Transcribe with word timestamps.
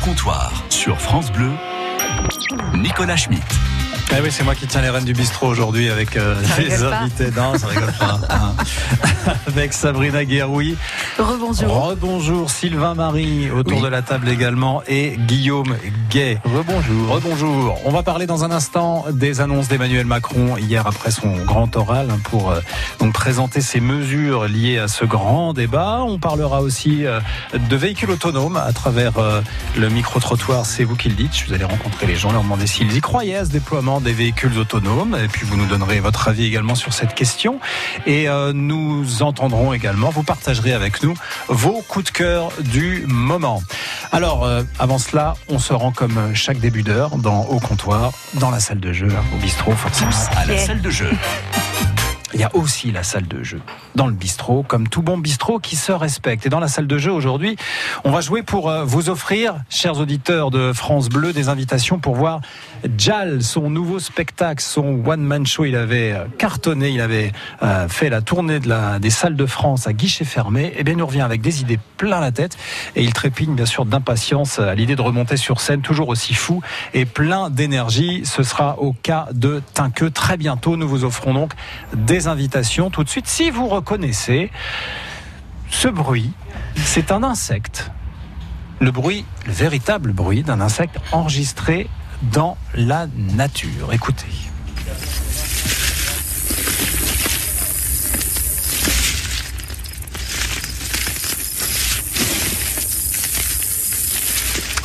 comptoir 0.00 0.64
sur 0.70 0.98
France 0.98 1.30
Bleu, 1.30 1.52
Nicolas 2.74 3.16
Schmitt. 3.16 3.69
Eh 4.12 4.20
oui, 4.22 4.28
c'est 4.30 4.42
moi 4.44 4.54
qui 4.56 4.66
tiens 4.66 4.82
les 4.82 4.90
rênes 4.90 5.04
du 5.04 5.12
bistrot 5.12 5.46
aujourd'hui 5.46 5.88
avec 5.88 6.16
euh, 6.16 6.34
les 6.58 6.82
invités. 6.82 7.30
Non, 7.36 7.56
ça 7.56 7.68
rigole 7.68 7.92
pas. 7.98 8.18
hein. 8.28 8.54
avec 9.46 9.72
Sabrina 9.72 10.24
Gueroui. 10.24 10.76
Rebonjour. 11.18 11.88
Rebonjour 11.90 12.50
Sylvain 12.50 12.94
Marie 12.94 13.50
autour 13.50 13.78
Oui. 13.78 13.84
de 13.84 13.88
la 13.88 14.02
table 14.02 14.28
également 14.28 14.82
et 14.88 15.16
Guillaume 15.16 15.76
Gay. 16.10 16.38
Rebonjour. 16.44 17.08
Rebonjour. 17.08 17.78
On 17.84 17.90
va 17.92 18.02
parler 18.02 18.26
dans 18.26 18.44
un 18.44 18.50
instant 18.50 19.04
des 19.12 19.40
annonces 19.40 19.68
d'Emmanuel 19.68 20.06
Macron 20.06 20.56
hier 20.56 20.86
après 20.86 21.10
son 21.10 21.32
grand 21.44 21.74
oral 21.76 22.08
hein, 22.10 22.18
pour 22.24 22.50
euh, 22.50 22.60
donc 22.98 23.12
présenter 23.12 23.60
ses 23.60 23.80
mesures 23.80 24.46
liées 24.48 24.78
à 24.78 24.88
ce 24.88 25.04
grand 25.04 25.52
débat. 25.52 26.00
On 26.02 26.18
parlera 26.18 26.62
aussi 26.62 27.06
euh, 27.06 27.20
de 27.54 27.76
véhicules 27.76 28.10
autonomes 28.10 28.56
à 28.56 28.72
travers 28.72 29.18
euh, 29.18 29.40
le 29.78 29.88
micro-trottoir. 29.88 30.66
C'est 30.66 30.84
vous 30.84 30.96
qui 30.96 31.08
le 31.10 31.14
dites. 31.14 31.44
Vous 31.46 31.52
allez 31.52 31.64
rencontrer 31.64 32.06
les 32.06 32.16
gens, 32.16 32.32
leur 32.32 32.42
demander 32.42 32.66
s'ils 32.66 32.96
y 32.96 33.00
croyaient 33.00 33.36
à 33.36 33.44
ce 33.44 33.50
déploiement 33.50 33.99
des 34.00 34.12
véhicules 34.12 34.58
autonomes. 34.58 35.16
Et 35.22 35.28
puis 35.28 35.46
vous 35.46 35.56
nous 35.56 35.66
donnerez 35.66 36.00
votre 36.00 36.28
avis 36.28 36.46
également 36.46 36.74
sur 36.74 36.92
cette 36.92 37.14
question. 37.14 37.60
Et 38.06 38.28
euh, 38.28 38.52
nous 38.52 39.22
entendrons 39.22 39.72
également, 39.72 40.10
vous 40.10 40.22
partagerez 40.22 40.72
avec 40.72 41.02
nous 41.02 41.14
vos 41.48 41.82
coups 41.82 42.06
de 42.06 42.10
cœur 42.10 42.52
du 42.60 43.04
moment. 43.06 43.62
Alors, 44.12 44.44
euh, 44.44 44.62
avant 44.78 44.98
cela, 44.98 45.34
on 45.48 45.58
se 45.58 45.72
rend 45.72 45.92
comme 45.92 46.34
chaque 46.34 46.58
début 46.58 46.82
d'heure 46.82 47.16
dans 47.16 47.44
au 47.44 47.60
comptoir, 47.60 48.12
dans 48.34 48.50
la 48.50 48.60
salle 48.60 48.80
de 48.80 48.92
jeu, 48.92 49.08
au 49.34 49.36
bistrot 49.38 49.72
forcément. 49.72 50.10
À 50.36 50.46
la 50.46 50.58
salle 50.58 50.80
de 50.80 50.90
jeu. 50.90 51.10
Il 52.32 52.40
y 52.40 52.44
a 52.44 52.54
aussi 52.54 52.92
la 52.92 53.02
salle 53.02 53.26
de 53.26 53.42
jeu 53.42 53.60
dans 53.96 54.06
le 54.06 54.12
bistrot, 54.12 54.62
comme 54.62 54.88
tout 54.88 55.02
bon 55.02 55.18
bistrot 55.18 55.58
qui 55.58 55.74
se 55.74 55.90
respecte. 55.90 56.46
Et 56.46 56.48
dans 56.48 56.60
la 56.60 56.68
salle 56.68 56.86
de 56.86 56.96
jeu 56.96 57.10
aujourd'hui, 57.10 57.56
on 58.04 58.12
va 58.12 58.20
jouer 58.20 58.42
pour 58.42 58.70
euh, 58.70 58.84
vous 58.84 59.10
offrir, 59.10 59.56
chers 59.68 59.98
auditeurs 59.98 60.52
de 60.52 60.72
France 60.72 61.08
Bleu, 61.08 61.32
des 61.32 61.48
invitations 61.48 61.98
pour 61.98 62.14
voir 62.14 62.40
Jal, 62.96 63.42
son 63.42 63.68
nouveau 63.68 63.98
spectacle, 63.98 64.62
son 64.62 65.02
one-man 65.04 65.44
show. 65.44 65.64
Il 65.64 65.74
avait 65.74 66.12
euh, 66.12 66.24
cartonné, 66.38 66.90
il 66.90 67.00
avait 67.00 67.32
euh, 67.64 67.88
fait 67.88 68.10
la 68.10 68.20
tournée 68.20 68.60
des 68.60 69.10
salles 69.10 69.36
de 69.36 69.46
France 69.46 69.88
à 69.88 69.92
guichet 69.92 70.24
fermé. 70.24 70.72
Et 70.76 70.84
bien, 70.84 70.94
il 70.94 70.98
nous 70.98 71.06
revient 71.06 71.22
avec 71.22 71.40
des 71.40 71.62
idées 71.62 71.80
plein 71.96 72.20
la 72.20 72.30
tête 72.30 72.56
et 72.94 73.02
il 73.02 73.12
trépigne 73.12 73.54
bien 73.54 73.66
sûr 73.66 73.84
d'impatience 73.84 74.60
à 74.60 74.74
l'idée 74.74 74.94
de 74.94 75.02
remonter 75.02 75.36
sur 75.36 75.60
scène, 75.60 75.82
toujours 75.82 76.08
aussi 76.08 76.34
fou 76.34 76.62
et 76.94 77.06
plein 77.06 77.50
d'énergie. 77.50 78.22
Ce 78.24 78.42
sera 78.42 78.78
au 78.78 78.92
cas 78.92 79.26
de 79.32 79.62
Tinqueux 79.74 80.10
très 80.10 80.36
bientôt. 80.36 80.76
Nous 80.76 80.88
vous 80.88 81.04
offrons 81.04 81.34
donc 81.34 81.52
des 81.94 82.19
invitations 82.28 82.90
tout 82.90 83.04
de 83.04 83.08
suite. 83.08 83.26
Si 83.26 83.50
vous 83.50 83.68
reconnaissez 83.68 84.50
ce 85.70 85.88
bruit, 85.88 86.32
c'est 86.76 87.12
un 87.12 87.22
insecte. 87.22 87.90
Le 88.80 88.90
bruit, 88.90 89.24
le 89.46 89.52
véritable 89.52 90.12
bruit 90.12 90.42
d'un 90.42 90.60
insecte 90.60 90.96
enregistré 91.12 91.88
dans 92.22 92.56
la 92.74 93.06
nature. 93.16 93.92
Écoutez. 93.92 94.26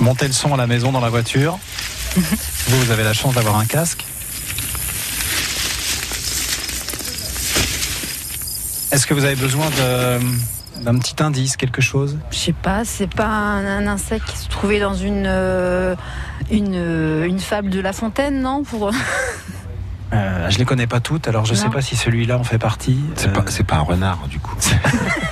Montez 0.02 0.28
le 0.28 0.34
son 0.34 0.54
à 0.54 0.58
la 0.58 0.68
maison 0.68 0.92
dans 0.92 1.00
la 1.00 1.10
voiture. 1.10 1.58
Vous, 2.16 2.78
vous 2.80 2.92
avez 2.92 3.04
la 3.04 3.14
chance 3.14 3.34
d'avoir 3.34 3.58
un 3.58 3.66
casque. 3.66 4.06
Est-ce 8.96 9.08
que 9.08 9.14
vous 9.14 9.26
avez 9.26 9.36
besoin 9.36 9.66
de- 9.72 10.82
d'un 10.86 10.98
petit 10.98 11.22
indice, 11.22 11.58
quelque 11.58 11.82
chose? 11.82 12.18
Je 12.32 12.38
sais 12.38 12.54
pas, 12.54 12.86
c'est 12.86 13.14
pas 13.14 13.26
un, 13.28 13.66
un 13.66 13.88
insecte 13.88 14.24
qui 14.26 14.38
se 14.38 14.48
trouvait 14.48 14.80
dans 14.80 14.94
une, 14.94 15.26
euh, 15.28 15.96
une, 16.50 16.76
euh, 16.76 17.26
une 17.28 17.40
fable 17.42 17.70
de 17.72 17.82
La 17.82 17.92
Fontaine, 17.92 18.42
non 18.42 18.64
pour... 18.64 18.92
Euh, 20.14 20.50
Je 20.50 20.58
les 20.60 20.64
connais 20.64 20.88
pas 20.88 21.02
toutes, 21.02 21.28
alors 21.28 21.44
je 21.44 21.52
ne 21.52 21.58
sais 21.58 21.68
pas 21.70 21.82
si 21.82 21.98
celui-là 21.98 22.38
en 22.38 22.46
fait 22.46 22.58
partie. 22.58 22.98
C'est 23.18 23.28
Euh, 23.28 23.32
pas, 23.34 23.44
c'est 23.50 23.66
pas 23.66 23.76
un 23.76 23.82
renard, 23.82 24.20
du 24.30 24.40
coup. 24.40 24.56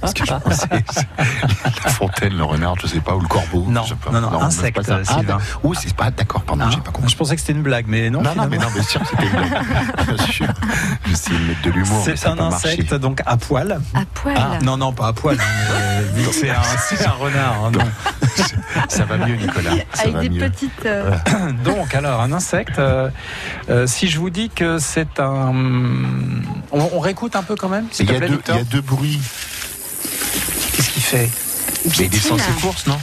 Parce 0.00 0.14
que 0.14 0.24
je 0.26 0.32
pensais, 0.32 0.66
c'est 0.90 1.06
la 1.84 1.90
fontaine, 1.90 2.36
le 2.36 2.44
renard, 2.44 2.74
je 2.80 2.86
sais 2.86 3.00
pas, 3.00 3.14
ou 3.14 3.20
le 3.20 3.28
corbeau. 3.28 3.64
Non, 3.68 3.82
je 3.84 3.88
sais 3.90 3.94
pas. 3.96 4.10
non, 4.12 4.20
non, 4.20 4.38
c'est 4.40 4.44
insecte, 4.46 4.76
pas 4.76 4.82
ça. 4.82 5.00
Ah, 5.08 5.38
c'est 5.74 5.94
pas, 5.94 6.10
d'accord, 6.10 6.42
pardon, 6.42 6.64
hein 6.64 6.70
j'ai 6.70 6.80
pas 6.80 6.90
compris. 6.90 7.10
Je 7.10 7.16
pensais 7.16 7.34
que 7.34 7.40
c'était 7.40 7.52
une 7.52 7.62
blague, 7.62 7.86
mais 7.88 8.10
non. 8.10 8.22
Non, 8.22 8.34
non, 8.36 8.46
mais 8.48 8.58
non, 8.58 8.66
mais 8.74 8.82
sûr, 8.82 9.00
c'était 9.08 9.24
une 9.24 9.30
blague. 9.32 10.06
Bien 10.16 10.26
sûr. 10.26 10.46
J'essayais 11.06 11.38
de 11.38 11.44
mettre 11.44 11.62
de 11.62 11.70
l'humour. 11.70 12.02
C'est 12.04 12.26
un 12.26 12.34
marché. 12.34 12.68
insecte 12.68 12.94
donc 12.94 13.22
à 13.26 13.36
poil. 13.36 13.80
À 13.94 14.00
poil. 14.14 14.34
Ah, 14.38 14.58
non, 14.62 14.76
non, 14.76 14.92
pas 14.92 15.08
à 15.08 15.12
poil. 15.12 15.36
hein, 15.38 15.44
euh, 15.72 16.02
c'est 16.32 16.50
un, 17.06 17.10
renard. 17.12 17.64
hein, 17.66 17.70
non. 17.72 17.84
Ça 18.88 19.04
va 19.04 19.16
mieux, 19.18 19.36
Nicolas. 19.36 19.70
Ça 19.94 20.02
Avec 20.02 20.14
va 20.14 20.20
des 20.22 20.28
mieux. 20.28 20.40
petites... 20.50 20.86
euh, 20.86 21.10
Donc, 21.64 21.94
alors, 21.94 22.20
un 22.20 22.32
insecte. 22.32 22.78
euh, 22.78 23.08
euh, 23.70 23.86
si 23.86 24.08
je 24.08 24.18
vous 24.18 24.30
dis 24.30 24.50
que 24.50 24.78
c'est 24.78 25.18
un. 25.20 25.52
On, 26.72 26.88
on 26.92 26.98
réécoute 27.00 27.36
un 27.36 27.42
peu 27.42 27.56
quand 27.56 27.68
même 27.68 27.86
Il 27.98 28.10
y 28.10 28.14
a 28.14 28.64
deux 28.64 28.80
bruits. 28.80 29.20
Qu'est-ce 30.74 30.90
qu'il 30.90 31.02
fait 31.02 31.30
Mais 31.84 31.90
il 32.04 32.10
descend 32.10 32.40
ses 32.40 32.52
courses, 32.60 32.86
non 32.86 32.98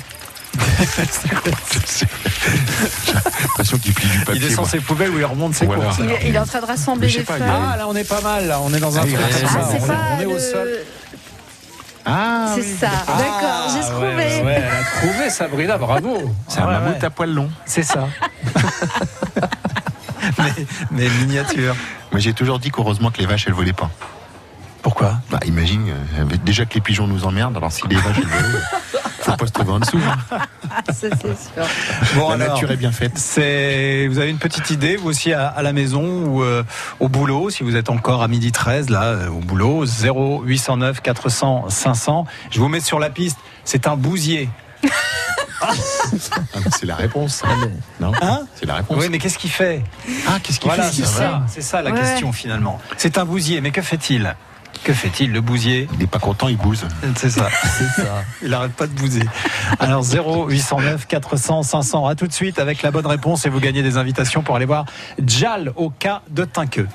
J'ai 0.55 0.63
l'impression 3.41 3.77
qu'il 3.79 3.93
plie 3.93 4.07
du 4.09 4.17
Il 4.17 4.25
papier. 4.25 4.39
descend 4.41 4.59
moi. 4.59 4.69
ses 4.69 4.79
poubelles 4.79 5.09
ou 5.11 5.19
il 5.19 5.25
remonte 5.25 5.55
ses 5.55 5.65
Voilà. 5.65 5.85
courses 5.85 5.97
il, 5.99 6.11
est, 6.11 6.29
il 6.29 6.35
est 6.35 6.39
en 6.39 6.45
train 6.45 6.61
de 6.61 6.65
rassembler 6.65 7.07
les 7.07 7.23
feuilles. 7.23 7.41
il 7.41 7.45
Ah, 7.49 7.75
là, 7.77 7.87
on 7.87 7.95
est 7.95 8.03
pas 8.07 8.21
mal. 8.21 8.47
Là, 8.47 8.59
on 8.61 8.73
est 8.73 8.79
dans 8.79 8.97
un 8.97 9.01
Ah, 9.01 9.05
il 9.07 9.13
truc 9.13 9.25
Ah, 9.25 9.29
c'est 9.71 9.81
On 9.81 9.85
est- 9.85 10.17
on 10.17 10.21
est 10.21 10.25
au 10.25 10.39
sol. 10.39 10.69
Ah, 12.05 12.51
C'est 12.55 12.61
oui. 12.61 12.75
ça, 12.81 12.89
d'accord, 13.07 13.69
j'ai 13.73 13.79
Ah, 13.81 13.89
trouvé. 13.89 14.07
Ouais, 14.07 14.15
ouais, 14.43 14.57
elle 14.57 14.65
a 14.65 14.83
trouvé 15.07 15.29
Sabrina, 15.29 15.77
bravo. 15.77 16.35
C'est 16.49 16.59
un 16.59 16.65
Ouais, 16.67 16.73
mammouth 16.73 16.97
ouais. 16.99 17.05
à 17.05 17.09
poil 17.09 17.33
long. 17.33 17.49
C'est 17.65 17.83
ça. 17.83 18.09
mais, 20.37 20.53
mais 20.91 21.09
miniature. 21.09 21.75
Moi, 22.11 22.19
j'ai 22.19 22.33
toujours 22.33 22.59
dit 22.59 22.71
qu'heureusement 22.71 23.09
que 23.09 23.19
les 23.19 23.25
vaches, 23.25 23.45
elles 23.47 23.53
volaient 23.53 23.71
pas. 23.73 23.89
Pourquoi 24.83 25.13
Bah, 25.31 25.39
imagine, 25.45 25.87
euh, 26.19 26.25
déjà 26.45 26.65
que 26.65 26.73
les 26.75 26.81
pigeons 26.81 27.07
nous 27.07 27.25
emmerdent, 27.25 27.55
alors 27.57 27.71
si 27.71 27.81
les 27.87 27.95
vaches, 27.95 28.17
volent, 28.19 28.59
faut 29.21 29.31
pas 29.31 29.47
se 29.47 29.51
trouver 29.53 29.71
en 29.71 29.79
dessous. 29.79 29.97
hein. 30.31 30.37
Ça, 30.87 31.07
c'est 31.09 31.17
sûr. 31.17 31.65
Bon, 32.15 32.29
La 32.29 32.35
alors, 32.35 32.55
nature 32.55 32.69
est 32.71 32.75
bien 32.77 32.91
faite. 32.91 33.13
C'est, 33.17 34.07
vous 34.09 34.19
avez 34.19 34.29
une 34.29 34.37
petite 34.39 34.69
idée, 34.71 34.97
vous 34.97 35.07
aussi 35.09 35.31
à, 35.31 35.47
à 35.47 35.61
la 35.61 35.71
maison 35.71 36.03
ou 36.03 36.43
euh, 36.43 36.63
au 36.99 37.07
boulot, 37.07 37.49
si 37.49 37.63
vous 37.63 37.77
êtes 37.77 37.89
encore 37.89 38.21
à 38.23 38.27
midi 38.27 38.51
13, 38.51 38.89
là, 38.89 39.03
euh, 39.03 39.29
au 39.29 39.39
boulot, 39.39 39.85
0809 39.85 41.01
400 41.01 41.65
500. 41.69 42.25
Je 42.51 42.59
vous 42.59 42.67
mets 42.67 42.81
sur 42.81 42.99
la 42.99 43.09
piste, 43.09 43.37
c'est 43.63 43.87
un 43.87 43.95
bousier. 43.95 44.49
Ah, 45.61 45.71
mais 46.55 46.61
c'est 46.77 46.85
la 46.85 46.95
réponse. 46.95 47.35
ça. 47.35 47.47
Non 48.01 48.11
Hein 48.21 48.41
C'est 48.55 48.65
la 48.65 48.75
réponse. 48.75 48.97
Oui, 48.99 49.07
mais 49.09 49.17
qu'est-ce 49.17 49.37
qu'il 49.37 49.49
fait 49.51 49.81
Ah, 50.27 50.39
qu'est-ce 50.43 50.59
qu'il 50.59 50.67
Voilà, 50.67 50.83
fait 50.91 51.01
c'est 51.03 51.05
ça, 51.07 51.43
c'est 51.47 51.61
ça 51.61 51.81
la 51.81 51.91
Ouais. 51.91 51.99
question 52.01 52.33
finalement. 52.33 52.81
C'est 52.97 53.17
un 53.17 53.23
bousier, 53.23 53.61
mais 53.61 53.71
que 53.71 53.81
fait-il? 53.81 54.35
Que 54.83 54.93
fait-il, 54.93 55.31
le 55.31 55.39
bousier? 55.39 55.87
Il 55.93 55.99
n'est 55.99 56.07
pas 56.07 56.19
content, 56.19 56.49
il 56.49 56.57
bouse. 56.57 56.85
C'est 57.15 57.29
ça, 57.29 57.47
c'est 57.63 58.01
ça. 58.01 58.23
Il 58.41 58.53
arrête 58.53 58.73
pas 58.73 58.87
de 58.87 58.91
bouser. 58.91 59.23
Alors 59.79 60.03
0809 60.03 61.07
400 61.07 61.63
500. 61.63 62.05
À 62.05 62.15
tout 62.15 62.27
de 62.27 62.33
suite 62.33 62.59
avec 62.59 62.81
la 62.81 62.91
bonne 62.91 63.07
réponse 63.07 63.45
et 63.45 63.49
vous 63.49 63.61
gagnez 63.61 63.81
des 63.81 63.97
invitations 63.97 64.41
pour 64.41 64.57
aller 64.57 64.65
voir 64.65 64.85
Jal 65.25 65.71
au 65.77 65.89
cas 65.89 66.21
de 66.29 66.43
Tinqueux. 66.43 66.87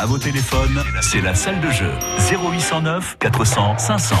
À 0.00 0.06
vos 0.06 0.18
téléphones, 0.18 0.82
c'est 1.00 1.20
la 1.20 1.34
salle 1.34 1.60
de 1.60 1.70
jeu. 1.70 1.90
0809 2.30 3.16
400 3.18 3.78
500. 3.78 4.16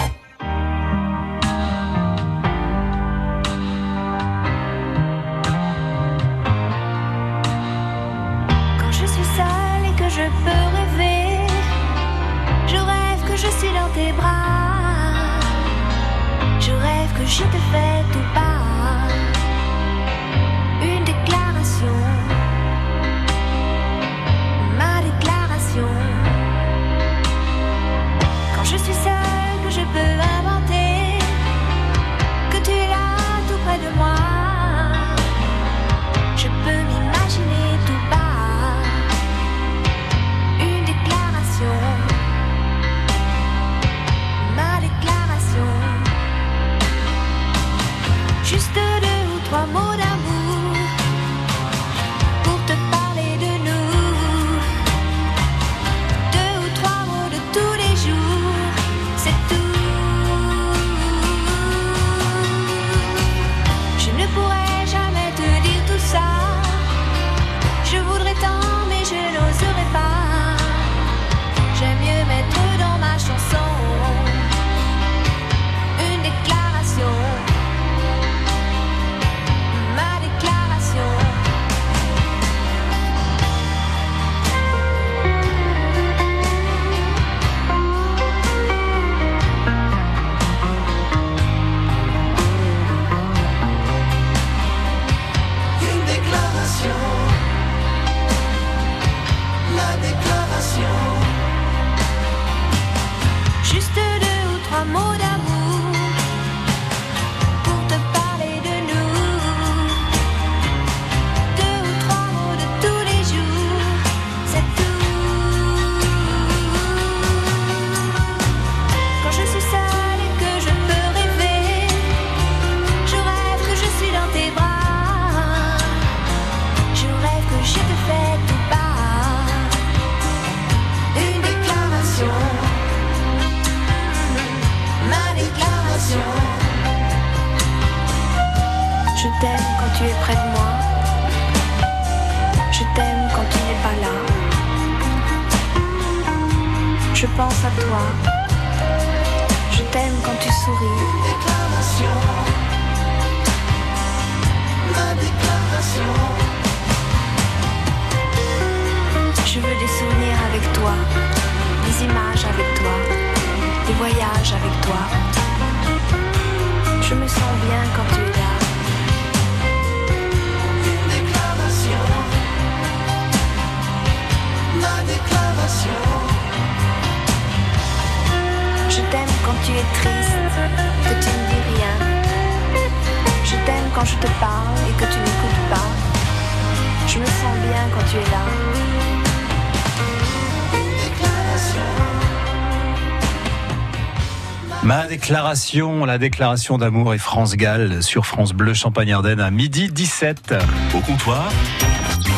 Déclaration, 195.24 196.04
la 196.04 196.18
déclaration 196.18 196.76
d'amour 196.76 197.14
et 197.14 197.18
France 197.18 197.56
Gall 197.56 198.02
sur 198.02 198.26
France 198.26 198.52
Bleu 198.52 198.74
Champagne-Ardenne 198.74 199.40
à 199.40 199.50
midi 199.50 199.88
17. 199.88 200.54
Au 200.94 200.98
comptoir, 200.98 201.50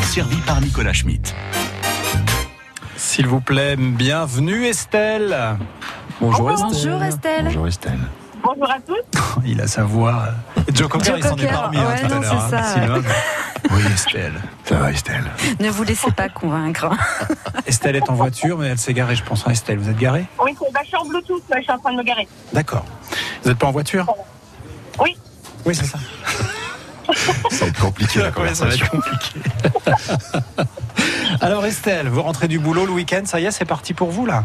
servi 0.04 0.36
par 0.36 0.60
Nicolas 0.60 0.92
Schmitt. 0.92 1.34
S'il 2.96 3.26
vous 3.26 3.40
plaît, 3.40 3.74
bienvenue 3.76 4.66
Estelle. 4.66 5.36
Bonjour 6.20 6.48
Bonjour 6.48 7.02
Estelle. 7.02 7.44
Bonjour 7.46 7.66
Estelle. 7.66 7.98
Bonjour 8.40 8.70
à 8.70 8.78
tous. 8.78 9.40
Il 9.44 9.60
a 9.60 9.66
sa 9.66 9.82
voix. 9.82 10.26
Joe 10.72 10.86
Cocker, 10.86 11.06
Joe 11.06 11.18
il 11.18 11.24
s'en 11.24 11.36
est 11.38 11.50
remis 11.50 11.78
hein, 11.78 11.88
ouais, 11.88 12.08
tout 12.08 12.14
à 12.14 12.86
l'heure. 12.86 13.02
Oui, 13.70 13.82
Estelle. 13.92 14.34
Ça 14.64 14.76
va 14.76 14.90
Estelle 14.90 15.24
Ne 15.60 15.68
vous 15.70 15.82
laissez 15.84 16.10
pas 16.12 16.28
convaincre. 16.28 16.88
Estelle 17.66 17.96
est 17.96 18.08
en 18.10 18.14
voiture, 18.14 18.58
mais 18.58 18.68
elle 18.68 18.78
s'est 18.78 18.94
garée, 18.94 19.14
je 19.16 19.24
pense. 19.24 19.46
hein, 19.46 19.50
Estelle, 19.50 19.78
vous 19.78 19.90
êtes 19.90 19.98
garée? 19.98 20.26
Oui, 20.42 20.54
c'est- 20.58 20.72
bah, 20.72 20.80
je 20.82 20.88
suis 20.88 20.96
en 20.96 21.04
Bluetooth, 21.06 21.42
là, 21.50 21.56
je 21.58 21.62
suis 21.62 21.72
en 21.72 21.78
train 21.78 21.92
de 21.92 21.96
me 21.98 22.02
garer. 22.02 22.28
D'accord. 22.52 22.84
Vous 23.42 23.48
n'êtes 23.50 23.58
pas 23.58 23.66
en 23.66 23.72
voiture? 23.72 24.06
Oui. 25.00 25.16
Oui, 25.64 25.74
c'est 25.74 25.84
ça. 25.86 25.98
Ça 27.50 27.64
va 27.64 27.66
être 27.68 27.80
compliqué 27.80 28.18
la 28.18 28.30
Ouais, 28.30 28.52
ça 28.52 28.64
va 28.66 28.70
conversation. 28.72 28.86
être 28.86 28.90
compliqué. 28.90 29.40
Alors 31.40 31.64
Estelle, 31.64 32.08
vous 32.08 32.20
rentrez 32.22 32.48
du 32.48 32.58
boulot 32.58 32.84
le 32.84 32.92
week-end, 32.92 33.22
ça 33.26 33.38
y 33.38 33.44
est, 33.46 33.50
c'est 33.52 33.64
parti 33.64 33.94
pour 33.94 34.10
vous 34.10 34.26
là? 34.26 34.42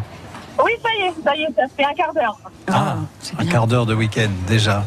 Oui, 0.64 0.72
ça 0.84 0.90
y 0.96 1.08
est, 1.08 1.14
ça 1.24 1.36
y 1.36 1.42
est, 1.44 1.48
ça 1.56 1.64
fait 1.76 1.84
un 1.86 1.94
quart 1.96 2.14
d'heure. 2.14 2.38
Ah, 2.72 2.98
un 3.40 3.46
quart 3.48 3.66
d'heure 3.66 3.86
de 3.88 3.96
week-end 3.96 4.30
déjà. 4.48 4.84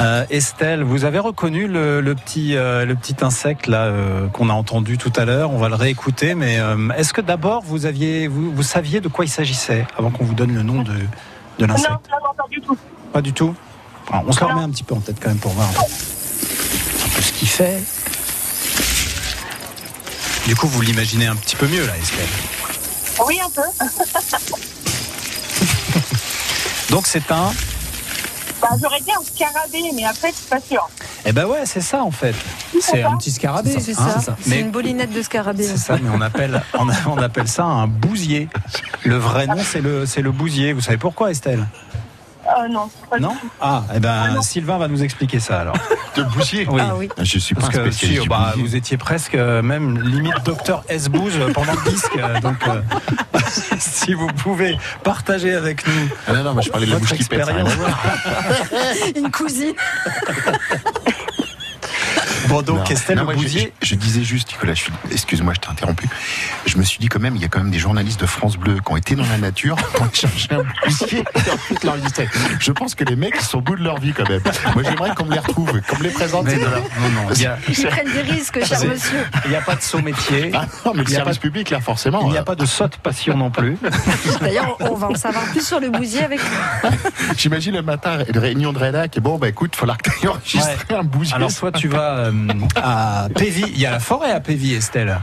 Euh, 0.00 0.24
Estelle, 0.30 0.82
vous 0.82 1.04
avez 1.04 1.18
reconnu 1.18 1.68
le, 1.68 2.00
le 2.00 2.14
petit, 2.14 2.56
euh, 2.56 2.86
le 2.86 2.94
petit 2.94 3.16
insecte 3.20 3.66
là 3.66 3.84
euh, 3.84 4.28
qu'on 4.28 4.48
a 4.48 4.54
entendu 4.54 4.96
tout 4.96 5.12
à 5.16 5.26
l'heure. 5.26 5.50
On 5.50 5.58
va 5.58 5.68
le 5.68 5.74
réécouter, 5.74 6.34
mais 6.34 6.58
est-ce 6.96 7.12
que 7.12 7.20
d'abord 7.20 7.62
vous 7.62 7.86
aviez, 7.86 8.26
vous, 8.26 8.52
vous 8.52 8.62
saviez 8.62 9.00
de 9.00 9.08
quoi 9.08 9.24
il 9.24 9.28
s'agissait 9.28 9.86
avant 9.98 10.10
qu'on 10.10 10.24
vous 10.24 10.34
donne 10.34 10.54
le 10.54 10.62
nom 10.62 10.82
de, 10.82 10.92
l'insecte? 11.66 11.90
non, 11.90 12.18
non, 12.24 12.34
pas 12.34 12.48
du 12.50 12.60
tout. 12.60 12.78
Pas 13.12 13.22
du 13.22 13.32
tout? 13.32 13.54
Alors, 14.10 14.24
on 14.26 14.32
se 14.32 14.40
le 14.40 14.46
remet 14.46 14.62
un 14.62 14.70
petit 14.70 14.84
peu 14.84 14.94
en 14.94 15.00
tête 15.00 15.16
quand 15.20 15.28
même 15.28 15.38
pour 15.38 15.52
voir 15.52 15.68
un 15.68 17.08
peu 17.14 17.22
ce 17.22 17.32
qu'il 17.32 17.48
fait. 17.48 17.82
Du 20.46 20.56
coup, 20.56 20.66
vous 20.66 20.80
l'imaginez 20.80 21.26
un 21.26 21.36
petit 21.36 21.56
peu 21.56 21.68
mieux 21.68 21.86
là, 21.86 21.96
Estelle. 21.98 22.26
Oui, 23.26 23.38
un 23.44 23.50
peu. 23.50 23.62
Donc 26.90 27.06
c'est 27.06 27.30
un. 27.30 27.52
Bah, 28.60 28.68
J'aurais 28.80 29.00
dit 29.00 29.10
un 29.18 29.22
scarabée, 29.22 29.90
mais 29.94 30.04
après, 30.04 30.30
je 30.30 30.36
suis 30.36 30.48
pas 30.48 30.60
sûre. 30.60 30.88
Eh 31.24 31.32
ben 31.32 31.46
ouais, 31.46 31.64
c'est 31.64 31.80
ça 31.80 32.02
en 32.02 32.10
fait. 32.10 32.34
C'est 32.80 33.02
un 33.02 33.16
petit 33.16 33.30
scarabée. 33.30 33.76
C'est 33.78 33.98
hein, 33.98 34.20
ça. 34.20 34.36
C'est 34.40 34.50
Mais 34.50 34.60
une 34.60 34.70
bolinette 34.70 35.12
de 35.12 35.22
scarabée. 35.22 35.64
C'est 35.64 35.76
ça, 35.76 35.96
mais 36.02 36.10
on 36.14 36.20
appelle, 36.20 36.62
on, 36.78 37.18
appelle 37.18 37.48
ça 37.48 37.64
un 37.64 37.86
bousier. 37.86 38.48
Le 39.04 39.16
vrai 39.16 39.46
nom, 39.46 39.58
c'est 39.62 39.80
le, 39.80 40.06
c'est 40.06 40.22
le 40.22 40.32
bousier. 40.32 40.72
Vous 40.72 40.80
savez 40.80 40.98
pourquoi, 40.98 41.30
Estelle? 41.30 41.66
Euh, 42.58 42.68
non, 42.68 42.90
pas 43.08 43.18
du 43.18 43.26
Ah, 43.60 43.84
eh 43.94 44.00
ben, 44.00 44.40
Sylvain 44.42 44.78
va 44.78 44.88
nous 44.88 45.02
expliquer 45.02 45.38
ça 45.40 45.60
alors. 45.60 45.76
De 46.16 46.22
bousier 46.24 46.66
Oui. 46.68 46.80
Ah 46.84 46.94
oui. 46.96 47.08
Je 47.22 47.38
suis 47.38 47.54
pas 47.54 47.60
Parce 47.62 47.74
un 47.76 47.78
que 47.84 47.90
spécialiste 47.92 48.18
si, 48.22 48.22
du 48.24 48.28
bah, 48.28 48.52
vous 48.56 48.74
étiez 48.74 48.96
presque 48.96 49.34
euh, 49.36 49.62
même 49.62 50.00
limite 50.02 50.34
docteur 50.44 50.82
S 50.88 51.08
Bouge 51.08 51.38
pendant 51.54 51.72
le 51.72 51.90
disque. 51.90 52.10
euh, 52.18 52.40
Donc, 52.40 52.56
euh, 52.66 52.80
si 53.78 54.14
vous 54.14 54.26
pouvez 54.28 54.76
partager 55.04 55.54
avec 55.54 55.86
nous 55.86 55.92
Ah 56.26 56.32
non, 56.32 56.42
non, 56.42 56.52
moi 56.54 56.62
je 56.62 56.70
parlais 56.70 56.86
de 56.86 56.90
la 56.92 56.98
votre 56.98 57.08
bouche 57.10 57.18
qui 57.18 57.24
pète. 57.28 57.48
voir. 57.48 58.02
Une 59.16 59.30
cousine. 59.30 59.74
Non. 62.50 63.24
Moi, 63.24 63.34
je- 63.34 63.42
bousier. 63.42 63.72
Je, 63.82 63.94
disais 63.94 64.22
juste, 64.22 64.50
Nicolas, 64.52 64.74
excuse-moi, 65.10 65.52
je 65.54 65.60
t'ai 65.60 65.68
interrompu. 65.68 66.08
Je 66.66 66.76
me 66.78 66.82
suis 66.82 66.98
dit 66.98 67.08
quand 67.08 67.20
même, 67.20 67.36
il 67.36 67.42
y 67.42 67.44
a 67.44 67.48
quand 67.48 67.60
même 67.60 67.70
des 67.70 67.78
journalistes 67.78 68.20
de 68.20 68.26
France 68.26 68.56
Bleu 68.56 68.74
qui 68.84 68.92
ont 68.92 68.96
été 68.96 69.14
dans 69.14 69.26
la 69.26 69.38
nature, 69.38 69.76
ont 70.00 70.08
cherché 70.12 70.48
un 70.52 70.64
bousier 70.86 71.20
et 71.46 71.50
ensuite 71.50 71.84
l'enregistrer. 71.84 72.28
Je 72.58 72.72
pense 72.72 72.94
que 72.94 73.04
les 73.04 73.16
mecs, 73.16 73.34
ils 73.38 73.44
sont 73.44 73.58
au 73.58 73.60
bout 73.60 73.76
de 73.76 73.82
leur 73.84 73.98
vie 73.98 74.12
quand 74.12 74.28
même. 74.28 74.40
Moi, 74.74 74.82
j'aimerais 74.84 75.14
qu'on 75.14 75.24
me 75.26 75.32
les 75.32 75.38
retrouve, 75.38 75.80
qu'on 75.82 75.98
me 75.98 76.02
les 76.04 76.10
présente. 76.10 76.46
Non, 76.46 76.52
non, 76.52 77.08
non, 77.10 77.28
il 77.34 77.38
n'y 77.38 77.46
a, 77.46 77.58
Ils 77.68 77.86
prennent 77.86 78.12
des 78.12 78.22
risques, 78.22 78.64
cher 78.64 78.84
monsieur. 78.84 79.18
il 79.46 79.52
y 79.52 79.56
a 79.56 79.60
pas 79.60 79.76
de 79.76 79.82
saut 79.82 80.00
métier. 80.02 80.50
Ah 80.54 80.66
non, 80.84 80.92
mais 80.94 81.02
le 81.02 81.08
Il 81.08 81.12
y 81.12 81.14
a 81.14 81.18
service 81.18 81.38
pas- 81.38 81.42
public, 81.42 81.70
là, 81.70 81.80
forcément. 81.80 82.22
Il 82.26 82.30
n'y 82.32 82.36
a 82.36 82.40
euh, 82.40 82.44
pas 82.44 82.54
de 82.56 82.66
saute 82.66 82.96
passion 82.98 83.36
non 83.36 83.50
plus. 83.50 83.76
D'ailleurs, 84.40 84.76
on 84.80 84.94
va 84.94 85.08
en 85.08 85.14
savoir 85.14 85.44
plus 85.44 85.64
sur 85.66 85.80
le 85.80 85.90
bousier 85.90 86.24
avec 86.24 86.40
J'imagine 87.36 87.74
le 87.74 87.82
matin, 87.82 88.18
une 88.32 88.38
réunion 88.38 88.72
de 88.72 88.78
rédac, 88.78 89.16
et 89.16 89.20
bon, 89.20 89.38
bah 89.38 89.48
écoute, 89.48 89.72
il 89.74 89.78
faut 89.78 89.86
enregistrer 90.28 90.94
un 90.96 91.04
bousier. 91.04 91.34
Alors, 91.34 91.50
soit 91.50 91.72
tu 91.72 91.88
vas 91.88 92.16
euh, 92.18 92.32
à 92.76 93.28
Pévy. 93.34 93.64
Il 93.68 93.80
y 93.80 93.86
a 93.86 93.90
la 93.90 94.00
forêt 94.00 94.32
à 94.32 94.40
Pévy, 94.40 94.74
Estelle. 94.74 95.18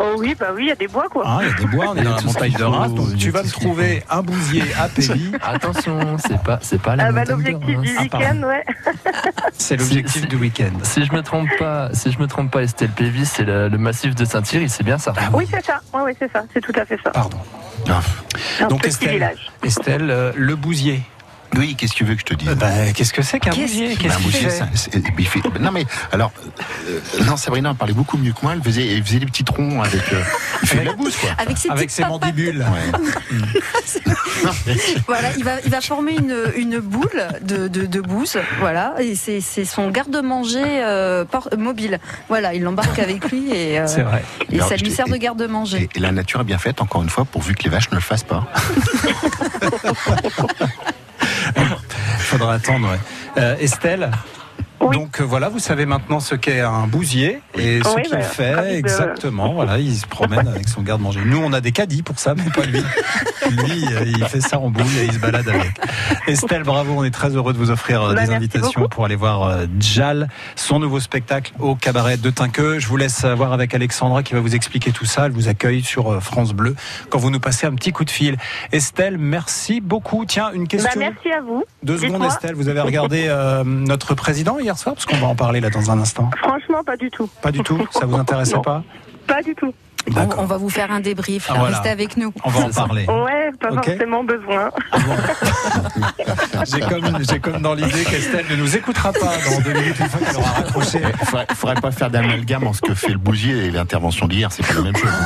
Oh 0.00 0.16
oui, 0.18 0.36
bah 0.38 0.48
oui, 0.54 0.64
il 0.64 0.68
y 0.68 0.70
a 0.70 0.74
des 0.76 0.86
bois, 0.86 1.06
quoi. 1.10 1.26
Hein, 1.26 1.38
il 1.42 1.48
y 1.48 1.50
a 1.50 1.54
des 1.54 1.64
bois, 1.64 1.86
on 1.88 1.96
est 1.96 2.02
dans 2.02 2.14
la 2.16 2.20
montagne 2.20 2.52
de 2.52 2.62
Reims. 2.62 2.92
Donc, 2.94 3.16
tu 3.16 3.30
vas 3.30 3.42
me 3.42 3.48
trouver 3.50 4.02
un 4.10 4.20
bousier 4.20 4.62
à 4.78 4.86
Pévy. 4.88 5.32
Attention, 5.42 6.18
c'est 6.18 6.38
pas, 6.42 6.58
c'est 6.60 6.80
pas 6.80 6.94
la 6.94 7.06
Ah 7.06 7.12
bah, 7.12 7.24
L'objectif 7.24 7.80
du. 7.80 7.96
Ah, 7.98 8.02
pardon. 8.10 8.26
week-end, 8.26 8.42
ouais. 8.48 8.64
C'est 9.56 9.76
l'objectif 9.76 10.22
Si- 10.22 10.28
du 10.28 10.36
week-end. 10.36 10.72
Si 10.82 11.04
je 11.04 11.12
me 11.12 11.22
trompe 11.22 11.48
pas, 11.58 11.88
si 11.94 12.12
je 12.12 12.18
me 12.18 12.26
trompe 12.26 12.50
pas, 12.50 12.62
Estelle 12.62 12.90
Pévis, 12.90 13.24
c'est 13.26 13.44
le, 13.44 13.68
le 13.68 13.78
massif 13.78 14.14
de 14.14 14.24
Saint-Thierry, 14.26 14.68
c'est 14.68 14.84
bien 14.84 14.98
ça. 14.98 15.12
Oui, 15.32 15.46
c'est 15.50 15.64
ça. 15.64 15.80
Oui, 15.94 16.00
oui, 16.04 16.12
c'est 16.18 16.30
ça. 16.32 16.44
C'est 16.52 16.60
tout 16.60 16.78
à 16.78 16.84
fait 16.84 16.98
ça. 17.02 17.10
Pardon. 17.10 17.38
Ah, 17.88 18.00
Un 18.60 18.66
Donc, 18.68 18.86
Estelle, 18.86 19.10
village. 19.10 19.50
Estelle 19.64 20.10
euh, 20.10 20.32
le 20.36 20.54
bousier. 20.54 21.02
Oui, 21.56 21.74
qu'est-ce 21.76 21.92
que 21.92 21.98
tu 21.98 22.04
veux 22.04 22.14
que 22.14 22.20
je 22.20 22.24
te 22.26 22.34
dise 22.34 22.48
Euh, 22.48 22.54
bah, 22.54 22.70
Qu'est-ce 22.94 23.12
que 23.12 23.22
c'est 23.22 23.40
qu'un 23.40 23.50
Qu'est-ce 23.50 23.72
bousier 23.72 23.96
Qu'est-ce 23.96 24.14
Un 24.14 24.18
qu'il 24.20 24.32
fait 24.32 24.50
c'est- 24.74 25.24
fait- 25.24 25.58
Non 25.60 25.70
mais 25.72 25.84
alors, 26.12 26.30
euh, 26.88 27.00
non 27.24 27.36
Sabrina 27.36 27.70
en 27.70 27.74
parlait 27.74 27.94
beaucoup 27.94 28.16
mieux 28.18 28.32
que 28.32 28.40
moi. 28.42 28.52
Elle 28.54 28.62
faisait, 28.62 28.86
elle 28.94 29.02
faisait 29.04 29.18
des 29.20 29.26
petits 29.26 29.44
troncs 29.44 29.84
avec. 29.84 30.12
euh, 30.12 30.22
il 30.62 30.68
fait 30.68 30.78
de 30.80 30.84
la 30.84 30.92
bouse 30.92 31.16
quoi. 31.16 31.30
avec 31.38 31.56
ses 31.58 31.70
Avec 31.70 31.90
ses 31.90 32.04
mandibules. 32.04 32.58
Ouais. 32.58 33.38
Voilà, 35.06 35.30
il 35.36 35.42
va, 35.44 35.52
il 35.64 35.70
va 35.70 35.80
former 35.80 36.14
une, 36.16 36.36
une 36.56 36.78
boule 36.78 37.26
de, 37.42 37.66
de, 37.68 37.86
de 37.86 38.00
bouse, 38.00 38.38
voilà, 38.60 38.94
et 39.00 39.14
c'est 39.16 39.40
c'est 39.40 39.64
son 39.64 39.90
garde-manger 39.90 40.62
euh, 40.64 41.24
mobile. 41.56 41.98
Voilà, 42.28 42.54
il 42.54 42.62
l'embarque 42.62 42.98
avec 43.00 43.30
lui 43.32 43.50
et, 43.52 43.80
euh, 43.80 43.86
C'est 43.88 44.02
vrai. 44.02 44.22
et 44.50 44.54
Alors, 44.56 44.68
ça 44.68 44.76
lui 44.76 44.90
sert 44.92 45.06
de 45.08 45.16
garde-manger. 45.16 45.88
Et, 45.94 45.98
et 45.98 46.00
la 46.00 46.12
nature 46.12 46.40
est 46.42 46.44
bien 46.44 46.58
faite 46.58 46.80
encore 46.80 47.02
une 47.02 47.10
fois 47.10 47.24
pourvu 47.24 47.54
que 47.56 47.64
les 47.64 47.70
vaches 47.70 47.90
ne 47.90 47.96
le 47.96 48.00
fassent 48.02 48.22
pas. 48.22 48.46
Faudra 52.28 52.52
attendre. 52.54 52.90
ouais. 52.90 52.98
Euh, 53.38 53.56
Estelle, 53.58 54.10
Oui. 54.80 54.94
Donc 54.96 55.20
euh, 55.20 55.24
voilà, 55.24 55.48
vous 55.48 55.58
savez 55.58 55.86
maintenant 55.86 56.20
ce 56.20 56.34
qu'est 56.34 56.60
un 56.60 56.86
bousier 56.86 57.40
et 57.54 57.80
ce 57.82 57.94
Oui, 57.96 58.02
qu'il 58.02 58.12
bah, 58.12 58.22
fait 58.22 58.54
de- 58.54 58.76
exactement. 58.76 59.52
Voilà, 59.54 59.78
il 59.78 59.94
se 59.96 60.06
promène 60.06 60.46
avec 60.46 60.68
son 60.68 60.82
garde-manger. 60.82 61.20
Nous, 61.24 61.38
on 61.38 61.52
a 61.52 61.60
des 61.60 61.72
caddies 61.72 62.02
pour 62.02 62.18
ça, 62.18 62.34
mais 62.34 62.44
pas 62.54 62.64
lui. 62.64 62.82
Lui, 63.50 63.86
euh, 63.94 64.04
il 64.04 64.22
fait 64.26 64.42
ça 64.42 64.58
en 64.58 64.68
boule 64.68 64.84
et 65.00 65.06
il 65.06 65.12
se 65.14 65.18
balade 65.18 65.48
avec. 65.48 65.72
Estelle, 66.26 66.64
bravo, 66.64 66.92
on 66.94 67.02
est 67.04 67.10
très 67.10 67.30
heureux 67.34 67.54
de 67.54 67.58
vous 67.58 67.70
offrir 67.70 68.02
euh, 68.02 68.14
Bah, 68.14 68.26
des 68.26 68.30
invitations 68.32 68.72
beaucoup. 68.82 68.88
pour 68.90 69.04
aller 69.06 69.16
voir 69.16 69.60
Jal, 69.80 70.28
son 70.54 70.78
nouveau 70.78 71.00
spectacle 71.00 71.52
au 71.58 71.74
cabaret 71.74 72.18
de 72.18 72.28
Tinqueux. 72.28 72.78
Je 72.78 72.86
vous 72.88 72.98
laisse 72.98 73.24
voir 73.24 73.54
avec 73.54 73.74
Alexandra 73.74 74.22
qui 74.22 74.34
va 74.34 74.40
vous 74.40 74.54
expliquer 74.54 74.92
tout 74.92 75.06
ça. 75.06 75.26
Elle 75.26 75.32
vous 75.32 75.48
accueille 75.48 75.82
sur 75.82 76.22
France 76.22 76.52
Bleu 76.52 76.76
quand 77.08 77.18
vous 77.18 77.30
nous 77.30 77.40
passez 77.40 77.66
un 77.66 77.74
petit 77.74 77.90
coup 77.92 78.04
de 78.04 78.10
fil. 78.10 78.36
Estelle, 78.72 79.16
merci 79.16 79.80
beaucoup. 79.80 80.26
Tiens, 80.26 80.50
une 80.52 80.62
Bah, 80.64 80.68
question. 80.68 80.90
merci 81.00 81.30
à 81.32 81.40
vous. 81.40 81.64
Deux 81.82 81.96
secondes. 81.96 82.24
Estelle. 82.24 82.54
Vous 82.54 82.68
avez 82.68 82.80
regardé 82.82 83.24
euh, 83.28 83.64
notre 83.64 84.14
président 84.14 84.58
hier 84.68 84.78
soir 84.78 84.94
Parce 84.94 85.06
qu'on 85.06 85.16
va 85.16 85.28
en 85.28 85.34
parler 85.34 85.60
là 85.60 85.70
dans 85.70 85.90
un 85.90 85.98
instant. 85.98 86.30
Franchement, 86.36 86.84
pas 86.84 86.96
du 86.96 87.10
tout. 87.10 87.28
Pas 87.40 87.50
du 87.50 87.60
tout? 87.60 87.86
Ça 87.90 88.04
vous 88.04 88.16
intéressait 88.16 88.58
pas? 88.64 88.82
Pas 89.26 89.42
du 89.42 89.54
tout. 89.54 89.72
On, 90.16 90.28
on 90.42 90.44
va 90.46 90.56
vous 90.56 90.70
faire 90.70 90.90
un 90.90 91.00
débrief. 91.00 91.46
Ah, 91.50 91.54
voilà. 91.58 91.76
Restez 91.76 91.90
avec 91.90 92.16
nous. 92.16 92.32
On 92.44 92.48
va 92.50 92.60
en 92.66 92.70
parler. 92.70 93.06
Ouais, 93.28 93.50
pas 93.60 93.70
forcément 93.82 94.24
besoin. 94.24 94.70
J'ai 96.70 96.80
comme, 96.80 97.18
j'ai 97.28 97.38
comme 97.40 97.62
dans 97.62 97.74
l'idée 97.74 98.04
qu'Estelle 98.04 98.44
ne 98.50 98.56
nous 98.56 98.76
écoutera 98.76 99.12
pas 99.12 99.36
dans 99.50 99.60
deux 99.62 99.72
minutes 99.72 99.98
une 99.98 100.08
fois 100.08 100.20
qu'elle 100.20 100.36
aura 100.36 100.50
raccroché. 100.50 101.00
Il 101.20 101.26
faudrait, 101.26 101.46
faudrait 101.54 101.74
pas 101.80 101.90
faire 101.90 102.10
d'amalgame 102.10 102.66
en 102.66 102.72
ce 102.72 102.80
que 102.80 102.94
fait 102.94 103.12
le 103.12 103.18
bousier 103.18 103.66
et 103.66 103.70
l'intervention 103.70 104.26
d'hier, 104.26 104.50
c'est 104.52 104.66
pas 104.66 104.74
la 104.74 104.82
même 104.82 104.96
chose. 104.96 105.10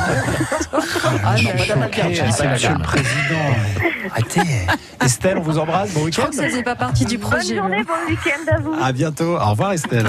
Ah, 1.24 1.36
je 1.36 1.48
Monsieur 1.48 1.74
le. 1.74 2.82
Président. 2.82 3.46
Estelle, 5.04 5.38
on 5.38 5.42
vous 5.42 5.58
embrasse. 5.58 5.92
Bon 5.92 6.00
Je 6.00 6.04
week-end. 6.06 6.22
crois 6.22 6.30
que 6.30 6.36
ça 6.36 6.44
faisait 6.48 6.62
pas 6.62 6.74
partie 6.74 7.04
du 7.04 7.18
Bonne 7.18 7.30
projet. 7.30 7.56
journée, 7.56 7.78
mais- 7.78 7.84
bon 7.84 7.92
week-end 8.08 8.54
à 8.56 8.60
vous. 8.60 8.74
À 8.82 8.92
bientôt. 8.92 9.36
Au 9.36 9.50
revoir 9.50 9.72
Estelle. 9.72 10.06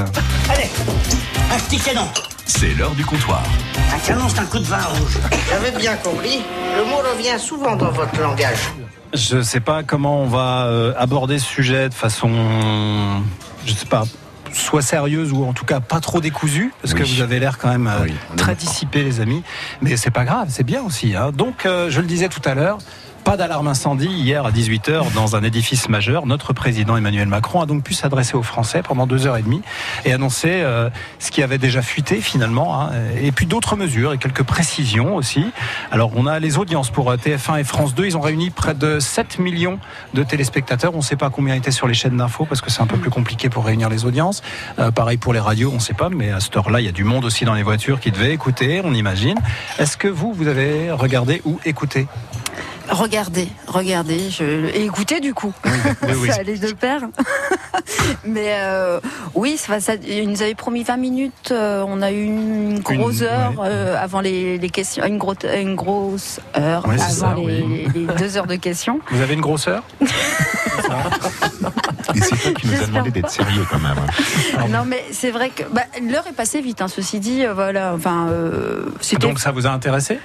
Allez, 0.50 0.70
un 1.54 1.60
petit 1.60 1.80
canon. 1.80 2.08
C'est 2.46 2.74
l'heure 2.78 2.92
du 2.92 3.06
comptoir. 3.06 3.44
Un 3.94 4.00
canon, 4.00 4.28
c'est 4.30 4.40
un 4.40 4.46
coup 4.46 4.60
de 4.60 4.66
vin 4.66 4.78
rouge. 4.82 5.18
J'avais 5.50 5.72
bien 5.78 5.96
compris. 5.96 6.42
Le 6.78 6.84
mot 6.86 6.98
revient 6.98 7.40
souvent 7.40 7.76
dans 7.76 7.92
votre 7.92 8.20
langage. 8.22 8.58
Je 9.14 9.42
sais 9.42 9.60
pas 9.60 9.84
comment 9.84 10.22
on 10.22 10.28
va 10.28 10.66
euh, 10.66 10.94
aborder 10.98 11.40
ce 11.40 11.46
sujet 11.46 11.88
de 11.90 11.94
façon, 11.94 12.32
je 13.66 13.74
sais 13.74 13.86
pas, 13.86 14.04
soit 14.54 14.82
sérieuse 14.82 15.32
ou 15.32 15.46
en 15.46 15.54
tout 15.54 15.66
cas 15.66 15.80
pas 15.80 16.00
trop 16.00 16.20
décousue, 16.20 16.74
parce 16.82 16.94
que 16.96 17.04
vous 17.04 17.22
avez 17.22 17.40
l'air 17.40 17.60
quand 17.60 17.70
même 17.70 17.88
euh, 17.88 18.04
Oui, 18.06 18.14
très 18.38 18.56
dissipé, 18.56 19.04
les 19.04 19.20
amis. 19.22 19.44
Mais 19.82 19.98
c'est 19.98 20.10
pas 20.12 20.26
grave, 20.26 20.48
c'est 20.50 20.64
bien 20.64 20.82
aussi. 20.82 21.16
hein. 21.16 21.32
Donc, 21.32 21.66
euh, 21.68 21.92
je 21.92 22.02
le 22.02 22.08
disais 22.08 22.28
tout 22.28 22.42
à 22.44 22.56
l'heure. 22.56 22.80
Pas 23.24 23.38
d'alarme 23.38 23.70
incendie 23.70 24.08
hier 24.08 24.46
à 24.46 24.52
18h 24.52 25.14
dans 25.14 25.38
un 25.38 25.44
édifice 25.44 25.88
majeur. 25.88 26.26
Notre 26.26 26.52
président 26.52 26.98
Emmanuel 26.98 27.28
Macron 27.30 27.62
a 27.62 27.66
donc 27.66 27.82
pu 27.82 27.94
s'adresser 27.94 28.36
aux 28.36 28.44
Français 28.44 28.82
pendant 28.84 29.08
deux 29.08 29.28
heures 29.28 29.38
et 29.38 29.42
demie 29.42 29.62
et 30.04 30.12
annoncer 30.12 30.50
euh, 30.52 30.90
ce 31.20 31.32
qui 31.32 31.42
avait 31.42 31.58
déjà 31.58 31.82
fuité 31.82 32.20
finalement, 32.20 32.82
hein, 32.82 32.92
et 33.22 33.32
puis 33.32 33.46
d'autres 33.46 33.78
mesures 33.78 34.12
et 34.12 34.18
quelques 34.18 34.44
précisions 34.44 35.16
aussi. 35.16 35.46
Alors 35.90 36.12
on 36.16 36.28
a 36.28 36.40
les 36.40 36.58
audiences 36.58 36.90
pour 36.90 37.12
euh, 37.12 37.16
TF1 37.16 37.62
et 37.62 37.64
France 37.64 37.96
2. 37.96 38.08
Ils 38.08 38.18
ont 38.18 38.22
réuni 38.22 38.50
près 38.50 38.74
de 38.74 39.00
7 39.00 39.40
millions 39.40 39.80
de 40.14 40.24
téléspectateurs. 40.24 40.94
On 40.94 40.98
ne 40.98 41.02
sait 41.02 41.16
pas 41.16 41.30
combien 41.30 41.56
étaient 41.56 41.72
sur 41.72 41.88
les 41.88 41.94
chaînes 41.94 42.18
d'infos 42.18 42.46
parce 42.46 42.60
que 42.60 42.70
c'est 42.70 42.82
un 42.82 42.88
peu 42.88 42.98
plus 42.98 43.10
compliqué 43.10 43.48
pour 43.48 43.64
réunir 43.64 43.88
les 43.88 44.04
audiences. 44.04 44.42
Euh, 44.80 44.92
pareil 44.92 45.18
pour 45.18 45.32
les 45.32 45.40
radios, 45.40 45.70
on 45.72 45.76
ne 45.76 45.80
sait 45.80 45.94
pas, 45.94 46.10
mais 46.10 46.32
à 46.32 46.42
cette 46.42 46.58
heure-là, 46.58 46.82
il 46.82 46.86
y 46.86 46.90
a 46.90 46.94
du 46.94 47.06
monde 47.06 47.24
aussi 47.24 47.46
dans 47.46 47.54
les 47.54 47.64
voitures 47.64 48.02
qui 48.02 48.12
devait 48.12 48.34
écouter, 48.34 48.82
on 48.84 48.94
imagine. 48.94 49.40
Est-ce 49.80 49.96
que 49.96 50.10
vous, 50.10 50.34
vous 50.34 50.50
avez 50.50 50.92
regardé 50.92 51.42
ou 51.46 51.58
écouté? 51.64 52.08
Regardez, 52.90 53.48
regardez, 53.68 54.30
je... 54.30 54.44
et 54.76 54.84
écoutez 54.86 55.20
du 55.22 55.34
coup. 55.34 55.54
oui, 55.66 55.72
oui. 56.18 56.28
ça 56.32 56.36
allait 56.42 56.58
de 56.58 56.74
pair. 56.74 57.02
Mais 58.26 58.56
euh, 58.60 59.00
oui, 59.36 59.56
ça, 59.58 59.80
ça- 59.80 59.96
ils 59.96 60.30
nous 60.30 60.42
avaient 60.42 60.54
promis 60.56 60.84
20 60.84 60.98
minutes. 60.98 61.50
euh, 61.52 61.84
on 61.88 62.02
a 62.02 62.12
eu 62.12 62.24
une 62.26 62.80
grosse 62.80 63.20
Une- 63.22 63.26
heure 63.28 63.52
ouais. 63.60 63.68
euh, 63.70 63.96
avant 64.02 64.20
les, 64.22 64.58
les 64.58 64.70
questions, 64.70 65.06
une, 65.06 65.18
grosse 65.18 65.38
une 65.56 65.76
grosse 65.76 66.40
heure 66.58 66.86
Ouais, 66.88 66.96
avant 67.02 67.10
ça, 67.10 67.36
les, 67.38 67.88
deux 68.20 68.38
heures 68.38 68.48
de 68.48 68.56
questions. 68.56 69.00
Vous 69.12 69.22
avez 69.22 69.34
une 69.34 69.42
grosseur 69.42 69.84
Et 72.16 72.20
c'est 72.22 72.36
toi 72.36 72.52
qui 72.52 72.68
nous 72.68 72.82
a 72.82 72.86
demandé 72.86 73.12
d'être 73.12 73.30
sérieux 73.30 73.66
quand 73.70 73.80
même. 73.80 73.96
hein. 73.98 74.68
Non, 74.70 74.84
mais 74.86 75.04
c'est 75.12 75.32
vrai 75.32 75.50
que 75.50 75.64
bah, 75.72 75.84
l'heure 76.02 76.28
est 76.28 76.34
passée 76.36 76.62
vite. 76.62 76.82
hein, 76.82 76.88
ceci 76.88 77.20
dit, 77.20 77.44
voilà. 77.54 77.94
Enfin, 77.96 78.28
c'était 79.02 79.26
Donc 79.26 79.40
ça 79.40 79.52
vous 79.52 79.66
a 79.68 79.70
intéressé? 79.72 80.20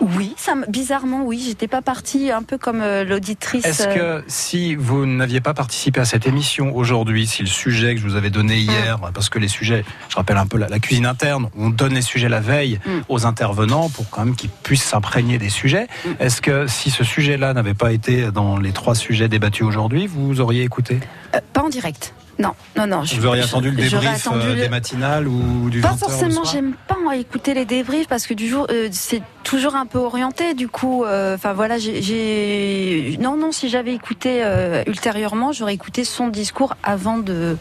Oui, 0.00 0.34
ça, 0.36 0.54
bizarrement, 0.68 1.24
oui. 1.24 1.42
J'étais 1.46 1.68
pas 1.68 1.82
partie 1.82 2.30
un 2.30 2.42
peu 2.42 2.58
comme 2.58 2.80
euh, 2.80 3.04
l'auditrice. 3.04 3.64
Est-ce 3.64 3.88
euh, 3.88 4.20
que 4.20 4.24
si 4.28 4.74
vous 4.74 5.06
n'aviez 5.06 5.40
pas 5.40 5.54
participé 5.54 6.00
à 6.00 6.04
cette 6.04 6.26
émission 6.26 6.74
aujourd'hui, 6.76 7.26
si 7.26 7.42
le 7.42 7.48
sujet 7.48 7.94
que 7.94 8.00
je 8.00 8.06
vous 8.06 8.16
avais 8.16 8.30
donné 8.30 8.58
hier, 8.58 8.98
parce 9.14 9.28
que 9.28 9.38
les 9.38 9.48
sujets, 9.48 9.84
je 10.08 10.16
rappelle 10.16 10.36
un 10.36 10.46
peu 10.46 10.58
la, 10.58 10.68
la 10.68 10.78
cuisine 10.78 11.06
interne, 11.06 11.48
on 11.56 11.70
donne 11.70 11.94
les 11.94 12.02
sujets 12.02 12.28
la 12.28 12.40
veille 12.40 12.78
Mm. 12.86 13.00
aux 13.08 13.26
intervenants 13.26 13.88
pour 13.88 14.08
quand 14.10 14.24
même 14.24 14.36
qu'ils 14.36 14.50
puissent 14.50 14.84
s'imprégner 14.84 15.38
des 15.38 15.48
sujets. 15.48 15.86
Mm. 16.04 16.08
Est-ce 16.20 16.40
que 16.42 16.66
si 16.66 16.90
ce 16.90 17.04
sujet-là 17.04 17.54
n'avait 17.54 17.74
pas 17.74 17.92
été 17.92 18.30
dans 18.30 18.58
les 18.58 18.72
trois 18.72 18.94
sujets 18.94 19.28
débattus 19.28 19.66
aujourd'hui, 19.66 20.06
vous 20.06 20.40
auriez 20.40 20.62
écouté? 20.62 21.00
Euh, 21.34 21.40
pas 21.52 21.62
en 21.62 21.68
direct. 21.68 22.14
Non, 22.38 22.50
non, 22.76 22.86
non. 22.86 23.04
je- 23.04 23.16
Vous 23.16 23.26
auriez 23.26 23.42
je- 23.42 23.46
attendu 23.48 23.70
le 23.70 23.76
débrief 23.76 24.26
attendu 24.26 24.46
euh, 24.48 24.54
des 24.56 24.68
matinales 24.68 25.28
ou 25.28 25.70
du 25.70 25.80
20 25.80 25.88
Pas 25.90 25.96
forcément, 25.96 26.42
j'aime 26.44 26.74
pas 26.88 26.96
écouter 27.16 27.54
les 27.54 27.64
débriefs 27.64 28.08
parce 28.08 28.26
que 28.26 28.34
du 28.34 28.48
jour, 28.48 28.66
euh, 28.70 28.88
c'est 28.90 29.22
toujours 29.44 29.76
un 29.76 29.86
peu 29.86 29.98
orienté. 29.98 30.54
Du 30.54 30.66
coup, 30.68 31.04
euh, 31.04 31.36
enfin 31.36 31.52
voilà, 31.52 31.78
j'ai- 31.78 33.16
non 33.20 33.36
non, 33.36 33.52
si 33.52 33.68
j'avais 33.68 33.94
écouté 33.94 34.42
euh, 34.42 34.82
ultérieurement, 34.88 35.52
j'aurais 35.52 35.74
écouté 35.74 36.02
son 36.04 36.26
discours 36.28 36.74
avant 36.82 37.18
de 37.18 37.56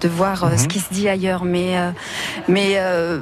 de 0.00 0.08
voir 0.08 0.42
euh, 0.44 0.56
ce 0.56 0.62
Mhm. 0.62 0.68
qui 0.68 0.80
se 0.80 0.92
dit 0.92 1.08
ailleurs. 1.08 1.44
Mais 1.44 1.78
euh, 1.78 1.90
mais 2.48 2.74
euh, 2.78 3.20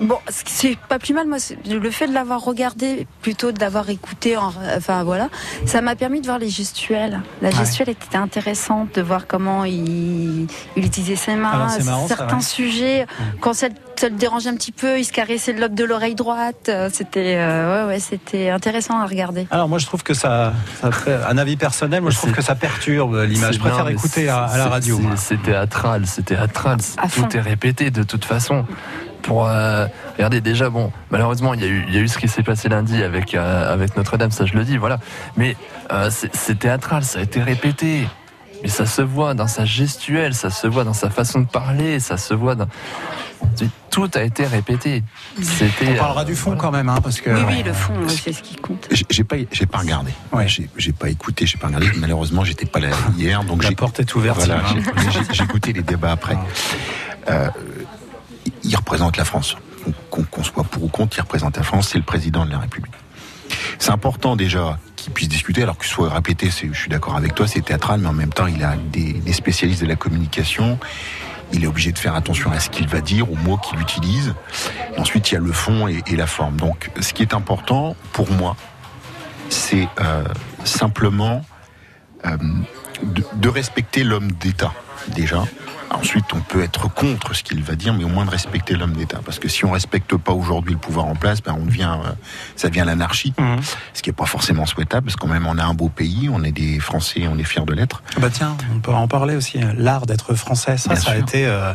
Bon, 0.00 0.18
c'est 0.28 0.78
pas 0.88 0.98
plus 1.00 1.12
mal. 1.12 1.26
Moi, 1.26 1.38
le 1.68 1.90
fait 1.90 2.06
de 2.06 2.14
l'avoir 2.14 2.40
regardé 2.42 3.06
plutôt 3.20 3.50
de 3.50 3.58
l'avoir 3.60 3.90
écouté, 3.90 4.36
en- 4.36 4.52
enfin 4.76 5.02
voilà, 5.02 5.28
ça 5.66 5.80
m'a 5.80 5.96
permis 5.96 6.20
de 6.20 6.26
voir 6.26 6.38
les 6.38 6.48
gestuels. 6.50 7.20
La 7.42 7.48
Ouais. 7.48 7.54
gestuelle 7.54 7.88
était 7.88 8.16
intéressante, 8.16 8.94
de 8.94 9.02
voir 9.02 9.26
comment 9.26 9.64
il, 9.64 10.46
il 10.76 10.84
utilisait 10.84 11.16
ses 11.16 11.34
mains, 11.34 11.50
marrant, 11.52 11.68
ça, 12.06 12.06
certains 12.14 12.36
ouais. 12.36 12.42
sujets. 12.42 13.06
Quand 13.40 13.54
ça, 13.54 13.68
ça 13.96 14.08
le 14.08 14.14
dérangeait 14.14 14.50
un 14.50 14.54
petit 14.54 14.70
peu, 14.70 15.00
il 15.00 15.04
se 15.04 15.12
caressait 15.12 15.52
le 15.52 15.60
lobe 15.60 15.74
de 15.74 15.84
l'oreille 15.84 16.14
droite. 16.14 16.68
Euh, 16.68 16.88
C'était, 16.92 17.34
euh, 17.36 17.86
ouais, 17.86 17.94
ouais, 17.94 17.98
c'était 18.00 18.50
intéressant 18.50 19.00
à 19.00 19.06
regarder. 19.06 19.48
Alors 19.50 19.68
moi 19.68 19.78
je 19.78 19.86
trouve 19.86 20.04
que 20.04 20.14
ça, 20.14 20.52
un 21.28 21.38
avis 21.38 21.56
personnel, 21.56 22.02
moi 22.02 22.10
je 22.12 22.16
trouve 22.18 22.32
que 22.32 22.42
ça 22.42 22.54
perturbe 22.54 23.16
l'image. 23.28 23.54
Je 23.54 23.58
préfère 23.60 23.84
non, 23.84 23.90
écouter 23.90 24.28
à, 24.28 24.44
à 24.44 24.58
la 24.58 24.68
radio. 24.68 25.00
c'est- 25.16 25.42
théâtral, 25.42 26.02
c'est 26.06 26.24
théâtral. 26.24 26.78
À. 26.98 27.08
Tout 27.08 27.36
est 27.36 27.40
répété 27.40 27.90
de 27.90 28.04
toute 28.04 28.24
façon. 28.24 28.64
Pour 29.28 29.46
euh, 29.46 29.86
regardez 30.16 30.40
déjà 30.40 30.70
bon, 30.70 30.90
malheureusement 31.10 31.52
il 31.52 31.60
y 31.60 31.64
a 31.64 31.66
eu 31.66 31.84
il 31.86 31.94
y 31.94 31.98
a 31.98 32.00
eu 32.00 32.08
ce 32.08 32.16
qui 32.16 32.28
s'est 32.28 32.42
passé 32.42 32.70
lundi 32.70 33.02
avec 33.02 33.34
euh, 33.34 33.70
avec 33.70 33.94
Notre-Dame, 33.94 34.30
ça 34.30 34.46
je 34.46 34.54
le 34.54 34.64
dis, 34.64 34.78
voilà. 34.78 35.00
Mais 35.36 35.54
euh, 35.92 36.08
c'est 36.10 36.58
théâtral, 36.58 37.04
ça 37.04 37.18
a 37.18 37.22
été 37.22 37.42
répété. 37.42 38.08
Mais 38.62 38.68
ça 38.70 38.86
se 38.86 39.02
voit 39.02 39.34
dans 39.34 39.46
sa 39.46 39.66
gestuelle, 39.66 40.34
ça 40.34 40.48
se 40.48 40.66
voit 40.66 40.82
dans 40.82 40.94
sa 40.94 41.10
façon 41.10 41.40
de 41.42 41.46
parler, 41.46 42.00
ça 42.00 42.16
se 42.16 42.32
voit 42.32 42.54
dans 42.54 42.66
tout 43.90 44.10
a 44.14 44.22
été 44.22 44.46
répété. 44.46 45.02
On 45.38 45.94
parlera 45.98 46.24
du 46.24 46.34
fond 46.34 46.56
quand 46.56 46.70
même, 46.72 46.88
hein, 46.88 46.98
parce 47.02 47.20
que 47.20 47.30
Oui, 47.30 47.42
oui, 47.48 47.62
le 47.64 47.72
fond, 47.72 47.94
c'est 48.08 48.32
ce 48.32 48.42
qui 48.42 48.56
compte. 48.56 48.88
J'ai 49.10 49.24
pas, 49.24 49.36
j'ai 49.52 49.66
pas 49.66 49.78
regardé. 49.78 50.10
Ouais. 50.32 50.46
J'ai 50.48 50.92
pas 50.92 51.08
écouté, 51.10 51.46
j'ai 51.46 51.58
pas 51.58 51.66
regardé. 51.66 51.88
Malheureusement, 51.98 52.44
j'étais 52.44 52.66
pas 52.66 52.80
là 52.80 52.88
hier, 53.16 53.44
donc 53.44 53.62
la 53.62 53.72
porte 53.72 54.00
est 54.00 54.14
ouverte. 54.14 54.38
Voilà, 54.38 54.62
j'ai- 55.32 55.42
écouté 55.44 55.72
les 55.72 55.82
débats 55.82 56.12
après. 56.12 56.36
Euh, 57.30 57.48
il 58.68 58.76
représente 58.76 59.16
la 59.16 59.24
France. 59.24 59.56
Qu'on 60.10 60.44
soit 60.44 60.64
pour 60.64 60.84
ou 60.84 60.88
contre, 60.88 61.16
il 61.16 61.22
représente 61.22 61.56
la 61.56 61.62
France, 61.62 61.88
c'est 61.88 61.98
le 61.98 62.04
président 62.04 62.44
de 62.44 62.50
la 62.50 62.58
République. 62.58 62.92
C'est 63.78 63.90
important 63.90 64.36
déjà 64.36 64.78
qu'il 64.96 65.12
puisse 65.12 65.28
discuter, 65.28 65.62
alors 65.62 65.78
que 65.78 65.86
ce 65.86 65.92
soit 65.92 66.12
répété, 66.12 66.50
je 66.50 66.78
suis 66.78 66.90
d'accord 66.90 67.16
avec 67.16 67.34
toi, 67.34 67.46
c'est 67.46 67.62
théâtral, 67.62 68.00
mais 68.00 68.08
en 68.08 68.12
même 68.12 68.32
temps, 68.32 68.46
il 68.46 68.62
a 68.62 68.76
des, 68.76 69.32
spécialistes 69.32 69.80
de 69.80 69.86
la 69.86 69.96
communication. 69.96 70.78
Il 71.52 71.64
est 71.64 71.66
obligé 71.66 71.92
de 71.92 71.98
faire 71.98 72.14
attention 72.14 72.52
à 72.52 72.60
ce 72.60 72.68
qu'il 72.68 72.88
va 72.88 73.00
dire, 73.00 73.32
aux 73.32 73.36
mots 73.36 73.56
qu'il 73.56 73.80
utilise. 73.80 74.34
Ensuite, 74.98 75.30
il 75.30 75.34
y 75.34 75.36
a 75.38 75.40
le 75.40 75.52
fond 75.52 75.88
et, 75.88 76.02
la 76.16 76.26
forme. 76.26 76.56
Donc, 76.56 76.90
ce 77.00 77.14
qui 77.14 77.22
est 77.22 77.32
important 77.32 77.96
pour 78.12 78.30
moi, 78.30 78.54
c'est 79.48 79.88
euh, 80.00 80.24
simplement 80.64 81.42
euh, 82.26 82.36
de 83.02 83.48
respecter 83.48 84.04
l'homme 84.04 84.30
d'État, 84.32 84.74
déjà. 85.14 85.42
Ensuite, 85.90 86.26
on 86.34 86.40
peut 86.40 86.62
être 86.62 86.92
contre 86.92 87.34
ce 87.34 87.42
qu'il 87.42 87.62
va 87.62 87.74
dire, 87.74 87.94
mais 87.94 88.04
au 88.04 88.08
moins 88.08 88.26
de 88.26 88.30
respecter 88.30 88.74
l'homme 88.74 88.92
d'État. 88.92 89.20
Parce 89.24 89.38
que 89.38 89.48
si 89.48 89.64
on 89.64 89.70
respecte 89.70 90.14
pas 90.16 90.32
aujourd'hui 90.32 90.74
le 90.74 90.78
pouvoir 90.78 91.06
en 91.06 91.14
place, 91.14 91.42
ben 91.42 91.56
on 91.58 91.64
devient, 91.64 91.96
euh, 92.04 92.10
ça 92.56 92.68
devient 92.68 92.84
l'anarchie, 92.84 93.32
Mhm. 93.38 93.56
ce 93.94 94.02
qui 94.02 94.10
est 94.10 94.12
pas 94.12 94.26
forcément 94.26 94.66
souhaitable, 94.66 95.06
parce 95.06 95.16
qu'on 95.16 95.28
même 95.28 95.46
on 95.46 95.56
a 95.56 95.64
un 95.64 95.72
beau 95.74 95.88
pays, 95.88 96.28
on 96.30 96.44
est 96.44 96.52
des 96.52 96.78
Français, 96.78 97.26
on 97.32 97.38
est 97.38 97.44
fiers 97.44 97.64
de 97.64 97.72
l'être. 97.72 98.02
Bah 98.18 98.28
tiens, 98.30 98.54
on 98.74 98.80
peut 98.80 98.92
en 98.92 99.08
parler 99.08 99.34
aussi. 99.34 99.58
L'art 99.76 100.04
d'être 100.04 100.34
français, 100.34 100.76
ça, 100.76 100.90
Bien 100.90 101.00
ça 101.00 101.10
a 101.12 101.16
été 101.16 101.46
euh, 101.46 101.72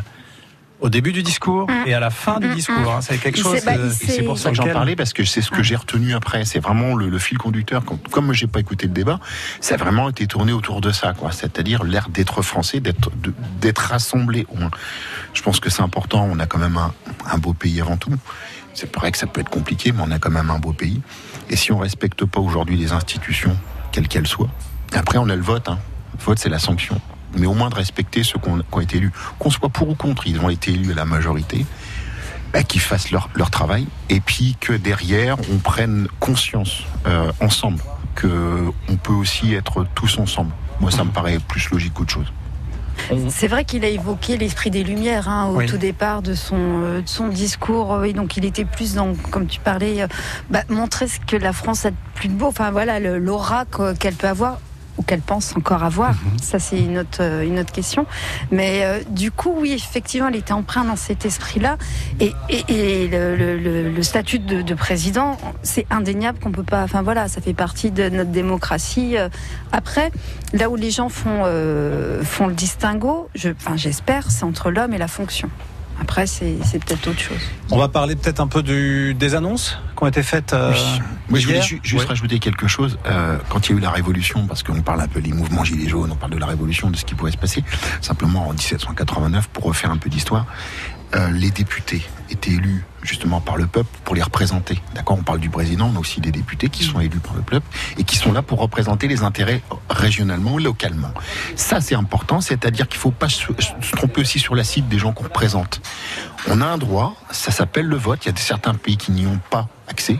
Au 0.83 0.89
début 0.89 1.13
du 1.13 1.23
discours 1.23 1.67
Mm. 1.69 1.87
et 1.87 1.93
à 1.93 1.99
la 2.01 2.09
fin 2.09 2.39
du 2.39 2.47
Mm, 2.49 2.53
discours. 2.55 2.75
mm. 2.75 2.87
hein. 2.97 3.01
C'est 3.01 3.17
quelque 3.17 3.39
chose. 3.39 3.63
bah, 3.65 3.71
euh, 3.77 3.89
c'est 3.89 4.21
pour 4.23 4.37
ça 4.37 4.49
que 4.49 4.55
j'en 4.55 4.67
parlais 4.67 4.95
parce 4.97 5.13
que 5.13 5.23
c'est 5.23 5.41
ce 5.41 5.49
que 5.49 5.63
j'ai 5.63 5.77
retenu 5.77 6.13
après. 6.13 6.43
C'est 6.43 6.59
vraiment 6.59 6.93
le, 6.93 7.07
le 7.09 7.19
fil 7.19 7.37
conducteur. 7.37 7.85
Quand- 7.85 7.97
comme 8.11 8.25
moi 8.25 8.33
j'ai 8.33 8.47
pas 8.47 8.59
écouté 8.59 8.87
le 8.87 8.93
débat, 8.93 9.19
ça 9.61 9.75
a 9.75 9.77
vraiment 9.77 10.09
été 10.09 10.27
tourné 10.27 10.51
autour 10.51 10.81
de 10.81 10.91
ça, 10.91 11.13
quoi. 11.13 11.31
C'est-à-dire 11.31 11.83
l'air 11.85 12.09
d'être 12.09 12.41
français, 12.41 12.81
d'être 12.81 13.09
d'être 13.61 13.79
rassemblé. 13.79 14.45
au 14.49 14.57
moins. 14.57 14.71
Je 15.33 15.41
pense 15.41 15.59
que 15.61 15.69
c'est 15.69 15.81
important. 15.81 16.27
On 16.29 16.37
a 16.39 16.45
quand 16.45 16.59
même 16.59 16.77
un, 16.77 16.93
un 17.31 17.37
beau 17.37 17.53
pays 17.53 17.79
avant 17.81 17.95
tout. 17.97 18.11
C'est 18.73 18.93
vrai 18.95 19.11
que 19.11 19.17
ça 19.17 19.25
peut 19.27 19.39
être 19.41 19.49
compliqué, 19.49 19.91
mais 19.93 20.01
on 20.05 20.11
a 20.11 20.19
quand 20.19 20.31
même 20.31 20.49
un 20.49 20.59
beau 20.59 20.73
pays. 20.73 21.01
Et 21.49 21.55
si 21.55 21.71
on 21.71 21.77
respecte 21.77 22.25
pas 22.25 22.41
aujourd'hui 22.41 22.75
les 22.75 22.91
institutions, 22.91 23.55
quelles 23.93 24.07
qu'elles 24.09 24.27
soient, 24.27 24.49
après 24.93 25.17
on 25.17 25.29
a 25.29 25.35
le 25.35 25.41
vote. 25.43 25.69
Hein. 25.69 25.79
Le 26.19 26.23
vote 26.25 26.39
c'est 26.39 26.49
la 26.49 26.59
sanction. 26.59 26.99
Mais 27.37 27.47
au 27.47 27.53
moins 27.53 27.69
de 27.69 27.75
respecter 27.75 28.23
ceux 28.23 28.39
qui 28.39 28.49
ont, 28.49 28.79
été 28.81 28.97
élus, 28.97 29.11
qu'on 29.39 29.49
soit 29.49 29.69
pour 29.69 29.89
ou 29.89 29.95
contre, 29.95 30.27
ils 30.27 30.39
ont 30.39 30.49
été 30.49 30.71
élus 30.71 30.91
à 30.91 30.95
la 30.95 31.05
majorité 31.05 31.65
bah, 32.53 32.63
qu'ils 32.63 32.81
fassent 32.81 33.11
leur, 33.11 33.29
leur 33.33 33.49
travail 33.49 33.87
et 34.09 34.19
puis 34.19 34.55
que 34.59 34.73
derrière 34.73 35.37
on 35.51 35.57
prenne 35.57 36.07
conscience 36.19 36.83
euh, 37.07 37.31
ensemble 37.41 37.79
que 38.15 38.71
on 38.89 38.95
peut 38.95 39.13
aussi 39.13 39.53
être 39.55 39.85
tous 39.95 40.19
ensemble. 40.19 40.51
Moi, 40.79 40.91
ça 40.91 41.03
me 41.03 41.09
paraît 41.11 41.39
plus 41.39 41.69
logique 41.71 41.93
qu'autre 41.93 42.11
chose. 42.13 42.31
C'est 43.29 43.47
vrai 43.47 43.65
qu'il 43.65 43.83
a 43.83 43.87
évoqué 43.87 44.37
l'esprit 44.37 44.69
des 44.69 44.83
Lumières 44.83 45.27
hein, 45.27 45.47
au 45.47 45.55
Oui. 45.57 45.65
tout 45.65 45.77
départ 45.79 46.21
de 46.21 46.35
son, 46.35 46.55
euh, 46.83 47.01
de 47.01 47.07
son 47.09 47.27
discours. 47.27 47.91
euh, 47.95 48.03
Et 48.03 48.13
donc 48.13 48.37
il 48.37 48.45
était 48.45 48.65
plus 48.65 48.93
dans, 48.93 49.15
comme 49.31 49.47
tu 49.47 49.59
parlais, 49.59 50.03
euh, 50.03 50.07
bah, 50.51 50.61
montrer 50.69 51.07
ce 51.07 51.19
que 51.19 51.35
la 51.35 51.53
France 51.53 51.85
a 51.85 51.91
de 51.91 51.95
plus 52.13 52.29
de 52.29 52.33
beau. 52.35 52.47
Enfin 52.47 52.69
voilà, 52.69 52.99
l'aura 52.99 53.65
que- 53.65 53.95
qu'elle 53.95 54.13
peut 54.13 54.27
avoir 54.27 54.59
ou 54.97 55.03
qu'elle 55.03 55.21
pense 55.21 55.55
encore 55.55 55.83
avoir. 55.83 56.11
Mhm. 56.13 56.39
Ça 56.41 56.59
c'est 56.59 56.79
une 56.79 56.97
autre, 56.99 57.17
euh, 57.21 57.43
une 57.45 57.59
autre 57.59 57.71
question. 57.71 58.05
Mais 58.51 58.81
euh, 58.85 58.99
du 59.09 59.31
coup, 59.31 59.53
oui, 59.57 59.73
effectivement, 59.73 60.27
elle 60.29 60.35
était 60.35 60.53
empreinte 60.53 60.87
dans 60.87 60.95
cet 60.95 61.25
esprit-là. 61.25 61.77
Et, 62.19 62.31
et, 62.49 62.63
et 63.03 63.07
le, 63.07 63.35
le- 63.35 63.57
le- 63.57 63.89
le 63.91 64.03
statut 64.03 64.39
de, 64.39 64.61
de 64.61 64.73
président, 64.75 65.37
c'est 65.63 65.85
indéniable 65.89 66.39
qu'on 66.39 66.51
peut 66.51 66.63
pas. 66.63 66.83
Enfin 66.83 67.01
voilà, 67.01 67.27
ça 67.27 67.41
fait 67.41 67.53
partie 67.53 67.91
de 67.91 68.09
notre 68.09 68.31
démocratie. 68.31 69.17
Euh, 69.17 69.29
Après, 69.71 70.11
là 70.53 70.69
où 70.69 70.75
les 70.75 70.91
gens 70.91 71.09
font, 71.09 71.43
euh, 71.45 72.23
font 72.23 72.47
le 72.47 72.53
distinguo, 72.53 73.29
je, 73.35 73.49
enfin, 73.49 73.75
j'espère, 73.77 74.29
c'est 74.31 74.43
entre 74.43 74.69
l'homme 74.71 74.93
et 74.93 74.97
la 74.99 75.07
fonction. 75.07 75.49
Après, 76.03 76.27
c'est 76.27 76.57
c'est 76.65 76.83
peut-être 76.83 77.07
autre 77.07 77.19
chose. 77.19 77.39
On 77.71 77.77
va 77.77 77.87
parler 77.87 78.15
peut-être 78.17 78.41
un 78.41 78.47
peu 78.47 78.61
du, 78.61 79.13
des 79.13 79.35
annonces 79.35 79.79
qui 79.97 80.03
ont 80.03 80.07
été 80.07 80.21
faites. 80.21 80.51
euh, 80.53 80.71
Oui. 80.73 80.99
Moi, 81.29 81.39
je 81.39 81.47
voulais 81.47 81.61
ju- 81.61 81.79
juste 81.81 82.07
rajouter 82.09 82.39
quelque 82.39 82.67
chose. 82.67 82.99
Euh, 83.05 83.37
quand 83.49 83.67
il 83.67 83.71
y 83.71 83.75
a 83.75 83.77
eu 83.77 83.81
la 83.81 83.89
Révolution, 83.89 84.45
parce 84.45 84.61
qu'on 84.63 84.81
parle 84.81 84.99
un 85.01 85.07
peu 85.07 85.21
des 85.21 85.31
mouvements 85.31 85.63
gilets 85.63 85.87
jaunes, 85.89 86.11
on 86.11 86.15
parle 86.15 86.33
de 86.33 86.37
la 86.37 86.45
Révolution, 86.47 86.89
de 86.91 86.97
ce 86.97 87.05
qui 87.05 87.15
pouvait 87.15 87.31
se 87.31 87.37
passer, 87.37 87.63
simplement 88.01 88.47
en 88.49 88.51
1789, 88.53 89.47
pour 89.47 89.63
refaire 89.63 89.91
un 89.91 89.97
peu 89.97 90.09
d'histoire, 90.09 90.45
euh, 91.15 91.29
les 91.31 91.51
députés 91.51 92.01
étaient 92.29 92.51
élus 92.51 92.83
justement 93.03 93.41
par 93.41 93.57
le 93.57 93.67
peuple 93.67 93.89
pour 94.03 94.15
les 94.15 94.21
représenter. 94.21 94.81
D'accord 94.95 95.17
On 95.19 95.23
parle 95.23 95.39
du 95.39 95.49
président, 95.49 95.89
mais 95.89 95.99
aussi 95.99 96.21
des 96.21 96.31
députés 96.31 96.69
qui 96.69 96.83
sont 96.83 96.99
élus 96.99 97.19
par 97.19 97.35
le 97.35 97.41
peuple 97.41 97.67
et 97.97 98.03
qui 98.03 98.15
sont 98.15 98.31
là 98.31 98.41
pour 98.41 98.59
représenter 98.59 99.07
les 99.07 99.23
intérêts 99.23 99.61
régionalement 99.89 100.53
ou 100.53 100.59
localement. 100.59 101.11
Ça, 101.55 101.81
c'est 101.81 101.95
important, 101.95 102.41
c'est-à-dire 102.41 102.87
qu'il 102.87 102.97
ne 102.97 103.01
faut 103.01 103.11
pas 103.11 103.29
se, 103.29 103.45
se 103.59 103.95
tromper 103.95 104.21
aussi 104.21 104.39
sur 104.39 104.55
la 104.55 104.63
cible 104.63 104.87
des 104.87 104.97
gens 104.97 105.11
qu'on 105.11 105.25
représente. 105.25 105.81
On 106.47 106.61
a 106.61 106.65
un 106.65 106.77
droit, 106.77 107.15
ça 107.31 107.51
s'appelle 107.51 107.85
le 107.85 107.97
vote. 107.97 108.25
Il 108.25 108.29
y 108.29 108.33
a 108.33 108.37
certains 108.37 108.73
pays 108.73 108.97
qui 108.97 109.11
n'y 109.11 109.27
ont 109.27 109.39
pas 109.49 109.67
accès. 109.87 110.19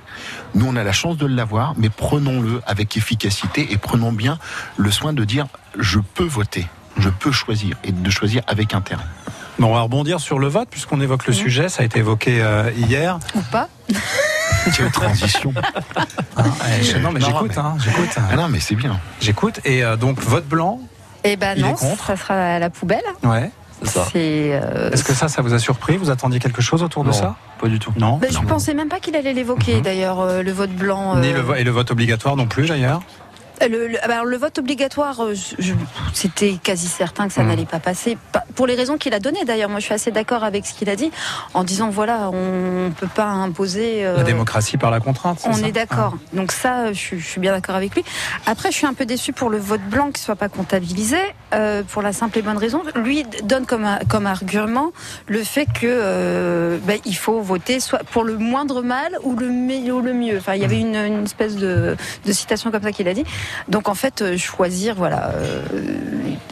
Nous, 0.53 0.65
on 0.65 0.75
a 0.75 0.83
la 0.83 0.91
chance 0.91 1.17
de 1.17 1.25
l'avoir, 1.25 1.73
mais 1.77 1.89
prenons-le 1.89 2.61
avec 2.65 2.95
efficacité 2.97 3.71
et 3.71 3.77
prenons 3.77 4.11
bien 4.11 4.37
le 4.77 4.91
soin 4.91 5.13
de 5.13 5.23
dire 5.23 5.47
je 5.79 5.99
peux 5.99 6.25
voter, 6.25 6.67
je 6.97 7.09
peux 7.09 7.31
choisir 7.31 7.75
et 7.83 7.91
de 7.91 8.09
choisir 8.09 8.43
avec 8.47 8.73
intérêt. 8.73 9.03
Bon, 9.59 9.67
on 9.69 9.73
va 9.75 9.81
rebondir 9.81 10.19
sur 10.19 10.39
le 10.39 10.47
vote 10.47 10.67
puisqu'on 10.69 10.99
évoque 11.01 11.27
le 11.27 11.33
sujet. 11.33 11.69
Ça 11.69 11.83
a 11.83 11.85
été 11.85 11.99
évoqué 11.99 12.41
euh, 12.41 12.71
hier. 12.75 13.19
Ou 13.35 13.41
pas 13.51 13.69
Quelle 14.75 14.91
transition 14.91 15.53
Hein, 16.35 16.43
et- 16.95 16.99
non, 16.99 17.11
mais 17.11 17.21
j'écoute. 17.21 17.51
mais- 17.55 17.57
hein, 17.59 17.75
j'écoute. 17.83 18.09
Ah 18.31 18.35
non, 18.35 18.47
mais 18.49 18.59
c'est 18.59 18.75
bien. 18.75 18.99
J'écoute. 19.21 19.59
Et 19.65 19.83
euh, 19.83 19.95
donc 19.95 20.19
vote 20.19 20.45
blanc. 20.47 20.79
Eh 21.23 21.35
ben 21.37 21.53
Il 21.55 21.63
est 21.63 21.67
non, 21.69 21.75
contre. 21.75 22.05
ça 22.07 22.17
sera 22.17 22.33
à 22.33 22.59
la 22.59 22.69
poubelle. 22.69 23.03
Ouais. 23.23 23.51
C'est 23.83 23.89
ça. 23.89 24.05
C'est. 24.11 24.49
euh, 24.53 24.89
Est-ce 24.91 25.03
que 25.03 25.13
ça, 25.13 25.27
ça 25.27 25.41
vous 25.41 25.53
a 25.53 25.59
surpris? 25.59 25.97
Vous 25.97 26.09
attendiez 26.09 26.39
quelque 26.39 26.61
chose 26.61 26.81
autour 26.83 27.03
de 27.03 27.11
ça? 27.11 27.35
Pas 27.59 27.67
du 27.67 27.79
tout. 27.79 27.93
Non? 27.97 28.17
ben, 28.17 28.31
je 28.31 28.39
pensais 28.39 28.73
même 28.73 28.89
pas 28.89 28.99
qu'il 28.99 29.15
allait 29.15 29.33
l'évoquer 29.33 29.75
Mhm. 29.75 29.81
d'ailleurs, 29.81 30.19
euh, 30.21 30.41
le 30.41 30.51
vote 30.51 30.71
blanc. 30.71 31.15
Ni 31.17 31.31
le 31.31 31.41
vo- 31.41 31.55
et 31.55 31.63
le 31.63 31.71
vote 31.71 31.91
obligatoire 31.91 32.35
non 32.35 32.47
plus 32.47 32.65
d'ailleurs? 32.67 33.01
Le, 33.61 33.87
le- 33.87 34.03
alors, 34.03 34.25
le 34.25 34.35
vote 34.37 34.57
obligatoire, 34.59 35.21
euh, 35.23 35.35
c'était 36.13 36.53
quasi 36.61 36.87
certain 36.87 37.27
que 37.27 37.33
ça 37.33 37.43
Mhm. 37.43 37.49
n'allait 37.49 37.65
pas 37.65 37.79
passer. 37.79 38.17
Pas- 38.31 38.43
Pour 38.55 38.67
les 38.67 38.75
raisons 38.75 38.97
qu'il 38.97 39.13
a 39.13 39.19
données 39.19 39.45
d'ailleurs. 39.45 39.69
Moi, 39.69 39.79
je 39.79 39.85
suis 39.85 39.93
assez 39.93 40.11
d'accord 40.11 40.43
avec 40.43 40.65
ce 40.65 40.73
qu'il 40.73 40.89
a 40.89 40.95
dit 40.95 41.11
en 41.53 41.63
disant 41.63 41.89
voilà, 41.89 42.29
on 42.31 42.91
peut 42.91 43.07
pas 43.07 43.25
imposer. 43.25 44.05
euh, 44.05 44.17
La 44.17 44.23
démocratie 44.23 44.77
par 44.77 44.91
la 44.91 44.99
contrainte. 44.99 45.39
on 45.45 45.53
ça 45.53 45.67
est 45.67 45.71
d'accord. 45.71 46.15
Donc 46.33 46.51
ça, 46.51 46.91
je, 46.93 46.97
suis- 46.99 47.19
je 47.19 47.25
suis 47.27 47.39
bien 47.39 47.51
d'accord 47.53 47.75
avec 47.75 47.95
lui. 47.95 48.03
Après, 48.45 48.69
je 48.71 48.75
suis 48.77 48.85
un 48.85 48.93
peu 48.93 49.05
déçue 49.05 49.33
pour 49.33 49.49
le 49.49 49.57
vote 49.57 49.81
blanc 49.81 50.11
qui 50.11 50.21
soit 50.21 50.35
pas 50.35 50.49
comptabilisé, 50.49 51.17
euh, 51.53 51.83
pour 51.83 52.01
la 52.01 52.13
simple 52.13 52.37
et 52.39 52.41
bonne 52.41 52.57
raison. 52.57 52.81
Lui 52.95 53.23
donne 53.43 53.65
comme, 53.65 53.87
comme 54.09 54.25
argument 54.27 54.91
le 55.27 55.43
fait 55.43 55.65
que 55.65 55.85
euh, 55.85 56.77
ben, 56.83 56.99
il 57.05 57.15
faut 57.15 57.39
voter 57.41 57.79
soit 57.79 58.03
pour 58.11 58.23
le 58.23 58.37
moindre 58.37 58.81
mal 58.81 59.17
ou 59.23 59.35
le, 59.35 59.47
ou 59.91 60.01
le 60.01 60.13
mieux. 60.13 60.37
Enfin, 60.37 60.53
il 60.55 60.61
y 60.61 60.65
avait 60.65 60.79
une, 60.79 60.95
une 60.95 61.23
espèce 61.23 61.55
de, 61.55 61.95
de 62.25 62.31
citation 62.31 62.69
comme 62.71 62.83
ça 62.83 62.91
qu'il 62.91 63.07
a 63.07 63.13
dit. 63.13 63.23
Donc 63.67 63.89
en 63.89 63.95
fait, 63.95 64.21
euh, 64.21 64.37
choisir 64.37 64.95
voilà 64.95 65.31
euh, 65.35 65.61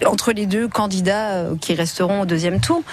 entre 0.06 0.32
les 0.32 0.46
deux 0.46 0.68
candidats 0.68 1.32
euh, 1.32 1.56
qui 1.60 1.74
resteront 1.74 2.22
au 2.22 2.26
deuxième 2.26 2.60
tour. 2.60 2.84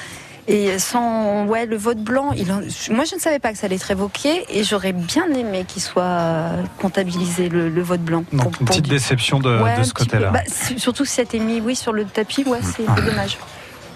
Et 0.50 0.78
sans 0.78 1.44
ouais 1.44 1.66
le 1.66 1.76
vote 1.76 1.98
blanc, 1.98 2.32
il 2.34 2.46
moi 2.94 3.04
je 3.04 3.14
ne 3.14 3.20
savais 3.20 3.38
pas 3.38 3.52
que 3.52 3.58
ça 3.58 3.66
allait 3.66 3.76
être 3.76 3.90
évoqué 3.90 4.46
et 4.48 4.64
j'aurais 4.64 4.94
bien 4.94 5.26
aimé 5.34 5.66
qu'il 5.68 5.82
soit 5.82 6.46
comptabilisé 6.80 7.50
le, 7.50 7.68
le 7.68 7.82
vote 7.82 8.00
blanc. 8.00 8.24
Donc 8.32 8.40
Pour- 8.44 8.46
une 8.52 8.56
pour 8.56 8.66
petite 8.68 8.88
déception 8.88 9.40
de, 9.40 9.60
Ouais, 9.62 9.76
de 9.76 9.80
un 9.80 9.84
ce 9.84 9.92
côté-là. 9.92 10.30
Bah, 10.30 10.40
surtout 10.78 11.04
si 11.04 11.16
ça 11.16 11.20
a 11.20 11.24
été 11.24 11.38
mis 11.38 11.60
oui 11.60 11.76
sur 11.76 11.92
le 11.92 12.06
tapis, 12.06 12.44
ouais 12.44 12.60
c'est 12.62 12.86
dommage. 13.04 13.36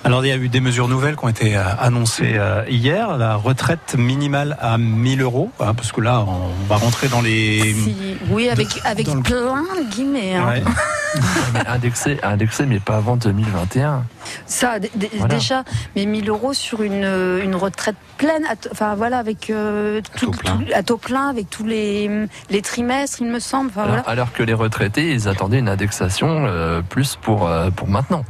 Alors 0.04 0.24
il 0.24 0.28
y 0.28 0.32
a 0.32 0.36
eu 0.36 0.48
des 0.48 0.60
mesures 0.60 0.88
nouvelles 0.88 1.14
qui 1.16 1.24
ont 1.24 1.28
été 1.28 1.56
euh, 1.56 1.62
annoncées 1.78 2.32
euh, 2.34 2.64
hier. 2.68 3.16
La 3.18 3.36
retraite 3.36 3.94
minimale 3.96 4.56
à 4.60 4.76
1000 4.76 5.22
euros, 5.22 5.50
hein, 5.60 5.74
parce 5.74 5.92
que 5.92 6.00
là 6.00 6.24
on 6.26 6.66
va 6.68 6.76
rentrer 6.76 7.06
dans 7.08 7.20
les. 7.20 7.72
Si- 7.72 8.16
oui 8.30 8.48
avec 8.48 8.68
avec 8.84 9.06
dans 9.06 9.14
le- 9.14 9.22
plein 9.22 9.62
de 9.62 9.88
guillemets. 9.94 10.34
hein. 10.34 10.46
Ouais. 10.48 10.62
Mais 11.54 11.66
indexé, 11.68 12.18
indexé, 12.22 12.64
mais 12.64 12.80
pas 12.80 12.96
avant 12.96 13.16
2021. 13.16 14.02
Ça, 14.46 14.78
d- 14.78 14.90
d- 14.94 15.10
Voilà. 15.18 15.34
déjà, 15.34 15.62
mais 15.94 16.06
1000 16.06 16.26
euros 16.30 16.54
sur 16.54 16.80
une, 16.82 17.04
euh, 17.04 17.44
une 17.44 17.54
retraite 17.54 17.96
pleine, 18.16 18.44
enfin 18.70 18.94
voilà, 18.94 19.18
avec 19.18 19.50
euh, 19.50 20.00
tout, 20.16 20.30
taux 20.30 20.38
plein. 20.38 20.56
tout- 20.56 20.64
à 20.74 20.82
taux 20.82 20.96
plein, 20.96 21.28
avec 21.28 21.50
tous 21.50 21.66
les, 21.66 22.10
les 22.48 22.62
trimestres, 22.62 23.18
il 23.20 23.26
me 23.26 23.40
semble. 23.40 23.70
Alors, 23.76 23.88
voilà. 23.88 24.02
alors 24.06 24.32
que 24.32 24.42
les 24.42 24.54
retraités, 24.54 25.12
ils 25.12 25.28
attendaient 25.28 25.58
une 25.58 25.68
indexation 25.68 26.46
euh, 26.46 26.80
plus 26.80 27.16
pour, 27.20 27.46
euh, 27.46 27.68
pour 27.70 27.88
maintenant. 27.88 28.24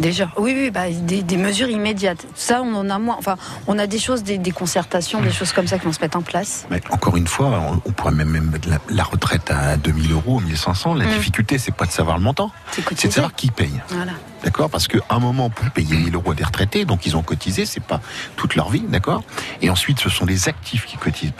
Déjà, 0.00 0.30
oui, 0.38 0.54
oui, 0.56 0.70
bah, 0.70 0.90
des, 0.90 1.22
des 1.22 1.36
mesures 1.36 1.68
immédiates. 1.68 2.26
Ça, 2.34 2.62
on 2.62 2.74
en 2.74 2.88
a 2.90 2.98
moins. 2.98 3.16
Enfin, 3.18 3.36
on 3.66 3.78
a 3.78 3.86
des 3.86 3.98
choses, 3.98 4.22
des, 4.22 4.38
des 4.38 4.50
concertations, 4.50 5.20
des 5.20 5.30
choses 5.30 5.52
comme 5.52 5.66
ça 5.66 5.78
qui 5.78 5.84
vont 5.84 5.92
se 5.92 6.00
mettre 6.00 6.16
en 6.16 6.22
place. 6.22 6.66
Mais 6.70 6.80
encore 6.90 7.16
une 7.18 7.26
fois, 7.26 7.48
on, 7.48 7.82
on 7.84 7.92
pourrait 7.92 8.12
même, 8.12 8.30
même 8.30 8.50
mettre 8.50 8.68
la, 8.68 8.78
la 8.88 9.02
retraite 9.04 9.50
à 9.50 9.76
2000 9.76 10.12
euros, 10.12 10.40
1500. 10.40 10.94
La 10.94 11.04
Mm. 11.04 11.10
difficulté, 11.10 11.58
c'est 11.58 11.74
pas 11.74 11.84
de 11.86 11.92
savoir 11.92 12.16
le 12.16 12.22
montant, 12.24 12.50
C'est 12.96 13.08
de 13.08 13.12
savoir 13.12 13.34
qui 13.34 13.50
paye. 13.50 13.78
Voilà. 13.90 14.12
D'accord? 14.42 14.70
Parce 14.70 14.88
qu'à 14.88 15.00
un 15.10 15.18
moment, 15.18 15.50
pour 15.50 15.68
payer 15.70 15.94
1000 15.96 16.14
euros 16.14 16.32
des 16.32 16.44
retraités, 16.44 16.86
donc 16.86 17.04
ils 17.04 17.14
ont 17.14 17.22
cotisé, 17.22 17.66
c'est 17.66 17.82
pas 17.82 18.00
toute 18.36 18.54
leur 18.54 18.70
vie, 18.70 18.84
d'accord? 18.88 19.22
Et 19.60 19.68
ensuite, 19.68 20.00
ce 20.00 20.08
sont 20.08 20.24
les 20.24 20.48
actifs 20.48 20.86
qui 20.86 20.96
cotisent. 20.96 21.32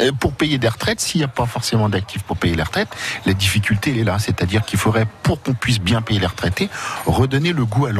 Euh, 0.00 0.10
pour 0.18 0.32
payer 0.32 0.58
des 0.58 0.66
retraites, 0.68 1.00
s'il 1.00 1.20
n'y 1.20 1.24
a 1.24 1.28
pas 1.28 1.46
forcément 1.46 1.88
d'actifs 1.88 2.24
pour 2.24 2.36
payer 2.36 2.56
les 2.56 2.62
retraites, 2.64 2.88
la 3.24 3.34
difficulté, 3.34 3.92
elle 3.92 3.98
est 4.00 4.04
là. 4.04 4.18
C'est-à-dire 4.18 4.64
qu'il 4.64 4.80
faudrait, 4.80 5.06
pour 5.22 5.40
qu'on 5.40 5.54
puisse 5.54 5.78
bien 5.78 6.02
payer 6.02 6.18
les 6.18 6.26
retraités, 6.26 6.68
redonner 7.06 7.52
le 7.52 7.64
goût 7.64 7.86
à 7.86 7.90
l'emploi. 7.92 7.99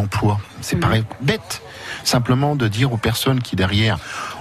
C'est 0.61 0.77
Mhm. 0.77 0.81
pareil, 0.83 1.05
bête. 1.21 1.63
Simplement 2.05 2.57
de 2.57 2.69
dire 2.69 2.93
aux 2.93 2.97
personnes 2.97 3.41
qui, 3.43 3.57
derrière, 3.57 3.99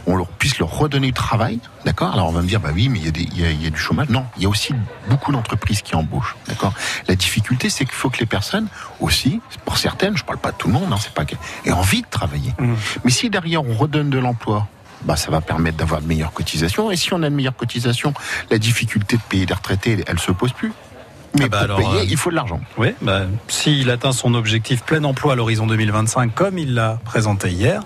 on 0.08 0.16
leur 0.16 0.28
puisse 0.28 0.58
leur 0.60 0.70
redonner 0.70 1.08
du 1.08 1.14
travail, 1.14 1.60
d'accord? 1.86 2.14
Alors 2.14 2.28
on 2.30 2.32
va 2.32 2.42
me 2.42 2.48
dire, 2.48 2.60
bah 2.60 2.70
oui, 2.74 2.90
mais 2.90 3.00
il 3.00 3.06
y, 3.06 3.08
a 3.08 3.12
des- 3.12 3.22
il 3.24 3.40
y 3.40 3.46
a- 3.46 3.52
il 3.52 3.62
y 3.64 3.68
a 3.68 3.70
du 3.70 3.78
chômage. 3.78 4.10
Non, 4.10 4.26
il 4.38 4.44
y 4.44 4.46
a 4.46 4.50
aussi 4.50 4.74
beaucoup 5.10 5.32
d'entreprises 5.32 5.82
qui 5.82 5.96
embauchent, 5.96 6.36
d'accord? 6.48 6.74
La 7.08 7.16
difficulté, 7.16 7.70
c'est 7.70 7.86
qu'il 7.86 7.94
faut 7.96 8.10
que 8.10 8.20
les 8.20 8.26
personnes 8.26 8.68
aussi, 9.00 9.42
pour 9.66 9.78
certaines, 9.78 10.16
je 10.18 10.24
parle 10.24 10.40
pas 10.40 10.52
de 10.52 10.58
tout 10.58 10.68
le 10.68 10.74
monde, 10.74 10.92
hein, 10.92 10.98
c'est 11.00 11.14
pas 11.14 11.24
aient 11.66 11.72
envie 11.72 12.02
de 12.02 12.08
travailler. 12.10 12.54
Mhm. 12.60 12.76
Mais 13.04 13.12
si 13.12 13.30
derrière 13.30 13.64
on 13.64 13.74
redonne 13.74 14.10
de 14.10 14.20
l'emploi, 14.20 14.68
bah 15.04 15.16
ça 15.16 15.32
va 15.32 15.40
permettre 15.42 15.78
d'avoir 15.78 16.02
de 16.02 16.08
meilleures 16.08 16.34
cotisations. 16.34 16.92
Et 16.92 16.98
si 16.98 17.14
on 17.14 17.24
a 17.24 17.30
de 17.30 17.36
meilleures 17.36 17.56
cotisations, 17.56 18.14
la 18.52 18.58
difficulté 18.58 19.16
de 19.18 19.22
payer 19.24 19.46
des 19.46 19.54
retraités, 19.54 20.04
elle 20.08 20.20
se 20.20 20.32
pose 20.32 20.52
plus. 20.54 20.74
Mais 21.38 21.46
Ah 21.46 21.48
bah 21.50 21.58
pour 21.58 21.64
alors, 21.64 21.78
payer, 21.78 22.02
euh, 22.02 22.06
il 22.10 22.18
faut 22.18 22.30
de 22.32 22.36
l'argent. 22.36 22.60
Oui, 22.78 22.94
bah, 23.02 23.22
s'il 23.48 23.90
atteint 23.92 24.12
son 24.12 24.34
objectif 24.34 24.84
plein 24.84 25.04
emploi 25.04 25.34
à 25.34 25.36
l'horizon 25.36 25.68
2025, 25.68 26.34
comme 26.34 26.58
il 26.58 26.74
l'a 26.74 27.00
présenté 27.06 27.50
hier, 27.50 27.82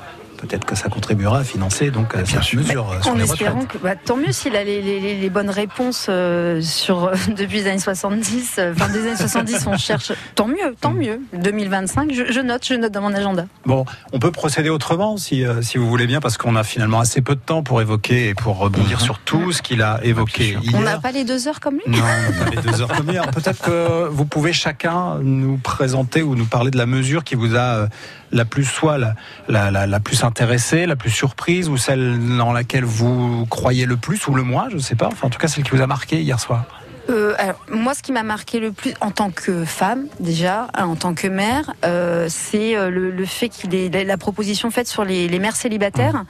peut-être 0.47 0.65
que 0.65 0.75
ça 0.75 0.89
contribuera 0.89 1.39
à 1.39 1.43
financer 1.43 1.89
donc 1.89 2.15
euh, 2.15 2.23
cette 2.25 2.53
mesure 2.53 2.91
euh, 2.91 3.01
sur 3.01 3.11
En 3.11 3.15
les 3.15 3.23
espérant 3.23 3.65
que, 3.65 3.77
bah, 3.77 3.95
tant 3.95 4.17
mieux 4.17 4.31
s'il 4.31 4.55
a 4.55 4.63
les, 4.63 4.81
les- 4.81 4.99
les- 4.99 5.17
les 5.17 5.29
bonnes 5.29 5.49
réponses 5.49 6.07
euh, 6.09 6.61
sur 6.61 7.05
euh, 7.05 7.13
depuis 7.37 7.59
les 7.63 7.67
années 7.67 7.79
70. 7.79 8.55
euh, 8.59 8.73
Enfin, 8.75 8.89
des 8.91 8.99
années 9.07 9.15
70, 9.15 9.65
on 9.67 9.77
cherche. 9.77 10.11
Tant 10.35 10.47
mieux, 10.47 10.75
tant 10.81 10.91
mieux. 10.91 11.19
2025, 11.33 12.11
je, 12.13 12.31
je 12.31 12.39
note, 12.41 12.65
je 12.67 12.73
note 12.73 12.91
dans 12.91 13.01
mon 13.01 13.13
agenda. 13.13 13.45
Bon, 13.65 13.85
on 14.11 14.19
peut 14.19 14.31
procéder 14.31 14.69
autrement 14.69 15.17
si, 15.17 15.45
euh, 15.45 15.61
si 15.61 15.77
vous 15.77 15.87
voulez 15.89 16.07
bien, 16.07 16.19
parce 16.19 16.37
qu'on 16.37 16.55
a 16.55 16.63
finalement 16.63 16.99
assez 16.99 17.21
peu 17.21 17.35
de 17.35 17.41
temps 17.41 17.63
pour 17.63 17.81
évoquer 17.81 18.29
et 18.29 18.33
pour 18.33 18.57
rebondir 18.57 18.99
sur 19.01 19.19
tout 19.19 19.51
ce 19.51 19.61
qu'il 19.61 19.81
a 19.81 19.99
évoqué 20.03 20.57
On 20.57 20.61
hier. 20.61 20.81
n'a 20.81 20.99
pas 20.99 21.11
les 21.11 21.23
deux 21.23 21.47
heures 21.47 21.59
comme 21.59 21.75
lui 21.75 21.83
Non, 21.87 21.99
on 21.99 22.31
n'a 22.39 22.45
pas 22.45 22.51
les 22.51 22.61
deux 22.61 22.81
heures 22.81 22.91
comme 22.91 23.09
hier. 23.09 23.25
Peut-être 23.31 23.61
que 23.61 24.07
vous 24.09 24.25
pouvez 24.25 24.53
chacun 24.53 25.19
nous 25.21 25.57
présenter 25.57 26.21
ou 26.21 26.35
nous 26.35 26.45
parler 26.45 26.71
de 26.71 26.77
la 26.77 26.85
mesure 26.85 27.23
qui 27.23 27.35
vous 27.35 27.55
a 27.55 27.59
euh, 27.59 27.87
la 28.31 28.45
plus, 28.45 28.65
soit 28.65 28.97
la, 28.97 29.13
la, 29.47 29.69
la, 29.69 29.85
la 29.85 29.99
plus 29.99 30.23
intéressée, 30.33 30.87
la 30.87 30.95
plus 30.95 31.11
surprise, 31.11 31.69
ou 31.69 31.77
celle 31.77 32.17
dans 32.37 32.53
laquelle 32.53 32.85
vous 32.85 33.45
croyez 33.51 33.85
le 33.85 33.97
plus, 33.97 34.27
ou 34.27 34.33
le 34.33 34.41
moins, 34.41 34.67
je 34.71 34.77
ne 34.77 34.81
sais 34.81 34.95
pas. 34.95 35.05
Enfin, 35.05 35.27
en 35.27 35.29
tout 35.29 35.37
cas, 35.37 35.47
celle 35.47 35.63
qui 35.63 35.69
vous 35.69 35.81
a 35.83 35.85
marqué 35.85 36.19
hier 36.19 36.39
soir. 36.39 36.65
Euh, 37.11 37.35
alors, 37.37 37.59
moi, 37.69 37.93
ce 37.93 38.01
qui 38.01 38.11
m'a 38.11 38.23
marqué 38.23 38.59
le 38.59 38.71
plus 38.71 38.95
en 38.99 39.11
tant 39.11 39.29
que 39.29 39.63
femme, 39.63 40.07
déjà, 40.19 40.69
hein, 40.73 40.85
en 40.85 40.95
tant 40.95 41.13
que 41.13 41.27
mère, 41.27 41.75
euh, 41.85 42.25
c'est 42.29 42.75
euh, 42.75 42.89
le, 42.89 43.11
le 43.11 43.25
fait 43.25 43.49
qu'il 43.49 43.75
ait 43.75 43.89
la, 44.03 44.17
proposition 44.17 44.71
faite 44.71 44.87
sur 44.87 45.05
les, 45.05 45.27
les 45.27 45.37
mères 45.37 45.55
célibataires. 45.55 46.25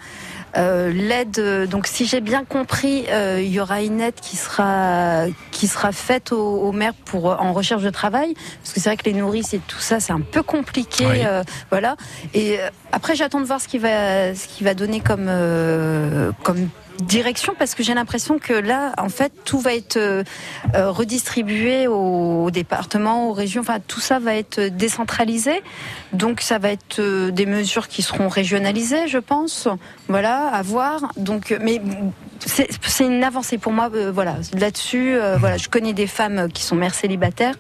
Euh, 0.56 0.92
L'aide, 0.94 1.39
euh, 1.39 1.66
donc 1.66 1.88
si 1.88 2.06
j'ai 2.06 2.22
bien 2.22 2.46
compris, 2.46 3.06
euh, 3.10 3.42
il 3.42 3.52
y 3.52 3.60
aura 3.60 3.82
une 3.82 4.00
aide 4.02 4.13
qui 4.22 4.36
sera 4.38 5.26
qui 5.52 5.68
sera 5.68 5.92
faite 5.92 6.32
aux, 6.32 6.38
aux 6.62 6.72
mères 6.72 6.94
pour 7.06 7.32
euh, 7.32 7.36
en 7.39 7.54
recherche 7.54 7.82
de 7.82 7.89
travail, 7.89 8.36
parce 8.62 8.74
que 8.74 8.80
c'est 8.80 8.89
vrai 8.89 8.98
que 8.98 9.06
les 9.06 9.13
nourrices 9.13 9.54
et 9.56 9.60
tout 9.68 9.80
ça, 9.80 10.00
c'est 10.00 10.13
un 10.13 10.22
peu 10.22 10.44
compliqué, 10.44 11.06
Oui. 11.08 11.22
euh, 11.26 11.44
voilà. 11.72 11.96
Et 12.36 12.60
après, 12.92 13.16
j'attends 13.16 13.39
de 13.42 13.46
voir 13.46 13.60
ce 13.62 13.68
qu'il 13.68 13.82
va 13.82 14.36
ce 14.36 14.48
qu'il 14.48 14.66
va 14.66 14.74
donner 14.76 15.00
comme 15.00 15.26
euh, 15.28 16.32
comme 16.44 16.70
direction 17.01 17.53
parce 17.58 17.75
que 17.75 17.84
j'ai 17.84 17.93
l'impression 17.93 18.39
que 18.39 18.53
là 18.53 18.93
en 18.97 19.10
fait 19.10 19.32
tout 19.45 19.60
va 19.60 19.73
être 19.73 19.97
euh, 19.97 20.23
euh, 20.75 20.91
redistribué 20.91 21.88
aux, 21.88 22.51
départements, 22.51 23.29
aux 23.29 23.34
régions, 23.34 23.62
enfin 23.62 23.79
tout 23.86 23.99
ça 23.99 24.19
va 24.19 24.36
être 24.36 24.60
décentralisé. 24.60 25.62
Donc 26.13 26.41
ça 26.41 26.60
va 26.60 26.69
être 26.69 26.99
euh, 26.99 27.32
des 27.32 27.45
mesures 27.45 27.88
qui 27.88 28.01
seront 28.01 28.27
régionalisées, 28.27 29.08
je 29.08 29.17
pense. 29.17 29.67
Voilà, 30.08 30.47
à 30.47 30.62
voir. 30.62 31.12
Donc 31.17 31.56
mais 31.62 31.82
c'est 32.45 33.06
une 33.06 33.23
avancée 33.23 33.58
pour 33.58 33.71
moi 33.71 33.89
voilà, 34.12 34.36
là-dessus 34.53 35.17
voilà, 35.39 35.58
je 35.58 35.69
connais 35.69 35.93
des 35.93 36.08
femmes 36.08 36.51
qui 36.51 36.63
sont 36.63 36.75
mères 36.75 36.93
célibataires 36.93 37.56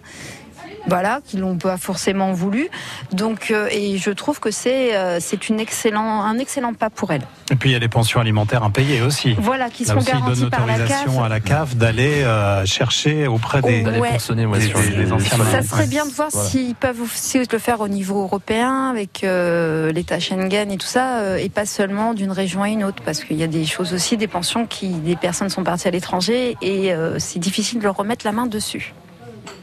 voilà, 0.87 1.19
qui 1.25 1.37
l'ont 1.37 1.57
pas 1.57 1.77
forcément 1.77 2.33
voulu. 2.33 2.69
Donc, 3.11 3.51
euh, 3.51 3.67
et 3.71 3.97
je 3.97 4.11
trouve 4.11 4.39
que 4.39 4.51
c'est 4.51 4.95
euh, 4.95 5.17
c'est 5.21 5.49
une 5.49 5.59
excellent, 5.59 6.21
un 6.23 6.37
excellent 6.39 6.73
pas 6.73 6.89
pour 6.89 7.11
elle. 7.11 7.21
Et 7.51 7.55
puis, 7.55 7.69
il 7.69 7.73
y 7.73 7.75
a 7.75 7.79
les 7.79 7.87
pensions 7.87 8.19
alimentaires 8.19 8.63
impayées 8.63 9.01
aussi. 9.01 9.35
Voilà, 9.39 9.69
qui 9.69 9.83
Là 9.85 9.89
seront 9.89 9.99
aussi, 10.01 10.09
il 10.09 10.13
donne 10.13 10.21
garanties 10.21 10.49
par 10.49 10.65
la 10.65 10.77
CAF. 10.79 11.17
à 11.25 11.29
la 11.29 11.39
CAF 11.39 11.75
d'aller 11.75 12.23
euh, 12.23 12.65
chercher 12.65 13.27
auprès 13.27 13.61
des, 13.61 13.81
Oh, 13.81 13.85
D'aller 13.85 13.99
Ouais. 13.99 14.11
Des- 14.13 14.19
sur 14.19 14.35
des- 14.79 14.89
les- 14.89 15.05
des 15.05 15.11
anciens 15.11 15.37
Ça 15.51 15.61
serait 15.61 15.87
bien 15.87 16.05
de 16.05 16.11
voir 16.11 16.29
Voilà. 16.31 16.49
s'ils 16.49 16.75
peuvent 16.75 17.01
aussi 17.01 17.39
le 17.51 17.59
faire 17.59 17.81
au 17.81 17.87
niveau 17.87 18.21
européen 18.23 18.89
avec 18.89 19.23
euh, 19.23 19.91
l'État 19.91 20.19
Schengen 20.19 20.71
et 20.71 20.77
tout 20.77 20.87
ça, 20.87 21.19
euh, 21.19 21.37
et 21.37 21.49
pas 21.49 21.65
seulement 21.65 22.13
d'une 22.13 22.31
région 22.31 22.61
à 22.63 22.69
une 22.69 22.83
autre, 22.83 23.01
parce 23.03 23.23
qu'il 23.23 23.37
y 23.37 23.43
a 23.43 23.47
des 23.47 23.65
choses 23.65 23.93
aussi, 23.93 24.17
des 24.17 24.27
pensions 24.27 24.65
qui, 24.65 24.89
des 24.89 25.15
personnes 25.15 25.49
sont 25.49 25.63
parties 25.63 25.87
à 25.87 25.91
l'étranger 25.91 26.57
et 26.61 26.93
euh, 26.93 27.17
c'est 27.19 27.39
difficile 27.39 27.79
de 27.79 27.83
leur 27.83 27.95
remettre 27.95 28.25
la 28.25 28.31
main 28.31 28.45
dessus. 28.47 28.93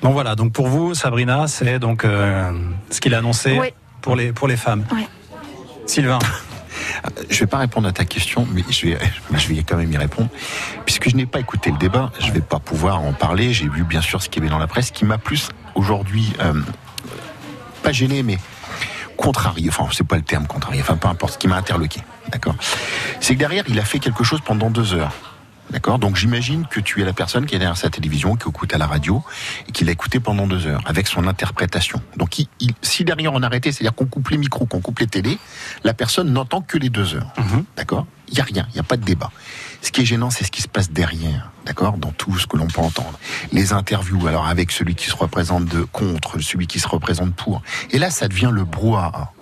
Bon 0.03 0.11
voilà, 0.11 0.35
donc 0.35 0.53
pour 0.53 0.69
vous, 0.69 0.95
Sabrina, 0.95 1.47
c'est 1.47 1.79
donc 1.79 2.05
euh, 2.05 2.51
ce 2.91 3.01
qu'il 3.01 3.15
a 3.15 3.19
annoncé 3.19 3.59
Oui. 3.61 3.69
pour 4.01 4.17
les 4.17 4.33
pour 4.33 4.49
les 4.49 4.57
femmes. 4.57 4.85
Oui. 4.93 5.07
Sylvain, 5.87 6.19
Je 7.29 7.41
vais 7.41 7.47
pas 7.47 7.59
répondre 7.59 7.89
à 7.89 7.93
ta 7.93 8.05
question, 8.05 8.47
mais 8.53 8.63
je 8.71 8.87
vais, 8.87 8.99
je 9.37 9.49
vais 9.49 9.63
quand 9.63 9.77
même 9.77 9.93
y 9.93 9.97
répondre. 9.97 10.29
Puisque 10.85 11.11
je 11.11 11.17
n'ai 11.17 11.27
pas 11.27 11.41
écouté 11.41 11.71
le 11.71 11.79
débat, 11.79 12.13
je 12.21 12.31
vais 12.31 12.41
pas 12.41 12.61
pouvoir 12.61 13.01
en 13.03 13.13
parler. 13.13 13.53
J'ai 13.53 13.69
vu 13.69 13.83
bien 13.85 14.01
sûr 14.01 14.23
ce 14.23 14.29
qu'il 14.29 14.43
y 14.43 14.47
avait 14.47 14.51
dans 14.55 14.59
la 14.59 14.67
presse, 14.69 14.87
Ce 14.89 14.93
qui 14.93 15.05
m'a 15.05 15.19
plus 15.19 15.49
aujourd'hui, 15.75 16.33
euh, 16.41 16.55
pas 17.83 17.93
gêné, 17.93 18.23
mais 18.23 18.39
contrarié. 19.17 19.69
Enfin, 19.69 19.87
c'est 19.93 20.07
pas 20.07 20.17
le 20.17 20.23
terme 20.23 20.47
contrarié. 20.47 20.81
Enfin, 20.81 20.97
peu 20.97 21.09
importe. 21.09 21.35
Ce 21.35 21.39
qui 21.39 21.49
m'a 21.49 21.57
interloqué, 21.57 22.01
d'accord? 22.31 22.55
C'est 23.21 23.35
que 23.35 23.39
derrière, 23.39 23.65
il 23.69 23.79
a 23.79 23.85
fait 23.85 23.99
quelque 23.99 24.25
chose 24.25 24.41
pendant 24.45 24.71
deux 24.71 24.95
heures. 24.95 25.13
D'accord 25.71 25.99
Donc 26.01 26.17
j'imagine 26.17 26.67
que 26.69 26.81
tu 26.81 27.01
es 27.01 27.05
la 27.05 27.13
personne 27.13 27.47
qui 27.47 27.55
est 27.55 27.59
derrière 27.59 27.77
sa 27.77 27.91
télévision, 27.91 28.35
qui 28.37 28.49
écoute 28.49 28.75
à 28.75 28.79
la 28.79 28.87
radio, 28.87 29.23
et 29.69 29.73
qui 29.73 29.85
l'a 29.85 29.93
écouté 29.93 30.19
pendant 30.19 30.47
deux 30.47 30.67
heures, 30.67 30.83
avec 30.87 31.07
son 31.07 31.27
interprétation. 31.29 32.03
Donc 32.17 32.39
il- 32.41 32.49
il- 32.59 32.75
si 32.83 33.05
derrière 33.05 33.33
on 33.33 33.43
arrêtait, 33.43 33.71
c'est-à-dire 33.71 33.95
qu'on 33.95 34.07
coupe 34.07 34.29
les 34.31 34.39
micros, 34.39 34.67
qu'on 34.67 34.81
coupe 34.81 34.99
les 34.99 35.07
télés, 35.07 35.39
la 35.85 35.95
personne 35.95 36.33
n'entend 36.33 36.61
que 36.61 36.77
les 36.79 36.91
deux 36.91 37.15
heures. 37.15 37.33
D'accord 37.77 38.07
Il 38.29 38.35
n'y 38.35 38.41
a 38.41 38.45
rien, 38.45 38.67
il 38.71 38.75
n'y 38.75 38.81
a 38.81 38.85
pas 38.85 38.97
de 38.97 39.05
débat. 39.05 39.31
Ce 39.83 39.91
qui 39.93 40.03
est 40.03 40.05
gênant, 40.05 40.31
c'est 40.31 40.45
ce 40.45 40.51
qui 40.51 40.61
se 40.63 40.69
passe 40.69 40.91
derrière, 40.91 41.51
d'accord 41.67 41.97
Dans 41.99 42.11
tout 42.13 42.37
ce 42.39 42.47
que 42.47 42.57
l'on 42.57 42.67
peut 42.67 42.81
entendre. 42.81 43.19
Les 43.53 43.73
interviews, 43.73 44.27
alors 44.27 44.47
avec 44.47 44.71
celui 44.73 44.95
qui 44.95 45.07
se 45.07 45.17
représente 45.17 45.65
de 45.67 45.83
contre, 45.85 46.39
celui 46.41 46.67
qui 46.67 46.81
se 46.81 46.89
représente 46.89 47.35
pour. 47.35 47.63
Et 47.91 47.99
là, 47.99 48.11
ça 48.11 48.29
devient 48.29 48.51
le 48.53 48.65
brouhaha. 48.65 49.33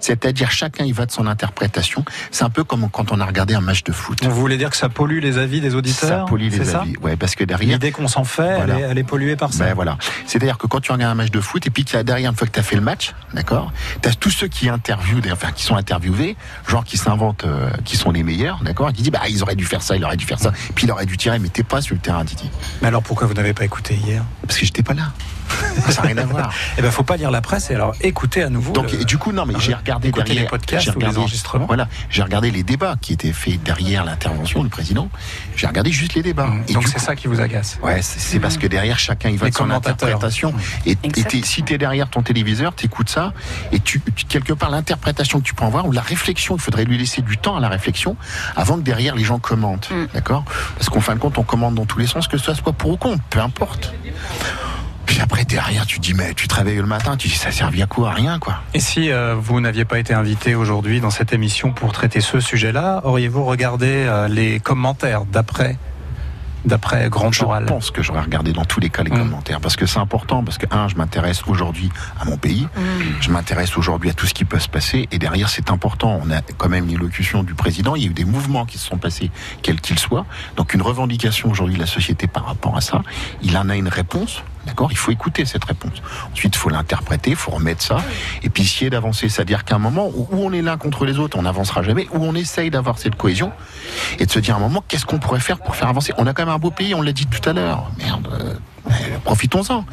C'est-à-dire 0.00 0.50
chacun 0.50 0.84
y 0.84 0.92
va 0.92 1.06
de 1.06 1.10
son 1.10 1.26
interprétation. 1.26 2.04
C'est 2.30 2.44
un 2.44 2.50
peu 2.50 2.64
comme 2.64 2.88
quand 2.90 3.12
on 3.12 3.20
a 3.20 3.24
regardé 3.26 3.54
un 3.54 3.60
match 3.60 3.84
de 3.84 3.92
foot. 3.92 4.24
vous 4.24 4.30
voulez 4.40 4.56
dire 4.56 4.70
que 4.70 4.76
ça 4.76 4.88
pollue 4.88 5.20
les 5.20 5.38
avis 5.38 5.60
des 5.60 5.74
auditeurs 5.74 6.08
Ça 6.08 6.24
pollue 6.28 6.48
les 6.50 6.74
avis. 6.74 6.96
Ouais, 6.98 7.16
parce 7.16 7.34
que 7.34 7.44
derrière, 7.44 7.72
L'idée 7.74 7.90
qu'on 7.92 8.08
s'en 8.08 8.24
fait, 8.24 8.56
Voilà. 8.56 8.74
elle, 8.78 8.80
est, 8.80 8.88
elle 8.90 8.98
est 8.98 9.04
polluée 9.04 9.36
par 9.36 9.52
ça. 9.52 9.64
ben 9.66 9.74
voilà. 9.74 9.98
C'est-à-dire 10.26 10.58
que 10.58 10.66
quand 10.66 10.80
tu 10.80 10.92
regardes 10.92 11.12
un 11.12 11.14
match 11.14 11.30
de 11.30 11.40
foot 11.40 11.66
et 11.66 11.70
puis 11.70 11.84
qu'il 11.84 11.96
y 11.96 11.98
a 11.98 12.02
derrière, 12.02 12.30
une 12.30 12.36
fois 12.36 12.46
que 12.46 12.52
tu 12.52 12.60
as 12.60 12.62
fait 12.62 12.76
le 12.76 12.82
match, 12.82 13.12
d'accord, 13.34 13.72
tu 14.02 14.08
as 14.08 14.14
tous 14.14 14.30
ceux 14.30 14.48
qui 14.48 14.68
interviewent, 14.68 15.22
enfin 15.32 15.52
qui 15.52 15.62
sont 15.64 15.76
interviewés, 15.76 16.36
genre 16.66 16.84
qui 16.84 16.96
s'inventent, 16.96 17.44
euh, 17.44 17.70
qui 17.84 17.96
sont 17.96 18.10
les 18.10 18.22
meilleurs, 18.22 18.60
d'accord, 18.62 18.92
qui 18.92 19.02
disent, 19.02 19.12
bah 19.12 19.20
ils 19.28 19.42
auraient 19.42 19.56
dû 19.56 19.64
faire 19.64 19.82
ça, 19.82 19.96
ils 19.96 20.04
auraient 20.04 20.16
dû 20.16 20.24
faire 20.26 20.38
ça, 20.38 20.52
puis 20.74 20.86
il 20.86 20.90
aurait 20.92 21.06
dû 21.06 21.16
tirer, 21.16 21.38
mais 21.38 21.48
t'es 21.48 21.62
pas 21.62 21.80
sur 21.80 21.94
le 21.94 22.00
terrain, 22.00 22.24
Titi. 22.24 22.48
Mais 22.82 22.88
alors 22.88 23.02
pourquoi 23.02 23.26
vous 23.26 23.34
n'avez 23.34 23.52
pas 23.54 23.64
écouté 23.64 23.94
hier? 23.94 24.22
Parce 24.46 24.58
que 24.58 24.64
j'étais 24.66 24.82
pas 24.82 24.94
là. 24.94 25.12
Ça 25.88 26.02
n'a 26.02 26.08
rien 26.08 26.18
à 26.18 26.24
voir. 26.24 26.52
Eh 26.76 26.82
ben, 26.82 26.90
faut 26.90 27.02
pas 27.02 27.16
lire 27.16 27.30
la 27.30 27.40
presse 27.40 27.70
et 27.70 27.74
alors 27.74 27.94
écoutez 28.00 28.42
à 28.42 28.48
nouveau. 28.50 28.72
Donc, 28.72 28.92
le- 28.92 29.00
et 29.02 29.04
du 29.04 29.18
coup, 29.18 29.32
non, 29.32 29.46
mais 29.46 29.54
j'ai 29.58 29.74
regardé 29.74 30.08
Écoutez 30.08 30.24
derrière. 30.24 30.42
les 30.44 30.48
podcasts 30.48 30.84
j'ai 30.84 30.90
ou 30.90 30.94
les 30.94 31.06
regardé- 31.06 31.18
enregistrements. 31.20 31.66
Voilà, 31.66 31.88
j'ai 32.10 32.22
regardé 32.22 32.50
les 32.50 32.62
débats 32.62 32.96
qui 33.00 33.12
étaient 33.12 33.32
faits 33.32 33.62
derrière 33.62 34.04
l'intervention 34.04 34.62
du 34.62 34.68
président. 34.70 35.08
J'ai 35.56 35.66
regardé 35.66 35.90
juste 35.90 36.14
les 36.14 36.22
débats. 36.22 36.46
Mmh. 36.46 36.64
Et 36.68 36.72
Donc 36.74 36.86
c'est 36.88 36.98
ça 36.98 37.16
qui 37.16 37.26
vous 37.28 37.40
agace. 37.40 37.78
Ouais, 37.82 38.00
c'est 38.02 38.40
parce 38.40 38.58
que 38.58 38.66
derrière 38.66 38.98
chacun 38.98 39.30
il 39.30 39.38
va 39.38 39.48
de 39.50 39.54
son 39.54 39.70
interprétation. 39.70 40.52
Et, 40.86 40.92
et 40.92 40.96
t'es- 41.10 41.42
si 41.44 41.62
tu 41.62 41.74
es 41.74 41.78
derrière 41.78 42.08
ton 42.08 42.22
téléviseur, 42.22 42.74
tu 42.74 42.86
écoutes 42.86 43.08
ça, 43.10 43.32
et 43.72 43.80
tu, 43.80 44.00
tu- 44.14 44.26
quelque 44.26 44.52
part 44.52 44.70
l'interprétation 44.70 45.38
que 45.40 45.44
tu 45.44 45.54
peux 45.54 45.64
en 45.64 45.70
voir, 45.70 45.86
ou 45.86 45.92
la 45.92 46.02
réflexion, 46.02 46.56
il 46.56 46.60
faudrait 46.60 46.84
lui 46.84 46.98
laisser 46.98 47.22
du 47.22 47.38
temps 47.38 47.56
à 47.56 47.60
la 47.60 47.68
réflexion 47.68 48.16
avant 48.56 48.76
que 48.76 48.82
derrière 48.82 49.14
les 49.14 49.24
gens 49.24 49.38
commentent. 49.38 49.90
Mm. 49.90 50.06
D'accord? 50.14 50.44
Parce 50.76 50.88
qu'en 50.88 51.00
fin 51.00 51.14
de 51.14 51.20
compte, 51.20 51.38
on 51.38 51.42
commande 51.42 51.74
dans 51.74 51.86
tous 51.86 51.98
les 51.98 52.06
sens, 52.06 52.28
que 52.28 52.38
ce 52.38 52.54
soit 52.54 52.72
pour 52.72 52.90
ou 52.90 52.96
contre, 52.96 53.22
peu 53.30 53.40
importe. 53.40 53.92
Puis 55.18 55.24
après, 55.24 55.44
derrière, 55.44 55.84
tu 55.84 55.98
dis, 55.98 56.14
mais 56.14 56.32
tu 56.32 56.46
te 56.46 56.54
réveilles 56.54 56.76
le 56.76 56.86
matin, 56.86 57.16
tu 57.16 57.26
dis, 57.26 57.34
ça 57.34 57.50
servait 57.50 57.82
à 57.82 57.86
quoi 57.86 58.10
À 58.10 58.14
rien, 58.14 58.38
quoi. 58.38 58.60
Et 58.72 58.78
si 58.78 59.10
euh, 59.10 59.34
vous 59.36 59.60
n'aviez 59.60 59.84
pas 59.84 59.98
été 59.98 60.14
invité 60.14 60.54
aujourd'hui 60.54 61.00
dans 61.00 61.10
cette 61.10 61.32
émission 61.32 61.72
pour 61.72 61.90
traiter 61.90 62.20
ce 62.20 62.38
sujet-là, 62.38 63.00
auriez-vous 63.02 63.44
regardé 63.44 63.88
euh, 63.88 64.28
les 64.28 64.60
commentaires 64.60 65.24
d'après 65.24 65.76
d'après 66.64 67.08
Grand 67.08 67.32
Je 67.32 67.42
Oral? 67.44 67.64
pense 67.66 67.90
que 67.90 68.00
j'aurais 68.02 68.20
regardé 68.20 68.52
dans 68.52 68.64
tous 68.64 68.78
les 68.78 68.90
cas 68.90 69.02
les 69.02 69.10
Mm. 69.10 69.18
commentaires 69.18 69.60
parce 69.60 69.74
que 69.76 69.86
c'est 69.86 69.98
important 70.00 70.44
parce 70.44 70.58
que 70.58 70.66
un 70.70 70.86
je 70.86 70.94
m'intéresse 70.96 71.42
aujourd'hui 71.48 71.88
à 72.20 72.24
mon 72.24 72.36
pays, 72.36 72.68
je 73.20 73.30
m'intéresse 73.30 73.76
aujourd'hui 73.76 74.10
à 74.10 74.12
tout 74.12 74.26
ce 74.26 74.34
qui 74.34 74.44
peut 74.44 74.58
se 74.60 74.68
passer 74.68 75.08
et 75.10 75.18
derrière 75.18 75.48
c'est 75.48 75.70
important. 75.70 76.20
On 76.24 76.30
a 76.30 76.42
quand 76.58 76.68
même 76.68 76.86
l'élocution 76.86 77.42
du 77.42 77.54
président, 77.54 77.96
il 77.96 78.02
y 78.04 78.06
a 78.06 78.10
eu 78.10 78.14
des 78.14 78.24
mouvements 78.24 78.66
qui 78.66 78.76
se 78.78 78.86
sont 78.86 78.98
passés 78.98 79.30
quels 79.62 79.80
qu'ils 79.80 79.98
soient. 79.98 80.26
Donc 80.56 80.74
une 80.74 80.82
revendication 80.82 81.50
aujourd'hui 81.50 81.74
de 81.76 81.80
la 81.80 81.86
société 81.86 82.26
par 82.28 82.44
rapport 82.46 82.76
à 82.76 82.80
ça, 82.80 83.02
il 83.42 83.56
en 83.56 83.68
a 83.68 83.76
une 83.76 83.88
réponse. 83.88 84.42
D'accord 84.68 84.92
Il 84.92 84.98
faut 84.98 85.10
écouter 85.10 85.46
cette 85.46 85.64
réponse. 85.64 85.94
Ensuite, 86.30 86.54
il 86.54 86.58
faut 86.58 86.68
l'interpréter, 86.68 87.30
il 87.30 87.36
faut 87.36 87.50
remettre 87.52 87.82
ça, 87.82 87.96
et 88.42 88.50
puis 88.50 88.64
essayer 88.64 88.90
d'avancer. 88.90 89.30
C'est-à-dire 89.30 89.64
qu'à 89.64 89.76
un 89.76 89.78
moment 89.78 90.08
où, 90.14 90.28
on 90.32 90.52
est 90.52 90.60
l'un 90.60 90.76
contre 90.76 91.06
les 91.06 91.18
autres, 91.18 91.38
on 91.38 91.42
n'avancera 91.42 91.82
jamais, 91.82 92.06
où 92.12 92.22
on 92.22 92.34
essaye 92.34 92.70
d'avoir 92.70 92.98
cette 92.98 93.14
cohésion, 93.16 93.50
et 94.18 94.26
de 94.26 94.30
se 94.30 94.38
dire 94.38 94.54
à 94.54 94.58
un 94.58 94.60
moment, 94.60 94.84
qu'est-ce 94.86 95.06
qu'on 95.06 95.18
pourrait 95.18 95.40
faire 95.40 95.58
pour 95.58 95.74
faire 95.74 95.88
avancer? 95.88 96.12
On 96.18 96.26
a 96.26 96.34
quand 96.34 96.44
même 96.44 96.54
un 96.54 96.58
beau 96.58 96.70
pays, 96.70 96.94
on 96.94 97.00
l'a 97.00 97.12
dit 97.12 97.26
tout 97.26 97.48
à 97.48 97.54
l'heure. 97.54 97.90
Merde, 97.98 98.28
euh, 98.30 98.54
profitons-en. 99.24 99.86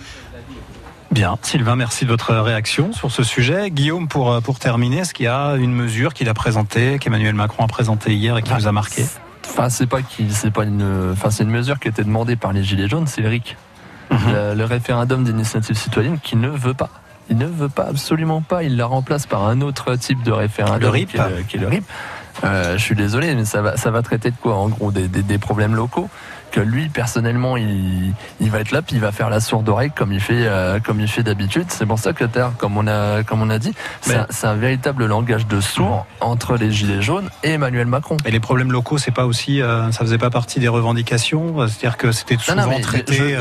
Bien, 1.12 1.38
Sylvain, 1.42 1.78
merci 1.78 2.04
de 2.04 2.10
votre 2.10 2.36
réaction 2.36 2.92
sur 2.92 3.10
ce 3.12 3.24
sujet. 3.24 3.70
Guillaume, 3.72 4.10
pour, 4.10 4.30
euh, 4.34 4.42
pour 4.42 4.60
terminer, 4.60 4.98
est-ce 5.00 5.14
qu'il 5.14 5.26
y 5.26 5.30
a 5.30 5.54
une 5.56 5.72
mesure 5.72 6.14
qu'il 6.14 6.28
a 6.28 6.34
présentée, 6.34 7.00
qu'Emmanuel 7.00 7.34
Macron 7.36 7.64
a 7.64 7.68
présentée 7.68 8.14
hier 8.14 8.38
et 8.38 8.42
qui 8.42 8.52
Ah. 8.54 8.58
vous 8.58 8.68
a 8.68 8.74
marqué? 8.74 9.06
Enfin, 9.48 9.70
c'est 9.70 9.88
pas 9.88 10.02
qui, 10.02 10.26
c'est 10.32 10.52
pas 10.52 10.66
une, 10.66 11.12
enfin, 11.14 11.30
c'est 11.32 11.44
une 11.44 11.52
mesure 11.52 11.80
qui 11.80 11.88
a 11.88 11.92
été 11.92 12.04
demandée 12.04 12.36
par 12.36 12.52
les 12.52 12.64
Gilets 12.64 12.90
jaunes, 12.90 13.08
c'est 13.08 13.22
le 13.22 13.30
RIC. 13.30 13.56
Mhm. 14.12 14.18
le, 14.34 14.54
le 14.56 14.66
référendum 14.66 15.24
d'initiative 15.24 15.76
citoyenne 15.76 16.20
qui 16.22 16.36
ne 16.36 16.50
veut 16.50 16.74
pas. 16.74 16.90
Il 17.30 17.38
ne 17.38 17.48
veut 17.48 17.70
pas, 17.70 17.86
absolument 17.90 18.42
pas. 18.42 18.62
Il 18.64 18.78
la 18.78 18.86
remplace 18.86 19.26
par 19.26 19.48
un 19.48 19.62
autre 19.62 19.96
type 19.96 20.22
de 20.24 20.32
référendum. 20.32 20.80
Le 20.82 20.90
RIP. 20.90 21.10
Qui 21.12 21.18
est 21.18 21.30
le, 21.30 21.42
qui 21.44 21.58
est 21.58 21.60
le 21.60 21.68
RIP. 21.68 21.84
Euh, 22.44 22.78
je 22.78 22.84
suis 22.84 22.96
désolé, 22.96 23.34
mais 23.34 23.46
ça 23.46 23.62
va, 23.62 23.78
ça 23.78 23.90
va 23.92 24.02
traiter 24.02 24.30
de 24.30 24.36
quoi 24.36 24.56
En 24.58 24.68
gros, 24.68 24.92
des, 24.92 25.08
des- 25.08 25.24
des 25.24 25.38
problèmes 25.38 25.74
locaux. 25.74 26.10
que 26.52 26.60
lui 26.62 26.88
personnellement 26.90 27.58
il, 27.58 28.14
il 28.40 28.50
va 28.52 28.60
être 28.62 28.72
là 28.72 28.82
puis 28.82 28.96
il 28.96 29.02
va 29.02 29.12
faire 29.12 29.30
la 29.30 29.42
sourde 29.42 29.68
oreille 29.68 29.92
comme 29.94 30.14
il 30.14 30.22
fait 30.22 30.46
euh, 30.48 30.80
comme 30.80 31.00
il 31.02 31.08
fait 31.10 31.24
d'habitude. 31.24 31.66
C'est 31.70 31.86
pour 31.86 31.98
ça 32.00 32.14
que 32.14 32.24
t'as- 32.26 32.52
comme 32.58 32.78
on 32.78 32.88
a 32.88 33.24
comme 33.24 33.42
on 33.42 33.50
a 33.50 33.58
dit, 33.60 33.74
c'est 34.02 34.48
un, 34.48 34.54
véritable 34.56 35.06
langage 35.06 35.48
de 35.48 35.60
sourd 35.62 36.06
entre 36.22 36.56
les 36.58 36.72
gilets 36.72 37.02
jaunes 37.02 37.30
et 37.44 37.52
Emmanuel 37.54 37.88
Macron. 37.88 38.16
Et 38.26 38.32
les 38.32 38.40
problèmes 38.40 38.72
locaux, 38.72 38.98
c'est 38.98 39.12
pas 39.12 39.26
aussi, 39.26 39.62
euh, 39.62 39.92
ça 39.92 40.00
faisait 40.02 40.18
pas 40.20 40.30
partie 40.30 40.60
des 40.60 40.68
revendications, 40.70 41.68
c'est-à-dire 41.68 41.98
que 41.98 42.12
c'était 42.12 42.38
souvent 42.38 42.62
non, 42.64 42.68
mais 42.70 42.80
traité 42.82 43.14
je- 43.14 43.36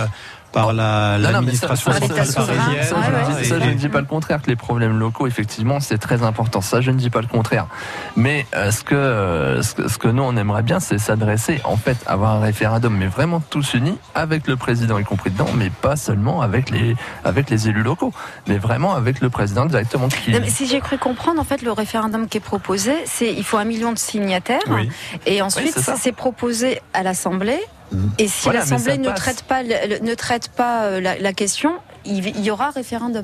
par 0.54 0.72
la- 0.72 1.18
l'administration 1.18 1.92
ça- 1.92 1.98
parisienne. 1.98 2.24
ça, 2.24 2.42
je 2.46 2.52
ne 2.52 3.38
dis- 3.42 3.48
ça, 3.48 3.56
et- 3.56 3.60
je 3.60 3.68
ne 3.68 3.74
dis 3.74 3.88
pas 3.88 4.00
le 4.00 4.06
contraire, 4.06 4.40
que 4.40 4.46
les 4.48 4.56
problèmes 4.56 4.98
locaux, 4.98 5.26
effectivement, 5.26 5.80
c'est 5.80 5.98
très 5.98 6.22
important. 6.22 6.60
Ça, 6.60 6.80
je 6.80 6.90
ne 6.92 6.96
dis 6.96 7.10
pas 7.10 7.20
le 7.20 7.26
contraire. 7.26 7.66
Mais 8.16 8.46
euh, 8.54 8.70
ce, 8.70 8.84
que, 8.84 8.94
euh, 8.94 9.62
ce, 9.62 9.74
que, 9.74 9.88
ce 9.88 9.98
que 9.98 10.08
nous, 10.08 10.22
on 10.22 10.36
aimerait 10.36 10.62
bien, 10.62 10.78
c'est 10.80 10.98
s'adresser, 10.98 11.60
en 11.64 11.76
fait, 11.76 11.96
avoir 12.06 12.36
un 12.36 12.40
référendum, 12.40 12.96
mais 12.96 13.06
vraiment 13.08 13.40
tous 13.50 13.74
unis, 13.74 13.98
avec 14.14 14.46
le 14.46 14.56
président 14.56 14.98
y 14.98 15.04
compris 15.04 15.30
dedans, 15.30 15.48
mais 15.56 15.70
pas 15.70 15.96
seulement 15.96 16.40
avec 16.40 16.70
les, 16.70 16.96
avec 17.24 17.50
les 17.50 17.68
élus 17.68 17.82
locaux, 17.82 18.12
mais 18.46 18.56
vraiment 18.58 18.94
avec 18.94 19.20
le 19.20 19.28
président 19.30 19.66
directement. 19.66 20.08
Qui... 20.08 20.30
Non, 20.30 20.38
mais 20.40 20.50
si 20.50 20.66
j'ai 20.66 20.80
cru 20.80 20.98
comprendre, 20.98 21.40
en 21.40 21.44
fait, 21.44 21.62
le 21.62 21.72
référendum 21.72 22.28
qui 22.28 22.38
est 22.38 22.40
proposé, 22.40 22.92
c'est 23.06 23.32
il 23.32 23.42
faut 23.44 23.56
un 23.58 23.64
million 23.64 23.92
de 23.92 23.98
signataires, 23.98 24.60
Oui. 24.68 24.88
et 25.26 25.42
ensuite 25.42 25.74
Oui, 25.76 25.94
c'est 26.00 26.12
proposé 26.12 26.80
à 26.92 27.02
l'Assemblée. 27.02 27.58
Mhm. 27.94 28.10
Et 28.18 28.28
si 28.28 28.50
l'Assemblée 28.50 28.98
ne 28.98 29.10
traite 29.10 29.42
pas, 29.44 29.62
ne 29.62 30.14
traite 30.14 30.48
pas 30.48 30.84
euh, 30.84 31.00
la, 31.00 31.18
la 31.18 31.32
question, 31.32 31.74
il, 32.04 32.26
il 32.26 32.40
y 32.44 32.50
aura 32.50 32.70
référendum. 32.70 33.22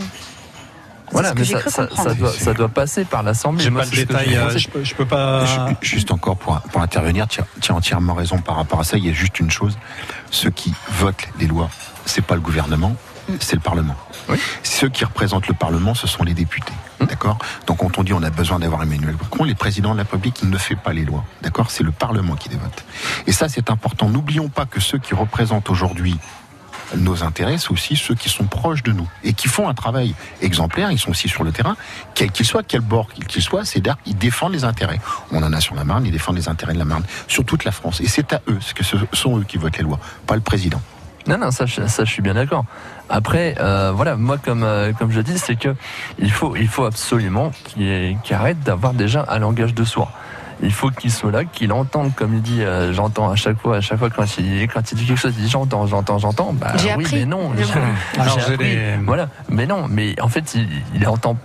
Voilà, 1.12 1.30
ce 1.30 1.34
que 1.34 1.38
mais 1.40 1.44
j'ai 1.44 1.54
ça, 1.54 1.60
cru 1.60 1.70
ça, 1.70 1.86
comprendre. 1.88 2.08
ça 2.10 2.14
doit, 2.14 2.32
ça 2.32 2.54
doit 2.54 2.68
passer 2.68 3.04
par 3.04 3.24
l'Assemblée. 3.24 3.64
J'ai 3.64 3.70
pas 3.72 3.84
le 3.84 3.90
détail, 3.90 4.28
je 4.30 4.38
euh, 4.38 4.58
je 4.58 4.68
peux, 4.68 4.84
je 4.84 4.94
peux 4.94 5.06
pas. 5.06 5.44
Ju- 5.44 5.56
Juste 5.82 6.12
encore 6.12 6.36
pour, 6.36 6.60
pour 6.60 6.80
intervenir, 6.80 7.26
tu 7.26 7.40
as, 7.40 7.46
tu 7.60 7.72
as 7.72 7.74
entièrement 7.74 8.14
raison 8.14 8.38
par 8.38 8.54
rapport 8.54 8.78
à 8.78 8.84
ça. 8.84 8.96
Il 8.96 9.04
y 9.04 9.10
a 9.10 9.12
juste 9.12 9.40
une 9.40 9.50
chose 9.50 9.76
ceux 10.30 10.50
qui 10.50 10.72
votent 11.00 11.26
les 11.40 11.48
lois, 11.48 11.68
c'est 12.06 12.24
pas 12.24 12.36
le 12.36 12.40
gouvernement, 12.40 12.94
c'est 13.40 13.56
le 13.56 13.60
Parlement. 13.60 13.96
Oui. 14.28 14.38
Ceux 14.62 14.88
qui 14.88 15.04
représentent 15.04 15.48
le 15.48 15.54
Parlement, 15.54 15.94
ce 15.94 16.06
sont 16.06 16.22
les 16.22 16.34
députés. 16.34 16.72
D'accord 17.08 17.38
Donc, 17.66 17.78
quand 17.78 17.98
on 17.98 18.02
dit 18.02 18.12
on 18.12 18.22
a 18.22 18.30
besoin 18.30 18.58
d'avoir 18.58 18.82
Emmanuel 18.82 19.16
Macron, 19.20 19.44
les 19.44 19.54
présidents 19.54 19.92
de 19.92 19.98
la 19.98 20.02
République, 20.02 20.42
ne 20.42 20.58
fait 20.58 20.76
pas 20.76 20.92
les 20.92 21.04
lois. 21.04 21.24
D'accord 21.42 21.70
C'est 21.70 21.84
le 21.84 21.92
Parlement 21.92 22.36
qui 22.36 22.48
les 22.48 22.56
vote. 22.56 22.84
Et 23.26 23.32
ça, 23.32 23.48
c'est 23.48 23.70
important. 23.70 24.08
N'oublions 24.08 24.48
pas 24.48 24.66
que 24.66 24.80
ceux 24.80 24.98
qui 24.98 25.14
représentent 25.14 25.70
aujourd'hui 25.70 26.18
nos 26.96 27.22
intérêts, 27.22 27.58
c'est 27.58 27.70
aussi 27.70 27.96
ceux 27.96 28.14
qui 28.14 28.28
sont 28.28 28.44
proches 28.44 28.82
de 28.82 28.92
nous 28.92 29.08
et 29.22 29.32
qui 29.32 29.48
font 29.48 29.68
un 29.68 29.74
travail 29.74 30.14
exemplaire. 30.42 30.90
Ils 30.90 30.98
sont 30.98 31.10
aussi 31.10 31.28
sur 31.28 31.44
le 31.44 31.52
terrain, 31.52 31.76
quel 32.14 32.30
qu'il 32.30 32.46
soit, 32.46 32.62
quel 32.62 32.80
bord 32.80 33.08
qu'il 33.12 33.42
soit, 33.42 33.64
c'est-à-dire 33.64 33.96
qu'ils 34.04 34.18
défendent 34.18 34.52
les 34.52 34.64
intérêts. 34.64 35.00
On 35.30 35.42
en 35.42 35.52
a 35.52 35.60
sur 35.60 35.74
la 35.74 35.84
Marne, 35.84 36.06
ils 36.06 36.12
défendent 36.12 36.36
les 36.36 36.48
intérêts 36.48 36.74
de 36.74 36.78
la 36.78 36.84
Marne, 36.84 37.04
sur 37.28 37.44
toute 37.44 37.64
la 37.64 37.72
France. 37.72 38.00
Et 38.00 38.08
c'est 38.08 38.32
à 38.32 38.40
eux, 38.48 38.54
parce 38.54 38.72
que 38.72 38.84
ce 38.84 38.96
sont 39.12 39.38
eux 39.38 39.44
qui 39.44 39.56
votent 39.56 39.78
les 39.78 39.84
lois, 39.84 40.00
pas 40.26 40.34
le 40.34 40.40
président. 40.40 40.82
Non, 41.26 41.38
non, 41.38 41.50
ça, 41.50 41.66
je- 41.66 41.86
ça, 41.86 42.04
je 42.04 42.10
suis 42.10 42.22
bien 42.22 42.34
d'accord. 42.34 42.64
Après, 43.08 43.54
euh, 43.60 43.92
voilà, 43.94 44.16
moi, 44.16 44.38
comme, 44.38 44.62
euh, 44.62 44.92
comme 44.92 45.10
je 45.10 45.20
dis, 45.20 45.38
c'est 45.38 45.56
que 45.56 45.74
il 46.18 46.30
faut, 46.30 46.56
il 46.56 46.68
faut 46.68 46.84
absolument 46.84 47.50
qu'il 47.64 48.16
qu'il 48.22 48.34
arrête 48.36 48.60
d'avoir 48.60 48.94
déjà 48.94 49.26
un 49.28 49.38
langage 49.38 49.74
de 49.74 49.84
sourd. 49.84 50.10
Il 50.62 50.72
faut 50.72 50.90
qu'il 50.90 51.10
soit 51.10 51.30
là, 51.30 51.44
qu'il 51.44 51.72
entende, 51.72 52.14
comme 52.14 52.34
il 52.34 52.42
dit, 52.42 52.62
euh, 52.62 52.92
j'entends 52.92 53.30
à 53.30 53.34
chaque 53.36 53.58
fois, 53.58 53.76
à 53.78 53.80
chaque 53.80 53.98
fois 53.98 54.10
quand 54.10 54.24
il, 54.38 54.68
quand 54.68 54.92
il 54.92 54.98
dit 54.98 55.06
quelque 55.06 55.18
chose, 55.18 55.34
il 55.38 55.44
dit 55.44 55.48
j'entends, 55.50 55.86
j'entends, 55.86 56.18
j'entends. 56.18 56.52
Bah 56.52 56.72
J'ai 56.76 56.94
oui, 56.96 57.04
appris. 57.04 57.16
mais 57.20 57.24
non. 57.26 57.50
J'ai- 57.56 58.20
Alors, 58.20 58.38
appris. 58.38 58.56
les- 58.58 58.96
Voilà, 59.06 59.28
mais 59.48 59.66
non, 59.66 59.86
mais 59.88 60.20
en 60.20 60.28
fait, 60.28 60.54
il, 60.54 60.68
il 60.94 61.06
entend, 61.08 61.36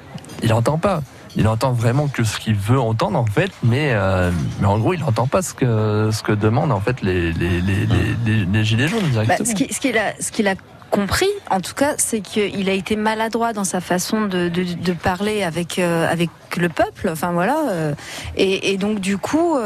il 0.43 0.51
entend 0.53 0.77
pas. 0.77 1.01
Il 1.37 1.47
entend 1.47 1.71
vraiment 1.73 2.07
que 2.07 2.23
ce 2.23 2.39
qu'il 2.39 2.55
veut 2.55 2.79
entendre 2.79 3.17
en 3.19 3.25
fait, 3.25 3.51
mais, 3.63 3.89
euh, 3.93 4.31
mais 4.59 4.67
en 4.67 4.77
gros, 4.79 4.93
il 4.93 5.03
entend 5.03 5.27
pas 5.27 5.41
ce 5.41 5.53
que, 5.53 6.09
ce 6.11 6.23
que 6.23 6.31
demandent 6.31 6.71
en 6.71 6.79
fait 6.79 7.01
les, 7.01 7.33
les, 7.33 7.61
les, 7.61 8.45
les, 8.45 8.63
gilets 8.63 8.87
jaunes 8.87 9.01
Bah, 9.13 9.23
directement. 9.25 9.49
ce 9.49 9.53
qui- 9.53 9.73
ce 9.73 9.79
qu'il 9.79 9.97
a, 9.97 10.13
ce 10.19 10.31
qu'il 10.31 10.47
a 10.47 10.55
compris, 10.91 11.27
en 11.49 11.59
tout 11.59 11.73
cas, 11.73 11.95
c'est 11.97 12.21
qu'il 12.21 12.69
a 12.69 12.73
été 12.73 12.95
maladroit 12.95 13.51
dans 13.51 13.65
sa 13.65 13.81
façon 13.81 14.21
de, 14.27 14.47
de, 14.47 14.63
de 14.63 14.93
parler 14.93 15.43
avec 15.43 15.77
euh, 15.79 16.07
avec 16.09 16.29
le 16.55 16.69
peuple. 16.69 17.09
Enfin 17.11 17.31
voilà. 17.33 17.57
euh, 17.69 17.93
et, 18.37 18.71
et 18.71 18.77
donc 18.77 18.99
du 19.01 19.17
coup, 19.17 19.57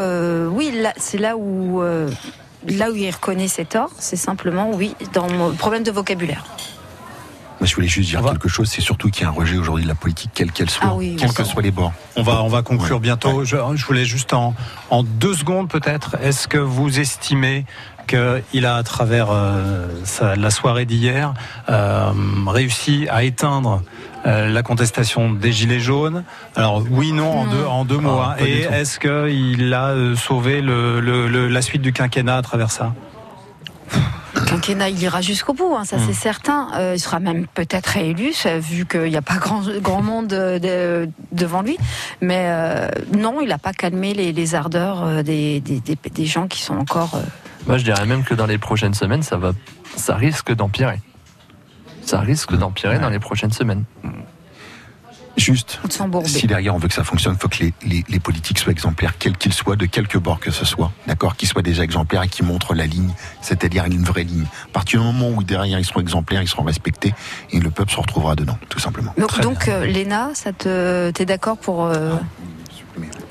oui, 0.51 0.73
c'est 0.97 1.19
là 1.19 1.37
où 1.37 1.81
là 2.67 2.91
où 2.91 2.95
il 2.95 3.09
reconnaît 3.11 3.47
ses 3.47 3.65
torts. 3.65 3.91
C'est 3.99 4.15
simplement, 4.15 4.71
oui, 4.73 4.95
dans 5.13 5.27
le 5.27 5.53
problème 5.53 5.83
de 5.83 5.91
vocabulaire. 5.91 6.43
Moi, 7.59 7.67
je 7.67 7.75
voulais 7.75 7.87
juste 7.89 8.09
dire 8.09 8.19
On 8.19 8.23
va- 8.23 8.31
quelque 8.31 8.47
chose, 8.47 8.69
c'est 8.69 8.79
surtout 8.81 9.09
qu'il 9.09 9.23
y 9.23 9.25
a 9.25 9.29
un 9.29 9.33
rejet 9.33 9.57
aujourd'hui 9.57 9.83
de 9.83 9.89
la 9.89 9.95
politique, 9.95 10.31
quelle 10.33 10.51
qu'elle 10.51 10.69
soit, 10.69 10.87
Ah 10.91 10.95
oui, 10.95 11.17
quels 11.19 11.33
que 11.33 11.43
soient 11.43 11.61
les 11.61 11.71
bords. 11.71 11.91
On 12.15 12.23
va, 12.23 12.41
on 12.43 12.47
va 12.47 12.61
conclure 12.61 12.95
Ouais. 12.95 13.01
bientôt. 13.01 13.43
Je, 13.43 13.57
je 13.75 13.85
voulais 13.85 14.05
juste 14.05 14.33
en, 14.33 14.53
en 14.89 15.03
deux 15.03 15.33
secondes 15.33 15.67
peut-être. 15.69 16.15
Est-ce 16.23 16.47
que 16.47 16.57
vous 16.57 16.99
estimez 16.99 17.65
qu'il 18.07 18.65
a, 18.65 18.75
à 18.77 18.83
travers 18.83 19.27
euh, 19.31 19.87
sa- 20.05 20.35
la 20.37 20.49
soirée 20.51 20.85
d'hier, 20.85 21.33
euh, 21.69 22.11
réussi 22.47 23.07
à 23.09 23.23
éteindre 23.23 23.83
euh, 24.25 24.47
la 24.47 24.63
contestation 24.63 25.29
des 25.31 25.51
Gilets 25.51 25.81
jaunes? 25.81 26.23
Alors 26.55 26.81
oui, 26.89 27.11
non, 27.11 27.29
en 27.39 27.45
Non. 27.45 27.51
deux, 27.51 27.65
en 27.65 27.85
deux 27.85 27.97
mots. 27.97 28.19
Ah, 28.23 28.35
hein. 28.39 28.43
Et 28.45 28.61
est-ce 28.61 28.99
qu'il 28.99 29.73
a 29.73 29.87
euh, 29.89 30.15
sauvé 30.15 30.61
le, 30.61 31.01
le- 31.01 31.27
le- 31.27 31.49
la 31.49 31.61
suite 31.61 31.81
du 31.81 31.91
quinquennat 31.91 32.37
à 32.37 32.41
travers 32.41 32.71
ça? 32.71 32.93
Quinquennat, 34.45 34.89
il 34.89 35.01
ira 35.01 35.21
jusqu'au 35.21 35.53
bout, 35.53 35.75
hein, 35.77 35.85
ça 35.85 35.97
c'est 35.99 36.13
certain. 36.13 36.67
Euh, 36.75 36.93
il 36.95 36.99
sera 36.99 37.19
même 37.19 37.47
peut-être 37.47 37.87
réélu, 37.87 38.31
vu 38.59 38.85
qu'il 38.85 39.03
n'y 39.09 39.17
a 39.17 39.21
pas 39.21 39.37
grand, 39.37 39.61
grand 39.81 40.01
monde 40.01 40.33
euh, 40.33 40.59
de- 40.59 41.09
devant 41.31 41.61
lui. 41.61 41.77
Mais 42.21 42.45
euh, 42.49 42.87
non, 43.17 43.41
il 43.41 43.49
n'a 43.49 43.57
pas 43.57 43.73
calmé 43.73 44.13
les, 44.13 44.31
les 44.33 44.55
ardeurs 44.55 45.23
des, 45.23 45.59
des, 45.59 45.79
des- 45.79 45.95
des 46.09 46.25
gens 46.25 46.47
qui 46.47 46.61
sont 46.61 46.77
encore. 46.77 47.15
euh, 47.15 47.21
Moi, 47.67 47.77
je 47.77 47.83
dirais 47.83 48.05
même 48.05 48.23
que 48.23 48.33
dans 48.33 48.45
les 48.47 48.57
prochaines 48.57 48.93
semaines, 48.93 49.23
ça 49.23 49.37
va, 49.37 49.51
ça 49.95 50.15
risque 50.15 50.53
d'empirer. 50.53 50.99
Ça 52.01 52.19
risque 52.21 52.55
d'empirer 52.55 52.97
dans 52.99 53.09
les 53.09 53.19
prochaines 53.19 53.51
semaines. 53.51 53.83
Juste, 55.37 55.79
si 56.25 56.47
derrière 56.47 56.75
on 56.75 56.79
veut 56.79 56.87
que 56.89 56.93
ça 56.93 57.03
fonctionne, 57.05 57.33
il 57.35 57.39
faut 57.39 57.47
que 57.47 57.59
les, 57.63 57.73
les- 57.85 58.03
les 58.09 58.19
politiques 58.19 58.59
soient 58.59 58.71
exemplaires, 58.73 59.13
quels 59.17 59.37
qu'ils 59.37 59.53
soient, 59.53 59.75
de 59.77 59.85
quelque 59.85 60.17
bord 60.17 60.39
que 60.39 60.51
ce 60.51 60.65
soit. 60.65 60.91
D'accord 61.07 61.35
Qu'ils 61.37 61.47
soient 61.47 61.61
déjà 61.61 61.83
exemplaires 61.83 62.23
et 62.23 62.27
qu'ils 62.27 62.45
montrent 62.45 62.73
la 62.73 62.85
ligne, 62.85 63.13
c'est-à-dire 63.41 63.85
une 63.85 64.03
vraie 64.03 64.23
ligne. 64.25 64.45
À 64.65 64.71
partir 64.73 64.99
du 64.99 65.05
moment 65.05 65.29
où 65.29 65.43
derrière 65.43 65.79
ils 65.79 65.85
seront 65.85 66.01
exemplaires, 66.01 66.41
ils 66.41 66.47
seront 66.47 66.63
respectés, 66.63 67.13
et 67.51 67.59
le 67.59 67.69
peuple 67.71 67.91
se 67.91 67.97
retrouvera 67.97 68.35
dedans, 68.35 68.57
tout 68.67 68.79
simplement. 68.79 69.13
Donc, 69.41 69.67
euh, 69.69 69.85
Léna, 69.85 70.31
ça 70.33 70.51
te, 70.51 71.11
t'es 71.11 71.25
d'accord 71.25 71.57
pour, 71.57 71.85
euh, 71.85 72.15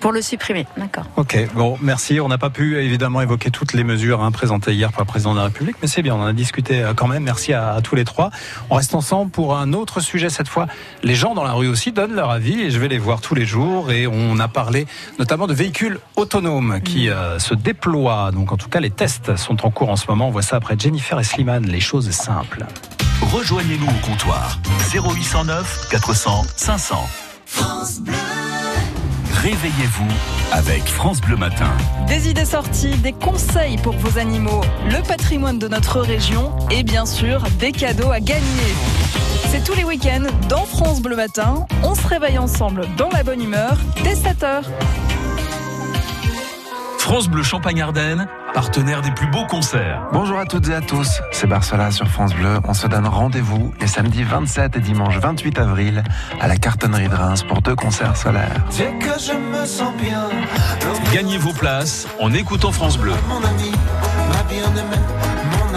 pour 0.00 0.12
le 0.12 0.22
supprimer 0.22 0.66
D'accord. 0.76 1.04
Ok, 1.16 1.36
bon, 1.54 1.76
merci. 1.82 2.20
On 2.20 2.28
n'a 2.28 2.38
pas 2.38 2.50
pu 2.50 2.78
évidemment 2.78 3.20
évoquer 3.20 3.50
toutes 3.50 3.72
les 3.72 3.84
mesures 3.84 4.22
hein, 4.22 4.30
présentées 4.30 4.72
hier 4.72 4.92
par 4.92 5.00
le 5.00 5.06
président 5.06 5.32
de 5.32 5.38
la 5.38 5.44
République, 5.44 5.76
mais 5.82 5.88
c'est 5.88 6.02
bien, 6.02 6.14
on 6.14 6.22
en 6.22 6.26
a 6.26 6.32
discuté 6.32 6.82
euh, 6.82 6.94
quand 6.94 7.08
même. 7.08 7.24
Merci 7.24 7.52
à, 7.52 7.74
à 7.74 7.80
tous 7.80 7.94
les 7.94 8.04
trois. 8.04 8.30
On 8.70 8.76
reste 8.76 8.94
ensemble 8.94 9.30
pour 9.30 9.56
un 9.56 9.72
autre 9.72 10.00
sujet 10.00 10.30
cette 10.30 10.48
fois. 10.48 10.66
Les 11.02 11.14
gens 11.14 11.34
dans 11.34 11.44
la 11.44 11.52
rue 11.52 11.68
aussi 11.68 11.92
donnent 11.92 12.14
leur 12.14 12.30
avis 12.30 12.60
et 12.60 12.70
je 12.70 12.78
vais 12.78 12.88
les 12.88 12.98
voir 12.98 13.20
tous 13.20 13.34
les 13.34 13.46
jours. 13.46 13.90
Et 13.90 14.06
on 14.06 14.38
a 14.38 14.48
parlé 14.48 14.86
notamment 15.18 15.46
de 15.46 15.54
véhicules 15.54 15.98
autonomes 16.16 16.80
qui 16.82 17.08
euh, 17.08 17.38
se 17.38 17.54
déploient. 17.54 18.30
Donc 18.32 18.52
en 18.52 18.56
tout 18.56 18.68
cas, 18.68 18.80
les 18.80 18.90
tests 18.90 19.36
sont 19.36 19.64
en 19.66 19.70
cours 19.70 19.90
en 19.90 19.96
ce 19.96 20.06
moment. 20.08 20.28
On 20.28 20.30
voit 20.30 20.42
ça 20.42 20.56
après 20.56 20.76
Jennifer 20.78 21.18
et 21.18 21.24
Slimane. 21.24 21.66
Les 21.66 21.80
choses 21.80 22.10
simples. 22.10 22.64
Rejoignez-nous 23.20 23.86
au 23.86 24.06
comptoir 24.06 24.58
0809 24.92 25.88
400 25.90 26.44
500. 26.56 27.08
Réveillez-vous 29.32 30.08
avec 30.52 30.84
France 30.84 31.20
Bleu 31.20 31.36
Matin. 31.36 31.70
Des 32.08 32.28
idées 32.28 32.44
sorties, 32.44 32.96
des 32.96 33.12
conseils 33.12 33.76
pour 33.76 33.94
vos 33.94 34.18
animaux, 34.18 34.62
le 34.86 35.02
patrimoine 35.06 35.58
de 35.58 35.68
notre 35.68 36.00
région 36.00 36.52
et 36.70 36.82
bien 36.82 37.06
sûr 37.06 37.42
des 37.58 37.72
cadeaux 37.72 38.10
à 38.10 38.20
gagner. 38.20 38.74
C'est 39.50 39.64
tous 39.64 39.74
les 39.74 39.84
week-ends 39.84 40.26
dans 40.48 40.64
France 40.64 41.00
Bleu 41.00 41.16
Matin. 41.16 41.66
On 41.82 41.94
se 41.94 42.06
réveille 42.06 42.38
ensemble 42.38 42.86
dans 42.96 43.08
la 43.10 43.22
bonne 43.22 43.42
humeur 43.42 43.78
dès 44.02 44.14
7h. 44.14 44.64
France 47.08 47.30
Bleu 47.30 47.42
Champagne-Ardenne, 47.42 48.28
partenaire 48.52 49.00
des 49.00 49.10
plus 49.10 49.28
beaux 49.28 49.46
concerts. 49.46 50.02
Bonjour 50.12 50.38
à 50.38 50.44
toutes 50.44 50.68
et 50.68 50.74
à 50.74 50.82
tous, 50.82 51.22
c'est 51.32 51.46
Barcela 51.46 51.90
sur 51.90 52.06
France 52.06 52.34
Bleu. 52.34 52.58
On 52.64 52.74
se 52.74 52.86
donne 52.86 53.06
rendez-vous 53.06 53.72
les 53.80 53.86
samedis 53.86 54.24
27 54.24 54.76
et 54.76 54.80
dimanche 54.80 55.16
28 55.16 55.58
avril 55.58 56.04
à 56.38 56.48
la 56.48 56.56
cartonnerie 56.56 57.08
de 57.08 57.14
Reims 57.14 57.44
pour 57.44 57.62
deux 57.62 57.74
concerts 57.74 58.14
solaires. 58.14 58.62
que 58.68 59.18
je 59.18 59.32
me 59.32 59.64
sens 59.64 59.94
bien. 59.96 60.28
Gagnez 61.14 61.38
vos 61.38 61.54
places 61.54 62.06
en 62.20 62.34
écoutant 62.34 62.72
France 62.72 62.98
Bleu. 62.98 63.14
Mon 63.26 63.42
ami, 63.42 63.72
ma 64.30 64.42
bien-aimée, 64.42 65.02
mon. 65.52 65.68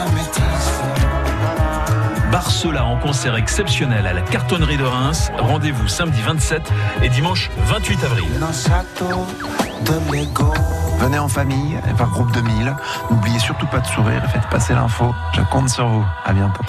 Barcela 2.31 2.85
en 2.85 2.97
concert 2.97 3.35
exceptionnel 3.35 4.05
à 4.07 4.13
la 4.13 4.21
cartonnerie 4.21 4.77
de 4.77 4.83
Reims. 4.83 5.31
Rendez-vous 5.37 5.87
samedi 5.87 6.21
27 6.21 6.61
et 7.03 7.09
dimanche 7.09 7.49
28 7.67 8.03
avril. 8.03 8.27
Venez 11.01 11.17
en 11.17 11.27
famille 11.27 11.79
par 11.97 12.11
groupe 12.11 12.31
de 12.31 12.41
1000. 12.41 12.75
N'oubliez 13.09 13.39
surtout 13.39 13.65
pas 13.65 13.79
de 13.79 13.87
sourire 13.87 14.21
faites 14.31 14.47
passer 14.51 14.75
l'info. 14.75 15.15
Je 15.33 15.41
compte 15.41 15.67
sur 15.67 15.87
vous. 15.87 16.05
À 16.23 16.31
bientôt. 16.31 16.61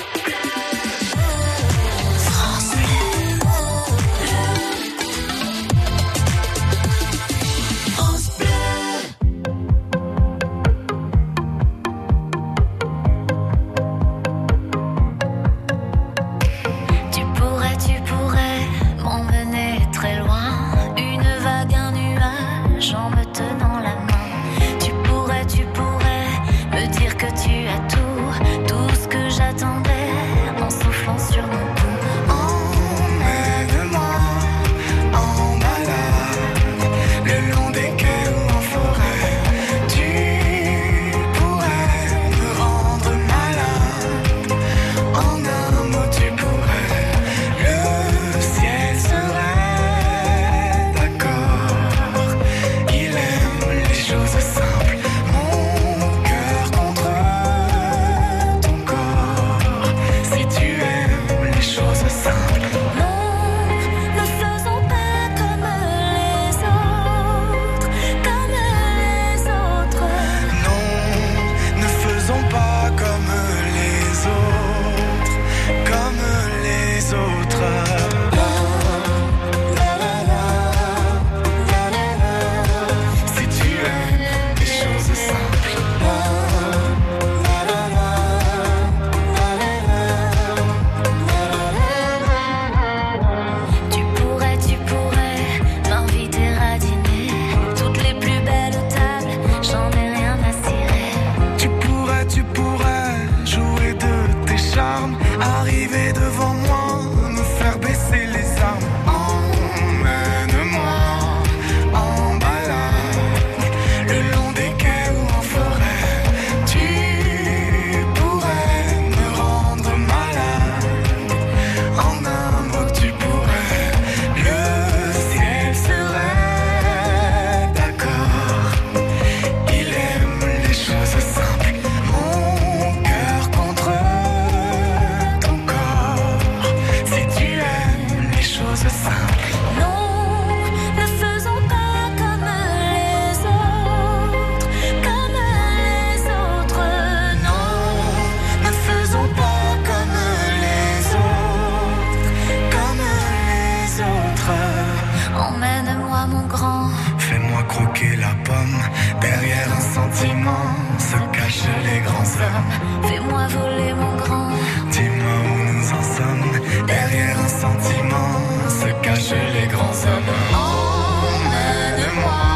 Emmène-moi 155.35 156.27
mon 156.27 156.47
grand. 156.47 156.89
Fais-moi 157.19 157.63
croquer 157.69 158.17
la 158.17 158.35
pomme. 158.45 158.79
Derrière 159.21 159.69
un 159.77 159.81
sentiment 159.81 160.67
se 160.99 161.17
cachent 161.37 161.69
les 161.85 162.01
grands 162.01 162.33
hommes. 162.43 162.73
Fais-moi 163.09 163.47
voler 163.49 163.95
mon 163.95 164.15
grand. 164.17 164.51
Dis-moi 164.91 165.37
où 165.51 165.59
nous 165.73 165.89
en 165.99 166.03
sommes. 166.17 166.53
Derrière 166.87 167.39
un 167.39 167.49
sentiment 167.49 168.33
se 168.69 168.89
cachent 169.03 169.41
les 169.55 169.67
grands 169.69 169.99
hommes. 170.07 170.33
Emmène-moi. 170.55 172.52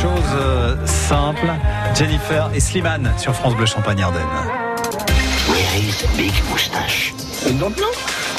Les 0.00 0.06
choses 0.06 0.34
euh, 0.34 0.76
simples. 0.86 1.52
Jennifer 1.94 2.48
et 2.54 2.60
Slimane 2.60 3.12
sur 3.18 3.34
France 3.34 3.54
Bleu 3.54 3.66
Champagne-Ardenne. 3.66 4.22
Where 5.46 5.78
is 5.78 6.06
Big 6.16 6.32
Moustache 6.50 7.12
I 7.46 7.52
don't 7.52 7.76
know. 7.76 7.84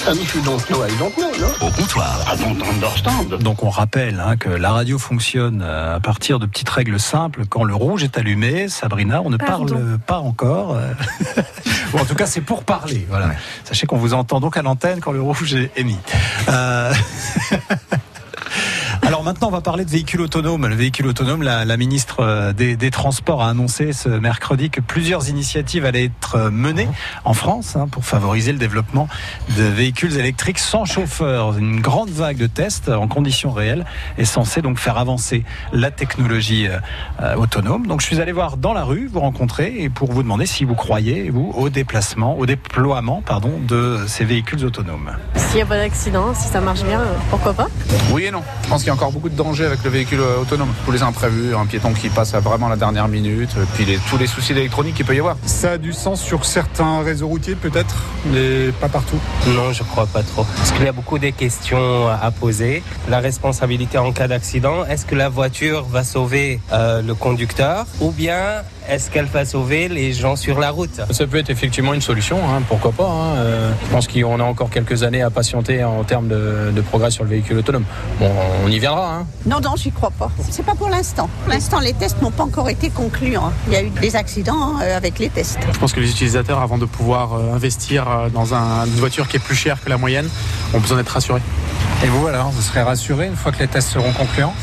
And 0.09 0.13
if 0.15 0.33
you 0.33 0.41
don't 0.41 0.57
know, 0.71 0.83
I 0.83 0.89
don't 0.97 1.15
know, 1.17 1.29
no? 1.39 1.67
Au 1.67 1.69
comptoir. 1.69 2.17
I 2.33 2.35
don't 2.41 2.59
understand. 2.67 3.37
Donc 3.43 3.61
on 3.61 3.69
rappelle 3.69 4.19
hein, 4.25 4.37
que 4.37 4.49
la 4.49 4.71
radio 4.71 4.97
fonctionne 4.97 5.61
euh, 5.63 5.97
à 5.97 5.99
partir 5.99 6.39
de 6.39 6.47
petites 6.47 6.69
règles 6.69 6.99
simples. 6.99 7.43
Quand 7.47 7.63
le 7.63 7.75
rouge 7.75 8.03
est 8.03 8.17
allumé, 8.17 8.67
Sabrina, 8.67 9.21
on 9.23 9.29
ne 9.29 9.37
Pardon. 9.37 9.67
parle 9.67 9.99
pas 9.99 10.17
encore. 10.17 10.75
euh. 10.75 10.93
Ou 11.93 11.99
en 11.99 12.05
tout 12.05 12.15
cas, 12.15 12.25
c'est 12.25 12.41
pour 12.41 12.63
parler. 12.63 13.05
Voilà. 13.07 13.27
Sachez 13.65 13.85
qu'on 13.85 13.97
vous 13.97 14.15
entend 14.15 14.39
donc 14.39 14.57
à 14.57 14.63
l'antenne 14.63 14.99
quand 14.99 15.11
le 15.11 15.21
rouge 15.21 15.53
est 15.53 15.69
émis. 15.75 15.99
Euh, 16.49 16.91
Alors 19.11 19.23
maintenant, 19.23 19.49
on 19.49 19.51
va 19.51 19.59
parler 19.59 19.83
de 19.83 19.89
véhicules 19.89 20.21
autonomes. 20.21 20.65
Le 20.67 20.73
véhicule 20.73 21.05
autonome, 21.05 21.43
la, 21.43 21.65
la 21.65 21.75
ministre 21.75 22.21
euh, 22.21 22.53
des, 22.53 22.77
des 22.77 22.91
Transports 22.91 23.43
a 23.43 23.49
annoncé 23.49 23.91
ce 23.91 24.07
mercredi 24.07 24.69
que 24.69 24.79
plusieurs 24.79 25.27
initiatives 25.27 25.83
allaient 25.83 26.05
être 26.05 26.49
menées 26.49 26.87
en 27.25 27.33
France 27.33 27.75
hein, 27.75 27.89
pour 27.91 28.05
favoriser 28.05 28.53
le 28.53 28.57
développement 28.57 29.09
de 29.57 29.63
véhicules 29.63 30.17
électriques 30.17 30.59
sans 30.59 30.85
chauffeur. 30.85 31.57
Une 31.57 31.81
grande 31.81 32.09
vague 32.09 32.37
de 32.37 32.47
tests 32.47 32.87
en 32.87 33.09
conditions 33.09 33.51
réelles 33.51 33.83
est 34.17 34.23
censée 34.23 34.61
donc 34.61 34.79
faire 34.79 34.97
avancer 34.97 35.43
la 35.73 35.91
technologie 35.91 36.67
euh, 36.69 36.79
euh, 37.21 37.35
autonome. 37.35 37.87
Donc 37.87 37.99
je 37.99 38.05
suis 38.05 38.21
allé 38.21 38.31
voir 38.31 38.55
dans 38.55 38.71
la 38.71 38.85
rue, 38.85 39.09
vous 39.11 39.19
rencontrer 39.19 39.75
et 39.77 39.89
pour 39.89 40.09
vous 40.09 40.23
demander 40.23 40.45
si 40.45 40.63
vous 40.63 40.75
croyez, 40.75 41.29
vous, 41.29 41.51
au 41.57 41.67
déplacement, 41.67 42.37
au 42.37 42.45
déploiement, 42.45 43.21
pardon, 43.25 43.51
de 43.67 44.05
ces 44.07 44.23
véhicules 44.23 44.63
autonomes. 44.63 45.11
S'il 45.35 45.57
n'y 45.57 45.63
a 45.63 45.65
pas 45.65 45.79
d'accident, 45.79 46.33
si 46.33 46.47
ça 46.47 46.61
marche 46.61 46.83
bien, 46.83 47.01
pourquoi 47.29 47.53
pas? 47.53 47.67
Oui 48.13 48.23
et 48.23 48.31
non. 48.31 48.41
Je 48.63 48.69
pense 48.69 48.83
qu'il 48.83 48.87
y 48.87 48.91
a 48.91 48.93
encore 48.93 49.00
beaucoup 49.09 49.29
de 49.29 49.35
dangers 49.35 49.65
avec 49.65 49.83
le 49.83 49.89
véhicule 49.89 50.19
euh, 50.19 50.41
autonome. 50.41 50.69
Tous 50.85 50.91
les 50.91 51.01
imprévus, 51.01 51.55
un 51.55 51.65
piéton 51.65 51.93
qui 51.93 52.09
passe 52.09 52.33
à 52.35 52.39
vraiment 52.39 52.67
la 52.67 52.75
dernière 52.75 53.07
minute, 53.07 53.49
euh, 53.57 53.63
puis 53.73 53.85
les- 53.85 53.97
tous 54.09 54.17
les 54.17 54.27
soucis 54.27 54.53
d'électronique 54.53 54.95
qu'il 54.95 55.05
peut 55.05 55.15
y 55.15 55.19
avoir. 55.19 55.37
Ça 55.45 55.71
a 55.71 55.77
du 55.77 55.93
sens 55.93 56.21
sur 56.21 56.45
certains 56.45 57.01
réseaux 57.01 57.27
routiers 57.27 57.55
peut-être, 57.55 57.95
mais 58.25 58.71
pas 58.79 58.89
partout. 58.89 59.19
Non, 59.47 59.71
je 59.73 59.83
crois 59.83 60.05
pas 60.05 60.21
trop. 60.23 60.45
Parce 60.57 60.71
qu'il 60.71 60.85
y 60.85 60.87
a 60.87 60.91
beaucoup 60.91 61.17
de 61.17 61.29
questions 61.29 62.07
à 62.09 62.29
poser. 62.31 62.83
La 63.09 63.19
responsabilité 63.19 63.97
en 63.97 64.11
cas 64.11 64.27
d'accident, 64.27 64.85
est-ce 64.85 65.05
que 65.05 65.15
la 65.15 65.29
voiture 65.29 65.85
va 65.85 66.03
sauver 66.03 66.59
euh, 66.73 67.01
le 67.01 67.15
conducteur 67.15 67.85
ou 68.01 68.11
bien 68.11 68.63
est-ce 68.89 69.09
qu'elle 69.11 69.25
va 69.25 69.45
sauver 69.45 69.87
les 69.87 70.13
gens 70.13 70.35
sur 70.35 70.59
la 70.59 70.71
route? 70.71 71.01
Ça 71.11 71.27
peut 71.27 71.37
être 71.37 71.49
effectivement 71.49 71.93
une 71.93 72.01
solution, 72.01 72.37
hein, 72.37 72.61
pourquoi 72.67 72.91
pas. 72.91 73.07
hein. 73.07 73.35
Euh, 73.37 73.71
je 73.85 73.91
pense 73.91 74.07
qu'on 74.07 74.39
a 74.39 74.43
encore 74.43 74.69
quelques 74.69 75.03
années 75.03 75.21
à 75.21 75.29
patienter 75.29 75.83
en 75.83 76.03
termes 76.03 76.27
de, 76.27 76.71
de 76.75 76.81
progrès 76.81 77.11
sur 77.11 77.23
le 77.23 77.29
véhicule 77.29 77.57
autonome. 77.57 77.83
Bon, 78.19 78.31
on 78.65 78.67
y 78.67 78.79
viendra. 78.79 79.15
Hein. 79.15 79.27
Non, 79.45 79.59
non, 79.61 79.75
j'y 79.75 79.91
crois 79.91 80.11
pas. 80.11 80.31
C'est 80.49 80.65
pas 80.65 80.75
pour 80.75 80.89
l'instant. 80.89 81.29
Pour 81.43 81.53
l'instant, 81.53 81.79
les 81.79 81.93
tests 81.93 82.21
n'ont 82.21 82.31
pas 82.31 82.43
encore 82.43 82.69
été 82.69 82.89
concluants. 82.89 83.51
Il 83.67 83.73
y 83.73 83.75
a 83.75 83.83
eu 83.83 83.89
des 83.89 84.15
accidents 84.15 84.79
euh, 84.81 84.97
avec 84.97 85.19
les 85.19 85.29
tests. 85.29 85.59
Je 85.71 85.77
pense 85.79 85.93
que 85.93 85.99
les 85.99 86.09
utilisateurs, 86.09 86.59
avant 86.59 86.77
de 86.77 86.85
pouvoir 86.85 87.33
euh, 87.33 87.53
investir 87.53 88.05
dans 88.33 88.53
un- 88.53 88.85
une 88.85 88.95
voiture 88.99 89.27
qui 89.27 89.37
est 89.37 89.39
plus 89.39 89.55
chère 89.55 89.81
que 89.83 89.89
la 89.89 89.97
moyenne, 89.97 90.27
ont 90.73 90.79
besoin 90.79 90.97
d'être 90.97 91.09
rassurés. 91.09 91.41
Et 92.03 92.07
vous 92.07 92.25
alors, 92.25 92.49
vous 92.49 92.61
serez 92.63 92.81
rassuré 92.81 93.27
une 93.27 93.35
fois 93.35 93.51
que 93.51 93.59
les 93.59 93.67
tests 93.67 93.89
seront 93.89 94.11
concluants? 94.13 94.55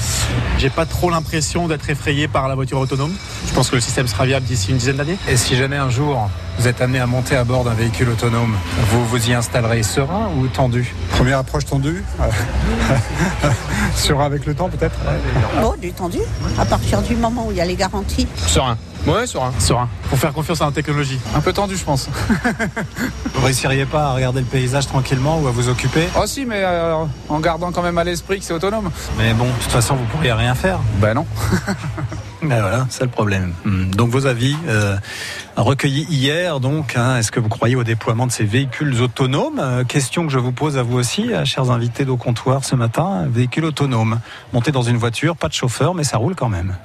J'ai 0.59 0.71
pas 0.71 0.87
trop 0.87 1.09
l'impression 1.09 1.69
d'être 1.69 1.89
effrayé 1.89 2.27
par 2.27 2.49
la 2.49 2.57
voiture 2.57 2.81
autonome. 2.81 3.13
Je 3.47 3.53
pense 3.55 3.71
que 3.71 3.77
le 3.77 3.81
système 3.81 4.08
sera 4.09 4.27
viable 4.27 4.47
d'ici 4.47 4.71
une 4.71 4.79
dizaine 4.79 4.97
d'années. 4.97 5.19
Et 5.29 5.37
si 5.37 5.57
jamais 5.57 5.77
un 5.77 5.91
jour 5.91 6.29
vous 6.59 6.67
êtes 6.67 6.81
amené 6.81 6.99
à 6.99 7.07
monter 7.07 7.37
à 7.37 7.45
bord 7.45 7.63
d'un 7.63 7.75
véhicule 7.75 8.09
autonome, 8.09 8.57
vous 8.91 9.07
vous 9.07 9.31
y 9.31 9.33
installerez 9.33 9.85
serein 9.85 10.29
ou 10.37 10.49
tendu 10.49 10.93
Première 11.11 11.39
approche 11.39 11.67
tendue, 11.67 12.03
sera 13.95 14.25
avec 14.25 14.45
le 14.45 14.55
temps 14.55 14.69
peut-être. 14.69 14.97
Bon, 15.61 15.75
du 15.81 15.93
tendu. 15.93 16.19
À 16.59 16.65
partir 16.65 17.01
du 17.03 17.15
moment 17.15 17.47
où 17.47 17.53
il 17.53 17.59
y 17.59 17.61
a 17.61 17.65
les 17.65 17.77
garanties. 17.77 18.27
Serein. 18.47 18.77
Ouais, 19.07 19.27
serein. 19.27 19.53
Serein. 19.61 19.89
Pour 20.11 20.19
faire 20.19 20.33
confiance 20.33 20.61
à 20.61 20.67
la 20.67 20.73
technologie. 20.73 21.21
Un 21.35 21.41
peu 21.41 21.53
tendu, 21.53 21.77
je 21.77 21.85
pense. 21.85 22.09
Vous 23.35 23.45
réussiriez 23.45 23.87
pas 23.87 24.07
à 24.09 24.13
regarder 24.15 24.41
le 24.41 24.47
paysage 24.47 24.89
tranquillement 24.89 25.41
ou 25.41 25.47
à 25.47 25.53
vous 25.53 25.69
occuper 25.69 26.09
Oh 26.21 26.27
si, 26.27 26.45
mais 26.45 26.63
euh, 26.65 27.05
en 27.29 27.41
gardant 27.41 27.71
quand 27.71 27.83
même 27.83 27.99
à 27.99 28.05
l'esprit 28.05 28.41
que 28.41 28.45
c'est 28.45 28.55
autonome. 28.55 28.91
Mais 29.17 29.33
bon, 29.35 29.45
de 29.47 29.63
toute 29.63 29.73
façon, 29.73 29.95
vous 29.95 30.05
pourriez 30.07 30.33
rien 30.33 30.55
faire. 30.55 30.81
Ben 31.01 31.15
non. 31.15 31.27
Ben 32.43 32.61
voilà, 32.61 32.87
c'est 32.91 33.05
le 33.05 33.11
problème. 33.11 33.53
Hmm. 33.65 33.91
Donc 33.91 34.11
vos 34.11 34.27
avis 34.27 34.57
euh, 34.69 34.97
recueillis 35.57 36.07
hier, 36.09 36.61
donc, 36.61 36.95
hein, 36.97 37.17
est-ce 37.19 37.33
que 37.33 37.41
vous 37.41 37.49
croyez 37.49 37.75
au 37.75 37.83
déploiement 37.85 38.27
de 38.27 38.33
ces 38.33 38.45
véhicules 38.45 39.01
autonomes? 39.01 39.59
Euh, 39.61 39.83
Question 39.85 40.25
que 40.27 40.33
je 40.33 40.39
vous 40.39 40.53
pose 40.53 40.79
à 40.79 40.83
vous 40.83 40.97
aussi, 40.99 41.33
euh, 41.33 41.45
chers 41.45 41.71
invités 41.71 42.05
d'au 42.05 42.17
comptoir 42.17 42.65
ce 42.65 42.77
matin. 42.77 43.27
Véhicule 43.29 43.65
autonome, 43.65 44.21
monté 44.53 44.71
dans 44.71 44.83
une 44.83 44.97
voiture, 44.99 45.37
pas 45.37 45.49
de 45.49 45.55
chauffeur, 45.55 45.95
mais 45.95 46.05
ça 46.05 46.17
roule 46.19 46.37
quand 46.37 46.49
même. 46.49 46.77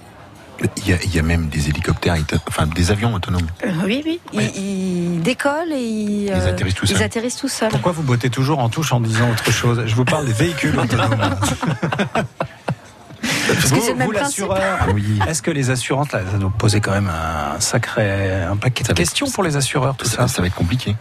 Il 0.78 0.88
y 0.88 0.94
a, 0.94 0.98
il 1.04 1.14
y 1.14 1.20
a 1.20 1.24
même 1.24 1.48
des 1.48 1.68
hélicoptères, 1.70 2.16
enfin 2.48 2.68
des 2.68 2.90
avions 2.92 3.14
autonomes. 3.14 3.48
Euh, 3.66 3.72
oui, 3.86 4.02
oui. 4.06 4.22
Ils, 4.34 5.16
ils 5.18 5.22
décollent 5.22 5.74
et 5.74 5.82
ils, 5.84 6.32
euh, 6.32 6.50
atterrissent 6.50 6.76
tout 6.76 6.86
ils 6.86 6.94
seuls. 6.94 7.04
atterrissent 7.04 7.36
tout 7.38 7.48
seuls. 7.50 7.70
Pourquoi 7.70 7.92
vous 7.92 8.04
bottez 8.04 8.30
toujours 8.30 8.60
en 8.60 8.70
touche 8.70 8.94
en 8.94 9.02
disant 9.02 9.30
autre 9.30 9.52
chose? 9.52 9.84
Je 9.86 9.96
vous 9.96 10.06
parle 10.06 10.26
des 10.26 10.32
véhicules 10.34 10.78
autonomes. 10.80 11.18
Parce 13.64 13.72
que 13.72 13.80
Vous- 13.80 13.86
c'est 13.86 13.92
le 13.94 13.98
même 13.98 14.08
vous, 14.08 14.14
principe. 14.14 14.40
l'assureur, 14.50 14.80
Est-ce 15.30 15.42
que 15.42 15.50
les 15.50 15.70
assurances, 15.70 16.12
là, 16.12 16.20
ça 16.30 16.38
doit 16.38 16.52
poser 16.58 16.82
quand 16.82 16.92
même 16.92 17.10
un 17.10 17.58
sacré, 17.62 18.44
un 18.44 18.58
paquet 18.58 18.84
de 18.84 18.92
questions 18.92 19.30
pour 19.32 19.42
les 19.42 19.56
assureurs, 19.56 19.96
tout 19.96 20.06
ça. 20.06 20.28
Ça, 20.28 20.28
ça 20.28 20.42
va 20.42 20.48
être 20.50 20.56
compliqué. 20.56 20.98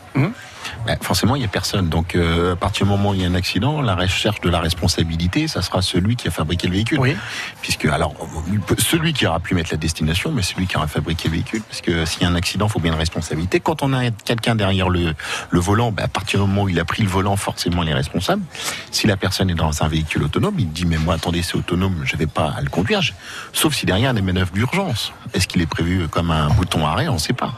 Ben, 0.87 0.99
forcément, 1.01 1.37
il 1.37 1.41
n'y 1.41 1.45
a 1.45 1.49
personne. 1.49 1.89
Donc, 1.89 2.15
euh, 2.15 2.55
à 2.55 2.57
partir 2.57 2.87
du 2.87 2.91
moment 2.91 3.11
où 3.11 3.15
il 3.15 3.23
y 3.23 3.25
a 3.25 3.29
un 3.29 3.35
accident, 3.35 3.81
la 3.81 3.95
recherche 3.95 4.41
de 4.41 4.51
la 4.51 4.61
responsabilité, 4.61 5.47
ça 5.47 5.63
sera 5.63 5.81
celui 5.81 6.17
qui 6.17 6.29
a 6.29 6.31
fabriqué 6.31 6.67
le 6.67 6.75
véhicule. 6.75 6.99
Oui. 6.99 7.17
Puisque, 7.61 7.85
alors, 7.85 8.15
celui 8.79 9.13
qui 9.13 9.27
aura 9.27 9.39
pu 9.39 9.55
mettre 9.55 9.71
la 9.71 9.77
destination, 9.77 10.33
mais 10.33 10.43
celui 10.43 10.67
qui 10.67 10.77
aura 10.77 10.89
fabriqué 10.89 11.29
le 11.29 11.35
véhicule. 11.35 11.63
Parce 11.63 11.81
que 11.81 12.05
s'il 12.05 12.23
y 12.23 12.25
a 12.25 12.29
un 12.29 12.35
accident, 12.35 12.67
il 12.67 12.73
faut 12.73 12.81
bien 12.81 12.93
une 12.93 12.99
responsabilité. 12.99 13.61
Quand 13.61 13.83
on 13.83 13.93
a 13.93 14.11
quelqu'un 14.11 14.57
derrière 14.57 14.89
le, 14.89 15.15
le 15.51 15.61
volant, 15.61 15.93
ben, 15.93 16.05
à 16.05 16.09
partir 16.09 16.41
du 16.41 16.47
moment 16.47 16.63
où 16.63 16.69
il 16.69 16.81
a 16.81 16.85
pris 16.85 17.03
le 17.03 17.09
volant, 17.09 17.37
forcément, 17.37 17.83
il 17.83 17.89
est 17.89 17.95
responsable. 17.95 18.43
Si 18.91 19.07
la 19.07 19.17
personne 19.17 19.51
est 19.51 19.55
dans 19.55 19.83
un 19.83 19.89
véhicule 19.89 20.25
autonome, 20.25 20.55
il 20.59 20.71
dit, 20.71 20.85
mais 20.85 20.99
moi, 20.99 21.15
attendez, 21.15 21.43
c'est 21.43 21.57
autonome, 21.57 22.03
je 22.05 22.17
vais 22.17 22.27
pas 22.27 22.57
le 22.61 22.69
conduire. 22.69 23.01
Sauf 23.53 23.75
si 23.75 23.87
derrière, 23.87 24.11
il 24.11 24.17
y 24.17 24.19
a 24.19 24.21
des 24.21 24.27
manœuvres 24.27 24.53
d'urgence. 24.53 25.13
Est-ce 25.33 25.47
qu'il 25.47 25.63
est 25.63 25.67
prévu 25.67 26.09
comme 26.09 26.31
un 26.31 26.49
bouton 26.49 26.85
arrêt? 26.87 27.09
On 27.09 27.15
ne 27.15 27.19
sait 27.19 27.33
pas. 27.33 27.55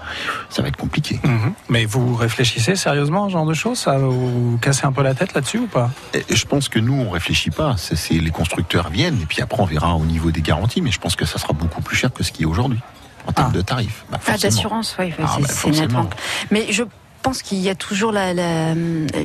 Ça 0.51 0.63
va 0.63 0.69
être 0.69 0.77
compliqué. 0.77 1.21
Mhm. 1.25 1.55
Mais 1.69 1.87
vous 1.87 2.15
réfléchissez 2.15 2.77
sérieusement 2.77 3.14
à 3.23 3.29
ce 3.29 3.33
genre 3.35 3.47
de 3.47 3.55
choses 3.55 3.79
Ça 3.79 3.97
vous 3.99 4.59
cassez 4.61 4.85
un 4.87 4.93
peu 4.93 5.03
la 5.05 5.15
tête 5.15 5.33
là-dessus 5.35 5.59
ou 5.59 5.67
pas? 5.69 5.91
Et 6.13 6.25
Je 6.35 6.45
pense 6.47 6.69
que 6.69 6.81
nous, 6.81 6.95
on 7.01 7.11
réfléchit 7.11 7.51
pas. 7.51 7.77
C'est 7.79 7.95
c'est- 7.97 8.15
les 8.15 8.31
constructeurs 8.31 8.89
viennent 8.91 9.21
et 9.23 9.27
puis 9.27 9.41
après 9.41 9.61
on 9.63 9.67
verra 9.67 9.95
au 9.95 10.05
niveau 10.05 10.33
des 10.33 10.41
garanties. 10.43 10.83
Mais 10.83 10.91
je 10.91 10.99
pense 10.99 11.15
que 11.15 11.25
ça 11.25 11.39
sera 11.39 11.53
beaucoup 11.53 11.81
plus 11.83 11.97
cher 11.97 12.13
que 12.13 12.25
ce 12.25 12.33
qui 12.33 12.43
est 12.43 12.47
aujourd'hui 12.47 12.81
en 13.27 13.33
termes 13.33 13.53
de 13.53 13.61
tarifs. 13.63 14.05
Bah, 14.11 14.19
Ah, 14.27 14.37
d'assurance, 14.37 14.97
oui, 14.99 15.13
Ah, 15.23 15.39
c'est 15.49 15.71
bah, 15.71 15.77
nettement. 15.81 16.11
Mais 16.51 16.67
je 16.71 16.83
pense 17.23 17.41
qu'il 17.41 17.59
y 17.59 17.71
a 17.71 17.75
toujours 17.75 18.13
la, 18.13 18.35
la, 18.35 18.75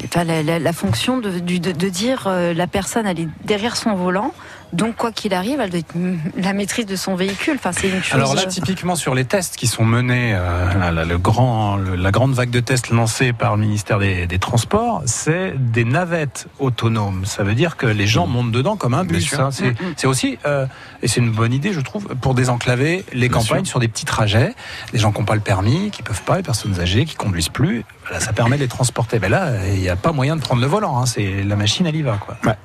enfin, 0.05 0.23
la, 0.23 0.41
la- 0.43 0.59
la 0.59 0.73
fonction 0.73 1.17
de, 1.17 1.39
de 1.39 1.89
dire 1.89 2.23
euh, 2.27 2.53
la 2.53 2.67
personne 2.67 3.05
elle 3.07 3.19
est 3.19 3.27
derrière 3.43 3.75
son 3.75 3.93
volant, 3.95 4.33
Donc 4.71 4.95
quoi 4.97 5.11
qu'il 5.11 5.33
arrive, 5.33 5.59
elle 5.59 5.69
doit 5.71 5.79
être 5.79 5.95
mm, 5.95 6.17
la 6.37 6.53
maîtrise 6.53 6.85
de 6.85 6.95
son 6.95 7.15
véhicule. 7.15 7.55
Enfin, 7.57 7.71
c'est 7.71 7.89
une 7.89 8.03
chose. 8.03 8.13
Alors 8.13 8.35
là, 8.35 8.45
typiquement 8.45 8.95
sur 8.95 9.15
les 9.15 9.25
tests 9.25 9.55
qui 9.55 9.65
sont 9.67 9.83
menés, 9.83 10.33
euh, 10.35 10.71
la, 10.79 10.91
la- 10.91 11.05
le 11.05 11.17
grand, 11.17 11.75
le- 11.77 11.95
la 11.95 12.11
grande 12.11 12.33
vague 12.33 12.51
de 12.51 12.59
tests 12.59 12.89
lancée 12.89 13.33
par 13.33 13.55
le 13.55 13.61
ministère 13.63 13.97
des, 13.99 14.27
des 14.27 14.37
Transports, 14.39 15.01
c'est 15.05 15.53
des 15.57 15.85
navettes 15.85 16.47
autonomes. 16.59 17.25
Ça 17.25 17.43
veut 17.43 17.55
dire 17.55 17.77
que 17.77 17.87
les 17.87 18.05
gens 18.07 18.27
montent 18.27 18.51
dedans 18.51 18.75
comme 18.75 18.93
un 18.93 19.03
bus. 19.05 19.33
hein. 19.39 19.49
C'est 19.51 19.73
c'est 19.97 20.07
aussi, 20.07 20.37
euh, 20.45 20.65
et 21.01 21.07
c'est 21.07 21.19
une 21.19 21.31
bonne 21.31 21.53
idée, 21.53 21.73
je 21.73 21.81
trouve, 21.81 22.05
pour 22.21 22.33
désenclaver 22.35 23.05
les 23.11 23.27
Bien 23.29 23.39
campagnes 23.39 23.65
sûr. 23.65 23.71
sur 23.71 23.79
des 23.79 23.87
petits 23.87 24.05
trajets. 24.05 24.53
Les 24.93 24.99
gens 24.99 25.11
qui 25.11 25.19
n'ont 25.19 25.25
pas 25.25 25.35
le 25.35 25.41
permis, 25.41 25.89
qui 25.91 26.03
peuvent 26.03 26.21
pas, 26.23 26.37
les 26.37 26.43
personnes 26.43 26.79
âgées, 26.79 27.05
qui 27.05 27.15
conduisent 27.15 27.49
plus. 27.49 27.83
Voilà, 28.03 28.19
ça 28.19 28.33
permet 28.33 28.57
de 28.57 28.61
les 28.63 28.67
transporter. 28.67 29.19
Mais 29.19 29.29
là, 29.29 29.51
il 29.73 29.79
n'y 29.79 29.89
a 29.89 29.95
pas 29.95 30.11
moyen 30.11 30.35
de 30.35 30.41
prendre 30.41 30.61
le 30.61 30.67
volant. 30.67 30.99
hein. 30.99 31.05
C'est 31.05 31.43
la 31.43 31.55
machine, 31.55 31.85
elle 31.87 31.95
y 31.95 32.01
va, 32.03 32.17
quoi. 32.17 32.37
Ouais. 32.45 32.55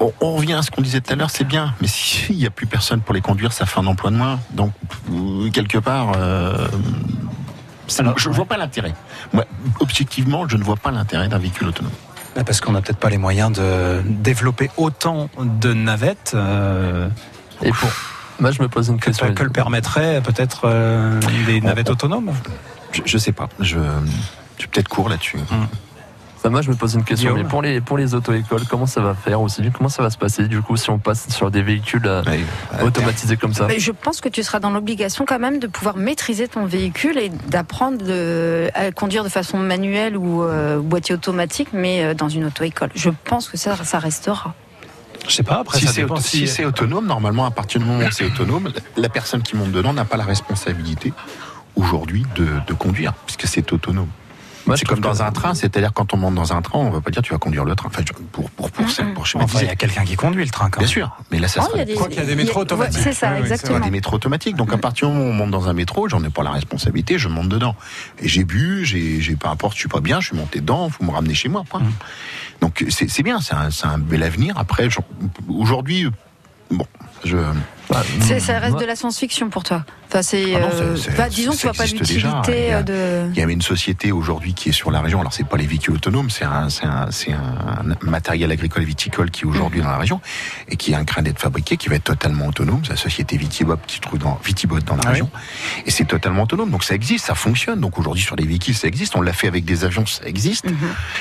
On, 0.00 0.12
on 0.20 0.36
revient 0.36 0.54
à 0.54 0.62
ce 0.62 0.70
qu'on 0.70 0.82
disait 0.82 1.00
tout 1.00 1.12
à 1.12 1.16
l'heure, 1.16 1.30
c'est 1.30 1.44
bien, 1.44 1.74
mais 1.80 1.86
s'il 1.86 2.36
n'y 2.36 2.46
a 2.46 2.50
plus 2.50 2.66
personne 2.66 3.00
pour 3.00 3.14
les 3.14 3.20
conduire, 3.20 3.52
ça 3.52 3.64
fait 3.66 3.80
un 3.80 3.86
emploi 3.86 4.10
de 4.10 4.16
moins. 4.16 4.40
Donc, 4.52 4.72
euh, 5.12 5.50
quelque 5.50 5.78
part, 5.78 6.12
euh, 6.16 6.66
je 7.88 8.28
ne 8.28 8.34
vois 8.34 8.44
pas 8.46 8.56
l'intérêt. 8.56 8.92
Moi, 9.32 9.44
objectivement, 9.80 10.48
je 10.48 10.56
ne 10.56 10.64
vois 10.64 10.76
pas 10.76 10.90
l'intérêt 10.90 11.28
d'un 11.28 11.38
véhicule 11.38 11.68
autonome. 11.68 11.92
Bah, 12.34 12.42
Parce 12.44 12.60
qu'on 12.60 12.72
n'a 12.72 12.80
peut-être 12.82 12.98
pas 12.98 13.10
les 13.10 13.18
moyens 13.18 13.52
de 13.52 14.02
développer 14.04 14.68
autant 14.76 15.28
de 15.38 15.72
navettes. 15.72 16.32
euh, 16.34 17.08
Et 17.62 17.70
pour. 17.70 17.88
Moi, 18.40 18.50
je 18.50 18.60
me 18.60 18.68
pose 18.68 18.88
une 18.88 18.98
que, 18.98 19.06
question. 19.06 19.32
que 19.32 19.44
le 19.44 19.50
permettrait 19.50 20.20
peut-être 20.20 20.62
euh, 20.64 21.20
des 21.46 21.60
navettes 21.60 21.90
autonomes? 21.90 22.32
Je, 22.90 23.02
je 23.04 23.18
sais 23.18 23.30
pas. 23.30 23.48
Je, 23.60 23.78
je 24.56 24.60
suis 24.62 24.68
peut-être 24.68 24.88
court 24.88 25.08
là-dessus. 25.08 25.38
Enfin, 26.44 26.50
moi, 26.50 26.60
je 26.60 26.68
me 26.68 26.74
pose 26.76 26.92
une 26.94 27.04
question. 27.04 27.30
Guillaume 27.30 27.42
Mais 27.46 27.48
pour 27.48 27.62
les, 27.62 27.80
pour 27.80 27.96
les 27.96 28.14
auto-écoles, 28.14 28.64
comment 28.68 28.84
ça 28.84 29.00
va 29.00 29.14
faire 29.14 29.40
aussi? 29.40 29.62
Comment 29.74 29.88
ça 29.88 30.02
va 30.02 30.10
se 30.10 30.18
passer 30.18 30.46
du 30.46 30.60
coup 30.60 30.76
si 30.76 30.90
on 30.90 30.98
passe 30.98 31.26
sur 31.30 31.50
des 31.50 31.62
véhicules 31.62 32.02
euh, 32.04 32.22
automatisés 32.82 33.38
comme 33.38 33.54
ça? 33.54 33.66
Mais 33.66 33.78
je 33.78 33.92
pense 33.92 34.20
que 34.20 34.28
tu 34.28 34.42
seras 34.42 34.60
dans 34.60 34.68
l'obligation 34.68 35.24
quand 35.26 35.38
même 35.38 35.58
de 35.58 35.66
pouvoir 35.66 35.96
maîtriser 35.96 36.46
ton 36.46 36.66
véhicule 36.66 37.16
et 37.16 37.30
d'apprendre 37.30 38.04
à 38.74 38.92
conduire 38.92 39.24
de 39.24 39.30
façon 39.30 39.56
manuelle 39.56 40.18
ou 40.18 40.42
euh, 40.42 40.80
boîtier 40.80 41.14
automatique, 41.14 41.68
mais 41.72 42.04
euh, 42.04 42.12
dans 42.12 42.28
une 42.28 42.44
auto-école. 42.44 42.90
Je 42.94 43.08
pense 43.24 43.48
que 43.48 43.56
ça, 43.56 43.82
ça 43.82 43.98
restera. 43.98 44.52
Je 45.26 45.32
sais 45.32 45.44
pas, 45.44 45.60
après 45.60 45.78
si 45.78 45.86
ça 45.86 45.92
c'est 45.94 46.02
auto- 46.04 46.20
si 46.20 46.46
c'est 46.46 46.66
autonome, 46.66 47.06
normalement, 47.06 47.46
à 47.46 47.50
partir 47.52 47.80
du 47.80 47.86
moment 47.86 48.04
où 48.04 48.10
c'est 48.10 48.26
autonome, 48.26 48.70
la 48.98 49.08
personne 49.08 49.40
qui 49.40 49.56
monte 49.56 49.72
dedans 49.72 49.94
n'a 49.94 50.04
pas 50.04 50.18
la 50.18 50.24
responsabilité 50.24 51.14
aujourd'hui 51.74 52.26
de, 52.36 52.46
de 52.66 52.74
conduire, 52.74 53.14
puisque 53.24 53.46
c'est 53.46 53.72
autonome. 53.72 54.08
C'est 54.76 54.84
comme 54.86 55.00
dans 55.00 55.22
un 55.22 55.30
train, 55.30 55.54
c'est-à-dire 55.54 55.92
quand 55.92 56.14
on 56.14 56.16
monte 56.16 56.34
dans 56.34 56.52
un 56.52 56.62
train, 56.62 56.78
on 56.78 56.88
ne 56.88 56.94
va 56.94 57.00
pas 57.00 57.10
dire 57.10 57.22
tu 57.22 57.32
vas 57.32 57.38
conduire 57.38 57.64
le 57.64 57.74
train. 57.74 57.88
Enfin, 57.88 58.02
je- 58.06 58.12
pour 58.12 58.48
pour 58.50 58.70
pour, 58.70 58.86
pour, 58.86 58.86
pour 59.14 59.24
Enfin, 59.42 59.58
il 59.60 59.66
y 59.66 59.70
a 59.70 59.76
quelqu'un 59.76 60.04
qui 60.04 60.16
conduit 60.16 60.44
le 60.44 60.50
train 60.50 60.70
quand 60.70 60.78
Bien 60.80 60.86
même. 60.86 60.92
sûr, 60.92 61.16
mais 61.30 61.38
là 61.38 61.48
ça 61.48 61.60
Oh, 61.62 61.66
sera 61.66 61.76
il 61.76 61.78
y 61.80 61.82
a 61.82 61.84
des- 61.84 61.94
Quoi 61.94 62.08
qu'il 62.08 62.18
y 62.18 62.20
a 62.20 62.24
des 62.26 62.34
métros 62.34 62.60
automatiques. 62.60 62.96
ouais, 62.98 63.02
c'est 63.04 63.12
ça, 63.12 63.38
exactement. 63.38 63.76
Il 63.76 63.80
y 63.80 63.82
a 63.82 63.84
des 63.86 63.90
métros 63.90 64.16
automatiques. 64.16 64.56
Donc 64.56 64.72
à 64.72 64.78
partir 64.78 65.08
du 65.08 65.14
moment 65.14 65.26
où 65.26 65.30
on 65.30 65.34
monte 65.34 65.50
dans 65.50 65.68
un 65.68 65.72
métro, 65.74 66.08
j'en 66.08 66.22
ai 66.24 66.30
pas 66.30 66.42
la 66.42 66.50
responsabilité, 66.52 67.18
je 67.18 67.28
monte 67.28 67.48
dedans. 67.48 67.74
Et 68.20 68.28
j'ai 68.28 68.44
bu, 68.44 68.84
j'ai, 68.84 69.20
j'ai 69.20 69.36
peu 69.36 69.48
importe, 69.48 69.74
je 69.74 69.80
suis 69.80 69.88
pas 69.88 70.00
bien, 70.00 70.20
je 70.20 70.28
suis 70.28 70.36
monté 70.36 70.60
dedans, 70.60 70.88
faut 70.88 71.04
me 71.04 71.10
ramener 71.10 71.34
chez 71.34 71.48
moi. 71.48 71.64
point. 71.68 71.80
Mmh. 71.80 71.92
Donc 72.62 72.84
c'est, 72.88 73.10
c'est 73.10 73.22
bien, 73.22 73.40
c'est 73.40 73.54
un, 73.54 73.70
c'est 73.70 73.86
un 73.86 73.98
bel 73.98 74.22
avenir. 74.22 74.56
Après, 74.58 74.88
aujourd'hui, 75.48 76.08
bon, 76.70 76.86
je. 77.24 77.36
C'est- 78.20 78.40
ça 78.40 78.58
reste 78.58 78.78
de 78.78 78.84
la 78.84 78.96
science-fiction 78.96 79.50
pour 79.50 79.62
toi. 79.64 79.84
Enfin, 80.08 80.22
c'est, 80.22 80.54
Ah 80.54 80.60
non, 80.60 80.68
euh, 80.72 80.96
c'est- 80.96 81.10
c'est- 81.10 81.16
bah, 81.16 81.28
disons 81.28 81.52
que 81.52 81.56
tu 81.56 81.62
vois 81.66 81.72
pas 81.74 81.86
l'utilité 81.86 82.14
Il 82.66 82.68
y 82.68 82.70
a- 82.70 82.78
euh, 82.78 83.26
de. 83.26 83.32
Il 83.32 83.38
y 83.38 83.42
avait 83.42 83.52
une 83.52 83.62
société 83.62 84.12
aujourd'hui 84.12 84.54
qui 84.54 84.68
est 84.68 84.72
sur 84.72 84.90
la 84.90 85.00
région. 85.00 85.20
Alors 85.20 85.32
c'est 85.32 85.46
pas 85.46 85.56
les 85.56 85.66
véhicules 85.66 85.94
autonomes, 85.94 86.30
c'est 86.30 86.44
un, 86.44 86.68
c'est 86.70 86.86
un, 86.86 87.08
un 87.32 87.96
matériel 88.02 88.50
agricole 88.52 88.82
et 88.82 88.86
viticole 88.86 89.30
qui 89.30 89.42
est 89.42 89.46
aujourd'hui 89.46 89.80
dans 89.82 89.90
la 89.90 89.96
région 89.98 90.20
et 90.68 90.76
qui 90.76 90.92
est 90.92 90.96
en 90.96 91.04
train 91.04 91.22
d'être 91.22 91.40
fabriqué, 91.40 91.76
qui 91.76 91.88
va 91.88 91.96
être 91.96 92.04
totalement 92.04 92.46
autonome. 92.46 92.80
C'est 92.84 92.90
la 92.90 92.96
société 92.96 93.36
Vitibot 93.36 93.76
qui 93.86 93.96
se 93.96 94.00
trouve 94.00 94.18
dans 94.20 94.38
Vitibot 94.44 94.78
dans 94.80 94.94
la 94.94 95.00
Ah 95.04 95.06
oui. 95.06 95.12
région 95.12 95.30
et 95.86 95.90
c'est 95.90 96.04
totalement 96.04 96.42
autonome. 96.44 96.70
Donc 96.70 96.84
ça 96.84 96.94
existe, 96.94 97.26
ça 97.26 97.34
fonctionne. 97.34 97.80
Donc 97.80 97.98
aujourd'hui 97.98 98.22
sur 98.22 98.36
les 98.36 98.46
véhicules 98.46 98.74
ça 98.76 98.86
existe. 98.86 99.16
On 99.16 99.22
l'a 99.22 99.32
fait 99.32 99.48
avec 99.48 99.64
des 99.64 99.84
avions, 99.84 100.06
ça 100.06 100.24
existe. 100.26 100.66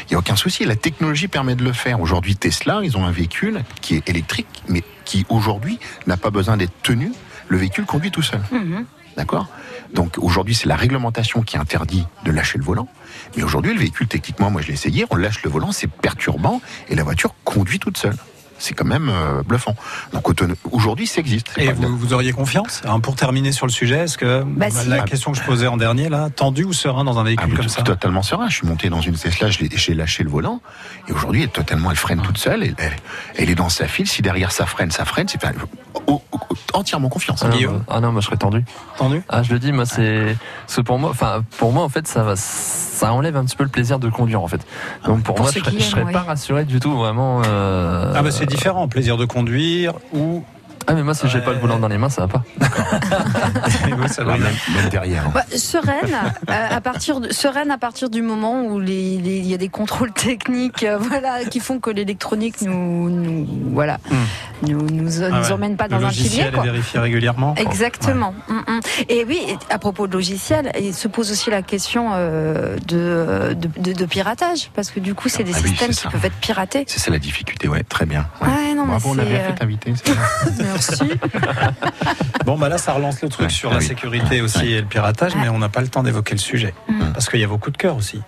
Il 0.10 0.12
y 0.12 0.16
a 0.16 0.20
aucun 0.20 0.36
souci. 0.36 0.66
La 0.66 0.76
technologie 0.76 1.28
permet 1.28 1.56
de 1.56 1.64
le 1.64 1.74
faire. 1.74 2.00
Aujourd'hui 2.00 2.36
Tesla, 2.36 2.82
ils 2.84 2.96
ont 2.98 3.06
un 3.06 3.12
véhicule 3.12 3.64
qui 3.82 3.96
est 3.96 4.08
électrique, 4.10 4.48
mais 4.68 4.84
qui 5.06 5.26
aujourd'hui 5.30 5.80
n'a 6.08 6.18
pas 6.18 6.30
besoin 6.30 6.58
d'être 6.58 6.82
tenu. 6.82 7.12
Le 7.48 7.58
véhicule 7.58 7.86
conduit 7.86 8.12
tout 8.12 8.22
seul. 8.22 8.42
Mhm. 8.52 8.86
D'accord? 9.18 9.48
Donc 9.94 10.18
aujourd'hui, 10.18 10.56
c'est 10.56 10.68
la 10.68 10.76
réglementation 10.76 11.44
qui 11.44 11.58
interdit 11.58 12.06
de 12.26 12.32
lâcher 12.32 12.58
le 12.58 12.64
volant. 12.64 12.88
Mais 13.38 13.44
aujourd'hui, 13.44 13.74
le 13.74 13.80
véhicule, 13.80 14.08
techniquement, 14.08 14.50
moi 14.50 14.62
je 14.62 14.68
l'ai 14.68 14.74
essayé, 14.74 15.06
on 15.12 15.16
lâche 15.16 15.44
le 15.44 15.50
volant, 15.52 15.72
c'est 15.72 15.88
perturbant 15.88 16.62
et 16.90 16.96
la 16.96 17.04
voiture 17.04 17.36
conduit 17.44 17.80
toute 17.80 17.98
seule. 17.98 18.16
C'est 18.64 18.74
quand 18.74 18.86
même 18.86 19.10
euh, 19.10 19.44
bluffant. 19.44 19.76
Donc 20.14 20.24
aujourd'hui, 20.72 21.06
ça 21.06 21.20
existe. 21.20 21.48
Et 21.58 21.72
vous, 21.74 21.98
vous 21.98 22.14
auriez 22.14 22.32
confiance 22.32 22.82
hein, 22.88 23.02
Pour 23.02 23.16
terminer 23.18 23.52
sur 23.52 23.66
le 23.68 23.72
sujet, 23.74 23.98
est-ce 24.06 24.18
que 24.18 24.42
Bah, 24.46 24.70
si. 24.70 24.88
la 24.88 25.02
question 25.02 25.34
que 25.34 25.38
je 25.38 25.44
posais 25.44 25.68
en 25.68 25.76
dernier, 25.76 26.08
là, 26.08 26.30
tendu 26.30 26.64
ou 26.64 26.72
serein 26.72 27.04
dans 27.04 27.18
un 27.20 27.22
Ah, 27.22 27.26
véhicule 27.26 27.54
comme 27.58 27.68
ça? 27.68 27.82
totalement 27.82 28.24
serein. 28.24 28.48
Je 28.48 28.56
suis 28.56 28.68
monté 28.68 28.90
dans 28.90 29.02
une 29.02 29.16
Tesla, 29.16 29.50
j'ai 29.50 29.94
lâché 29.94 30.24
le 30.24 30.30
volant, 30.30 30.62
et 31.10 31.12
aujourd'hui, 31.12 31.44
elle 31.44 31.50
totalement, 31.50 31.92
elle 31.92 31.98
freine 31.98 32.22
toute 32.22 32.38
seule, 32.38 32.64
elle, 32.64 32.76
elle- 32.78 32.96
elle 33.36 33.50
est 33.50 33.56
dans 33.56 33.68
sa 33.70 33.88
file. 33.90 34.08
Si 34.08 34.22
derrière 34.22 34.54
ça 34.54 34.66
freine, 34.66 34.92
ça 34.92 35.04
freine. 35.04 35.28
C'est 35.28 35.42
entièrement 36.74 37.10
confiance. 37.10 37.42
Ah 37.44 37.50
non, 37.50 37.56
Guillaume 37.56 37.78
bah- 37.80 37.84
ah 37.96 38.00
non, 38.02 38.12
moi 38.12 38.22
je 38.22 38.26
serais 38.28 38.38
tendu. 38.38 38.66
Tendu 38.98 39.22
Ah, 39.30 39.44
je 39.44 39.54
le 39.54 39.60
dis, 39.60 39.72
moi 39.72 39.86
c'est, 39.86 40.36
parce 40.66 40.76
que 40.78 40.82
pour 40.82 41.00
moi, 41.00 41.10
enfin 41.12 41.44
pour 41.58 41.72
moi 41.72 41.84
en 41.84 41.90
fait, 41.90 42.08
ça 42.08 42.24
va, 42.24 42.36
ça 42.36 43.14
enlève 43.14 43.36
un 43.38 43.46
petit 43.46 43.56
peu 43.56 43.64
le 43.64 43.70
plaisir 43.70 44.00
de 44.00 44.10
conduire 44.10 44.42
en 44.42 44.48
fait. 44.48 44.66
Donc 45.06 45.24
pour, 45.24 45.36
Pour 45.36 45.44
moi, 45.46 45.52
je 45.54 45.60
serais, 45.60 45.72
je 45.72 45.84
serais 45.84 46.12
pas 46.12 46.22
rassuré 46.24 46.66
du 46.66 46.80
tout 46.80 46.96
vraiment. 46.96 47.42
euh, 47.46 48.14
Ah 48.16 48.22
bah 48.22 48.32
c'est 48.32 48.46
différent, 48.46 48.88
plaisir 48.88 49.18
de 49.18 49.26
conduire 49.26 49.94
ou 50.14 50.44
Ah 50.88 50.94
mais 50.94 51.04
moi 51.04 51.14
si 51.14 51.28
j'ai 51.30 51.40
pas 51.42 51.52
le 51.54 51.60
volant 51.60 51.80
dans 51.80 51.88
les 51.88 51.98
mains, 51.98 52.10
ça 52.10 52.26
va 52.26 52.28
pas. 52.28 52.44
Oui, 53.86 54.10
ça 54.10 54.22
être- 54.24 54.28
même, 54.28 54.42
même 54.76 54.90
derrière. 54.90 55.30
Bah, 55.32 55.44
sereine, 55.56 56.16
euh, 56.50 56.68
à 56.70 56.82
partir 56.82 57.20
de, 57.20 57.32
sereine 57.32 57.72
à 57.72 57.78
partir 57.78 58.10
du 58.10 58.22
moment 58.22 58.64
où 58.66 58.82
il 58.82 59.46
y 59.48 59.54
a 59.54 59.58
des 59.58 59.70
contrôles 59.70 60.12
techniques, 60.12 60.84
euh, 60.84 60.98
voilà, 60.98 61.46
qui 61.46 61.60
font 61.60 61.80
que 61.80 61.90
l'électronique 61.90 62.62
nous, 62.62 63.10
nous- 63.10 63.48
voilà, 63.72 64.00
nous, 64.62 64.82
nous, 64.82 65.02
nous 65.02 65.24
Ah 65.24 65.42
ouais. 65.42 65.52
emmène 65.52 65.76
pas 65.78 65.86
le 65.86 65.92
dans 65.92 65.98
un 65.98 66.02
logiciel 66.02 66.48
est 66.48 66.52
quoi. 66.52 66.64
vérifié 66.64 67.00
régulièrement. 67.00 67.56
Exactement. 67.56 68.34
Mm, 68.48 68.54
mm. 68.54 68.80
Et 69.10 69.26
oui, 69.26 69.42
à 69.70 69.78
propos 69.80 70.08
de 70.08 70.14
logiciel, 70.14 70.72
il 70.80 70.94
se 70.94 71.08
pose 71.08 71.32
aussi 71.32 71.50
la 71.50 71.62
question 71.62 72.12
euh, 72.14 72.76
de, 72.88 73.54
de, 73.56 73.70
de- 73.80 73.94
de 73.94 74.06
piratage, 74.06 74.70
parce 74.76 74.92
que 74.92 75.00
du 75.00 75.14
coup, 75.14 75.30
c'est 75.30 75.44
des 75.44 75.54
Ah 75.56 75.60
oui, 75.64 75.70
systèmes 75.70 75.90
qui 75.90 75.96
ça. 75.96 76.10
peuvent 76.10 76.26
être 76.26 76.36
piratés. 76.40 76.86
C'est 76.88 77.00
ça 77.00 77.12
la 77.12 77.20
difficulté, 77.20 77.68
ouais, 77.68 77.84
très 77.84 78.06
bien. 78.06 78.26
Ouais. 78.42 78.48
Ouais, 78.48 78.74
non, 78.76 78.86
mais 78.86 78.94
on 79.06 79.18
euh, 79.18 79.24
fait 79.24 79.54
t'inviter. 79.56 79.94
Merci. 80.74 81.04
Bon 82.46 82.58
bah 82.58 82.68
là 82.68 82.78
ça 82.78 82.92
relance 82.92 83.22
le 83.22 83.30
truc 83.30 83.46
Ouais, 83.48 83.50
sur 83.54 83.70
ah 83.70 83.76
la 83.76 83.80
oui. 83.80 83.86
sécurité 83.86 84.42
aussi 84.42 84.74
et 84.74 84.82
le 84.82 84.86
piratage, 84.88 85.34
mais 85.36 85.48
on 85.48 85.60
n'a 85.60 85.70
pas 85.70 85.80
le 85.80 85.88
temps 85.88 86.04
d'évoquer 86.04 86.34
le 86.34 86.40
sujet 86.40 86.74
parce 87.14 87.30
qu'il 87.30 87.40
y 87.40 87.44
a 87.44 87.48
vos 87.48 87.58
coups 87.58 87.74
de 87.78 87.82
cœur 87.82 87.96
aussi. 87.96 88.20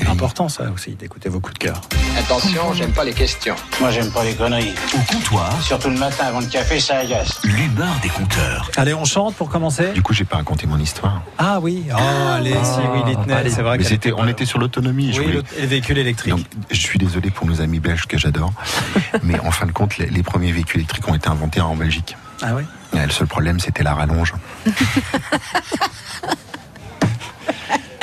C'est 0.00 0.08
important 0.08 0.48
ça 0.48 0.64
aussi 0.72 0.92
d'écouter 0.94 1.28
vos 1.28 1.40
coups 1.40 1.54
de 1.54 1.58
cœur. 1.58 1.80
Attention, 2.18 2.72
j'aime 2.74 2.92
pas 2.92 3.04
les 3.04 3.12
questions. 3.12 3.54
Moi, 3.80 3.90
j'aime 3.90 4.10
pas 4.10 4.24
les 4.24 4.34
conneries. 4.34 4.72
Au 4.94 5.12
comptoir, 5.12 5.52
Surtout 5.62 5.90
le 5.90 5.98
matin 5.98 6.24
avant 6.26 6.40
le 6.40 6.46
café, 6.46 6.80
ça 6.80 6.96
agace. 6.98 7.40
l'humeur 7.44 7.94
des 8.02 8.08
compteurs. 8.08 8.70
Allez 8.76 8.94
on 8.94 9.04
chante 9.04 9.34
pour 9.34 9.50
commencer. 9.50 9.88
Du 9.92 10.02
coup, 10.02 10.14
j'ai 10.14 10.24
pas 10.24 10.36
raconté 10.38 10.66
mon 10.66 10.78
histoire. 10.78 11.20
Ah 11.36 11.60
oui, 11.60 11.84
oh, 11.92 11.96
allez 12.34 12.52
si 12.52 12.80
oui 12.94 13.14
allez. 13.30 13.50
c'est 13.50 13.62
vrai 13.62 13.76
Mais 13.78 13.84
c'était, 13.84 14.12
on 14.12 14.26
était 14.26 14.46
sur 14.46 14.58
l'autonomie. 14.58 15.12
je 15.12 15.20
Oui, 15.20 15.26
voulais- 15.26 15.38
le- 15.38 15.60
les 15.60 15.66
véhicules 15.66 15.98
électriques. 15.98 16.34
Donc, 16.34 16.46
je 16.70 16.80
suis 16.80 16.98
désolé 16.98 17.30
pour 17.30 17.46
nos 17.46 17.60
amis 17.60 17.78
belges 17.80 18.06
que 18.06 18.16
j'adore, 18.16 18.52
mais 19.22 19.38
en 19.40 19.50
fin 19.50 19.66
de 19.66 19.72
compte, 19.72 19.98
les, 19.98 20.06
les 20.06 20.22
premiers 20.22 20.52
véhicules 20.52 20.80
électriques 20.80 21.06
ont 21.08 21.14
été 21.14 21.28
inventés 21.28 21.60
en 21.60 21.76
Belgique. 21.76 22.16
Ah 22.42 22.54
oui. 22.54 22.62
Le 22.94 23.10
seul 23.10 23.26
problème, 23.26 23.60
c'était 23.60 23.82
la 23.82 23.94
rallonge. 23.94 24.32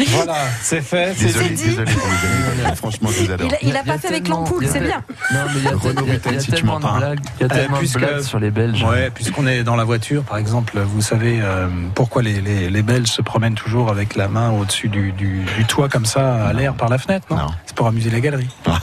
Voilà, 0.09 0.35
c'est 0.61 0.81
fait, 0.81 1.13
c'est 1.17 1.25
Désolé, 1.25 1.49
dit. 1.49 1.63
désolé 1.63 1.91
pour 1.93 2.07
les 2.07 2.65
amis. 2.65 2.75
Franchement, 2.75 3.09
je 3.11 3.23
vous 3.23 3.31
adore. 3.31 3.47
Il 3.47 3.53
a, 3.53 3.57
il 3.61 3.77
a 3.77 3.79
a 3.79 3.83
pas 3.83 3.97
fait 3.97 4.07
avec 4.09 4.27
l'ampoule, 4.27 4.65
c'est 4.67 4.79
bien. 4.81 5.01
Non 5.33 5.39
mais 5.47 5.59
il 5.59 5.63
y 5.63 5.67
a, 5.67 5.71
Renaud 5.75 5.87
a- 5.87 5.91
il 5.91 5.97
a 5.99 6.01
Bretagne, 6.17 6.39
si 6.39 6.45
tu 6.47 6.51
tellement 6.53 6.79
de 6.79 6.83
m'entends. 6.85 6.97
blagues, 6.97 7.19
il 7.39 7.41
y 7.41 7.43
a 7.43 7.45
Euh, 7.45 7.57
tellement 7.59 7.75
de 7.75 7.79
puisque- 7.79 7.99
blagues 7.99 8.21
sur 8.21 8.39
les 8.39 8.51
Belges. 8.51 8.83
Ouais, 8.83 9.09
puisqu'on 9.09 9.47
est 9.47 9.63
dans 9.63 9.75
la 9.75 9.83
voiture, 9.85 10.23
par 10.23 10.37
exemple, 10.37 10.79
vous 10.79 11.01
savez 11.01 11.39
euh, 11.41 11.67
pourquoi 11.93 12.21
les, 12.23 12.41
les, 12.41 12.69
les 12.69 12.81
Belges 12.81 13.07
se 13.07 13.21
promènent 13.21 13.55
toujours 13.55 13.89
avec 13.89 14.15
la 14.15 14.27
main 14.27 14.51
au-dessus 14.51 14.89
du, 14.89 15.11
du, 15.13 15.45
du 15.57 15.65
toit 15.65 15.87
comme 15.89 16.05
ça, 16.05 16.45
à 16.47 16.53
l'air 16.53 16.73
par 16.73 16.89
la 16.89 16.97
fenêtre, 16.97 17.27
non, 17.29 17.37
Non. 17.37 17.47
C'est 17.65 17.75
pour 17.75 17.87
amuser 17.87 18.09
la 18.09 18.19
galerie. 18.19 18.49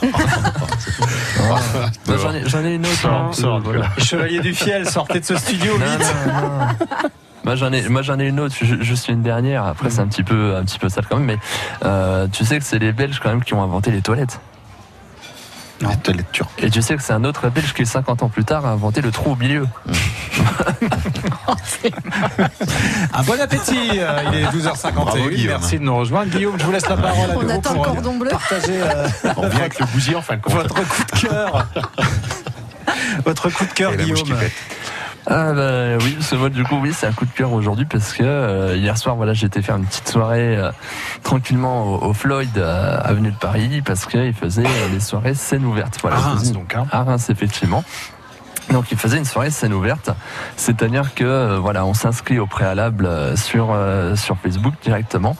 J'en 2.07 2.33
ai, 2.33 2.47
j'en 2.47 2.63
ai 2.65 2.75
une 2.75 2.85
autre. 2.85 2.95
Sors, 3.01 3.11
hein. 3.11 3.29
sors, 3.33 3.59
Voilà. 3.61 3.89
Les 3.97 4.03
Chevaliers 4.03 4.39
du 4.39 4.53
Fiel, 4.53 4.87
sortez 4.89 5.19
de 5.19 5.25
ce 5.25 5.35
studio 5.37 5.77
Non, 5.77 5.85
vite. 5.85 7.11
Moi 7.45 7.55
j'en 7.55 7.71
ai, 7.73 7.87
moi 7.89 8.01
j'en 8.01 8.19
ai 8.19 8.27
une 8.27 8.39
autre. 8.39 8.55
ju- 8.59 8.83
Juste 8.83 9.09
une 9.09 9.21
dernière. 9.21 9.65
Après 9.65 9.89
c'est 9.89 9.99
un 9.99 10.07
petit 10.07 10.23
peu, 10.23 10.55
un 10.55 10.63
petit 10.63 10.79
peu 10.79 10.89
sale 10.89 11.05
quand 11.09 11.17
même. 11.17 11.25
Mais 11.25 11.37
euh, 11.85 12.27
tu 12.31 12.45
sais 12.45 12.57
que 12.59 12.63
c'est 12.65 12.79
les 12.79 12.91
Belges 12.93 13.19
quand 13.21 13.29
même 13.29 13.43
qui 13.43 13.53
ont 13.53 13.61
inventé 13.63 13.91
les 13.91 14.01
toilettes. 14.01 14.39
La 15.81 15.95
toilette 15.97 16.31
turque. 16.31 16.63
Et 16.63 16.69
tu 16.69 16.81
sais 16.81 16.95
que 16.95 17.01
c'est 17.03 17.11
un 17.13 17.25
autre 17.25 17.49
Belge 17.49 17.73
qui 17.73 17.85
50 17.85 18.23
ans 18.23 18.29
plus 18.29 18.45
tard 18.45 18.65
a 18.65 18.69
inventé 18.69 19.01
le 19.01 19.11
trou 19.11 19.31
au 19.33 19.35
milieu. 19.35 19.67
Un 23.13 23.23
bon 23.23 23.39
appétit, 23.41 23.89
euh, 23.99 24.19
il 24.31 24.39
est 24.39 24.45
12h51. 24.45 24.91
Bravo. 24.93 25.17
Merci 25.47 25.79
de 25.79 25.83
nous 25.83 25.95
rejoindre. 25.97 26.31
Guillaume, 26.31 26.55
je 26.57 26.63
vous 26.63 26.71
laisse 26.71 26.87
la 26.87 26.95
parole 26.97 27.31
à 27.31 27.33
On 27.37 27.41
nouveau 27.41 27.51
attend 27.51 27.73
pour 27.73 27.85
le 27.85 27.91
cordon 27.91 28.17
bleu. 28.17 28.29
partager 28.29 28.81
euh, 28.81 29.07
On 29.37 29.47
vient 29.47 29.59
avec 29.59 29.79
le 29.79 30.15
en 30.15 30.21
fin 30.21 30.37
de 30.37 30.41
compte. 30.41 30.53
votre 30.53 30.75
coup 30.75 31.03
de 31.13 31.19
cœur. 31.27 31.67
Votre 33.25 33.49
coup 33.49 33.65
de 33.65 33.71
cœur, 33.71 33.95
Guillaume. 33.95 34.17
Ah 35.25 35.53
bah 35.53 35.97
oui, 36.01 36.17
ce 36.19 36.35
moi 36.35 36.49
du 36.49 36.63
coup 36.65 36.77
oui 36.81 36.91
c'est 36.93 37.07
un 37.07 37.13
coup 37.13 37.25
de 37.25 37.31
cœur 37.31 37.53
aujourd'hui 37.53 37.85
parce 37.85 38.11
que 38.11 38.23
euh, 38.23 38.75
hier 38.75 38.97
soir 38.97 39.15
voilà 39.15 39.31
j'étais 39.33 39.61
faire 39.61 39.77
une 39.77 39.85
petite 39.85 40.09
soirée 40.09 40.57
euh, 40.57 40.71
tranquillement 41.23 41.83
au, 41.85 42.09
au 42.09 42.13
Floyd 42.13 42.49
euh, 42.57 42.99
avenue 43.01 43.31
de 43.31 43.37
Paris 43.37 43.81
parce 43.85 44.05
qu'il 44.05 44.33
faisait 44.33 44.65
euh, 44.65 44.89
des 44.91 44.99
soirées 44.99 45.33
scène 45.33 45.63
ouverte. 45.63 45.97
Voilà, 46.01 46.17
À 46.17 46.19
Reims, 46.19 46.51
donc, 46.51 46.75
hein. 46.75 46.87
À 46.91 47.03
Reims 47.03 47.29
effectivement. 47.29 47.85
Donc 48.71 48.91
il 48.91 48.97
faisait 48.97 49.17
une 49.17 49.25
soirée 49.25 49.49
scène 49.49 49.73
ouverte, 49.73 50.09
c'est-à-dire 50.55 51.13
que 51.13 51.23
euh, 51.25 51.57
voilà 51.59 51.85
on 51.85 51.93
s'inscrit 51.93 52.39
au 52.39 52.47
préalable 52.47 53.05
euh, 53.05 53.35
sur 53.35 53.69
euh, 53.71 54.15
sur 54.15 54.37
Facebook 54.37 54.73
directement. 54.83 55.35